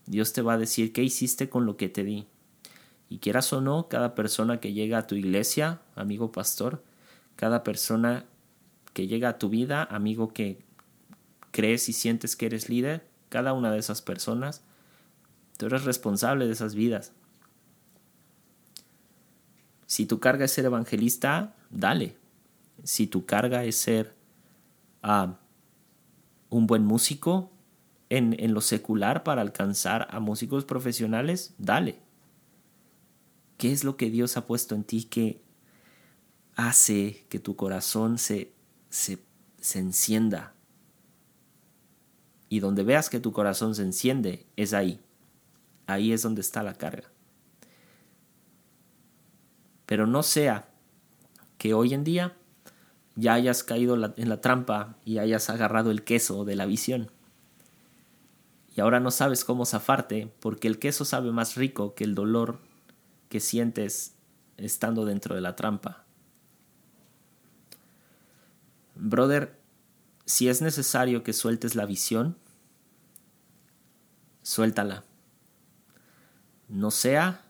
Dios 0.06 0.32
te 0.32 0.42
va 0.42 0.52
a 0.52 0.58
decir 0.58 0.92
qué 0.92 1.02
hiciste 1.02 1.48
con 1.48 1.66
lo 1.66 1.76
que 1.76 1.88
te 1.88 2.04
di. 2.04 2.28
Y 3.08 3.18
quieras 3.18 3.52
o 3.52 3.60
no, 3.60 3.88
cada 3.88 4.14
persona 4.14 4.60
que 4.60 4.72
llega 4.72 4.98
a 4.98 5.06
tu 5.08 5.16
iglesia, 5.16 5.82
amigo 5.96 6.30
pastor, 6.30 6.84
cada 7.34 7.64
persona 7.64 8.26
que 8.92 9.08
llega 9.08 9.30
a 9.30 9.38
tu 9.38 9.48
vida, 9.48 9.82
amigo 9.82 10.32
que 10.32 10.62
crees 11.50 11.88
y 11.88 11.94
sientes 11.94 12.36
que 12.36 12.46
eres 12.46 12.68
líder, 12.68 13.08
cada 13.28 13.54
una 13.54 13.72
de 13.72 13.80
esas 13.80 14.02
personas, 14.02 14.62
tú 15.56 15.66
eres 15.66 15.84
responsable 15.84 16.46
de 16.46 16.52
esas 16.52 16.74
vidas. 16.74 17.12
Si 19.86 20.06
tu 20.06 20.20
carga 20.20 20.44
es 20.44 20.52
ser 20.52 20.64
evangelista, 20.64 21.54
dale. 21.70 22.16
Si 22.82 23.06
tu 23.06 23.26
carga 23.26 23.64
es 23.64 23.76
ser 23.76 24.14
ah, 25.02 25.36
un 26.48 26.66
buen 26.66 26.84
músico, 26.84 27.52
en, 28.18 28.52
lo 28.52 28.60
secular 28.60 29.22
para 29.22 29.40
alcanzar 29.40 30.06
a 30.10 30.20
músicos 30.20 30.66
profesionales, 30.66 31.54
dale. 31.56 31.98
¿Qué 33.56 33.72
es 33.72 33.84
lo 33.84 33.96
que 33.96 34.10
Dios 34.10 34.36
ha 34.36 34.46
puesto 34.46 34.74
en 34.74 34.84
ti 34.84 35.04
que 35.04 35.40
hace 36.54 37.24
que 37.30 37.38
tu 37.38 37.56
corazón 37.56 38.18
se, 38.18 38.52
se, 38.90 39.18
se 39.60 39.78
encienda? 39.78 40.52
Y 42.50 42.60
donde 42.60 42.82
veas 42.82 43.08
que 43.08 43.18
tu 43.18 43.32
corazón 43.32 43.74
se 43.74 43.82
enciende, 43.82 44.44
es 44.56 44.74
ahí. 44.74 45.00
Ahí 45.92 46.12
es 46.12 46.22
donde 46.22 46.40
está 46.40 46.62
la 46.62 46.74
carga. 46.74 47.10
Pero 49.86 50.06
no 50.06 50.22
sea 50.22 50.68
que 51.58 51.74
hoy 51.74 51.94
en 51.94 52.04
día 52.04 52.36
ya 53.14 53.34
hayas 53.34 53.62
caído 53.62 53.94
en 54.16 54.28
la 54.28 54.40
trampa 54.40 54.96
y 55.04 55.18
hayas 55.18 55.50
agarrado 55.50 55.90
el 55.90 56.02
queso 56.02 56.44
de 56.44 56.56
la 56.56 56.66
visión 56.66 57.10
y 58.74 58.80
ahora 58.80 59.00
no 59.00 59.10
sabes 59.10 59.44
cómo 59.44 59.66
zafarte 59.66 60.32
porque 60.40 60.66
el 60.66 60.78
queso 60.78 61.04
sabe 61.04 61.30
más 61.30 61.56
rico 61.56 61.94
que 61.94 62.04
el 62.04 62.14
dolor 62.14 62.58
que 63.28 63.40
sientes 63.40 64.14
estando 64.56 65.04
dentro 65.04 65.34
de 65.34 65.42
la 65.42 65.56
trampa. 65.56 66.04
Brother, 68.94 69.58
si 70.24 70.48
es 70.48 70.62
necesario 70.62 71.22
que 71.22 71.32
sueltes 71.32 71.74
la 71.74 71.84
visión, 71.84 72.36
suéltala. 74.42 75.04
No 76.72 76.90
sea, 76.90 77.42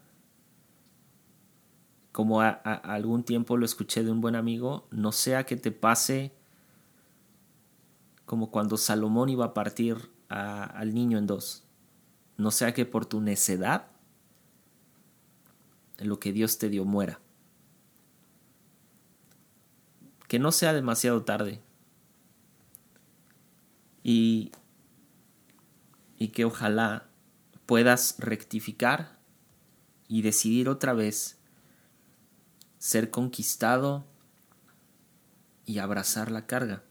como 2.10 2.40
algún 2.40 3.22
tiempo 3.22 3.56
lo 3.56 3.64
escuché 3.64 4.02
de 4.02 4.10
un 4.10 4.20
buen 4.20 4.34
amigo, 4.34 4.88
no 4.90 5.12
sea 5.12 5.46
que 5.46 5.56
te 5.56 5.70
pase 5.70 6.32
como 8.26 8.50
cuando 8.50 8.76
Salomón 8.76 9.28
iba 9.28 9.44
a 9.44 9.54
partir 9.54 10.10
al 10.28 10.92
niño 10.92 11.18
en 11.18 11.28
dos. 11.28 11.62
No 12.36 12.50
sea 12.50 12.74
que 12.74 12.84
por 12.84 13.06
tu 13.06 13.20
necedad 13.20 13.86
lo 15.98 16.18
que 16.18 16.32
Dios 16.32 16.58
te 16.58 16.68
dio 16.68 16.84
muera. 16.84 17.20
Que 20.26 20.40
no 20.40 20.50
sea 20.50 20.72
demasiado 20.72 21.22
tarde. 21.22 21.60
Y, 24.02 24.50
y 26.18 26.28
que 26.28 26.44
ojalá 26.44 27.11
puedas 27.72 28.16
rectificar 28.18 29.16
y 30.06 30.20
decidir 30.20 30.68
otra 30.68 30.92
vez 30.92 31.38
ser 32.76 33.10
conquistado 33.10 34.04
y 35.64 35.78
abrazar 35.78 36.30
la 36.30 36.46
carga. 36.46 36.82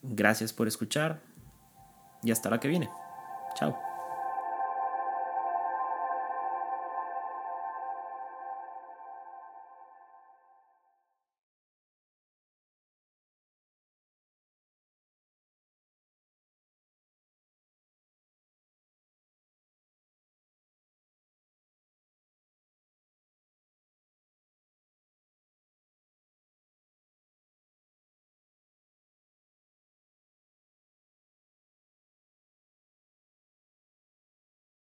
Gracias 0.00 0.54
por 0.54 0.68
escuchar 0.68 1.20
y 2.22 2.30
hasta 2.30 2.48
la 2.48 2.60
que 2.60 2.68
viene. 2.68 2.88
Chao. 3.56 3.76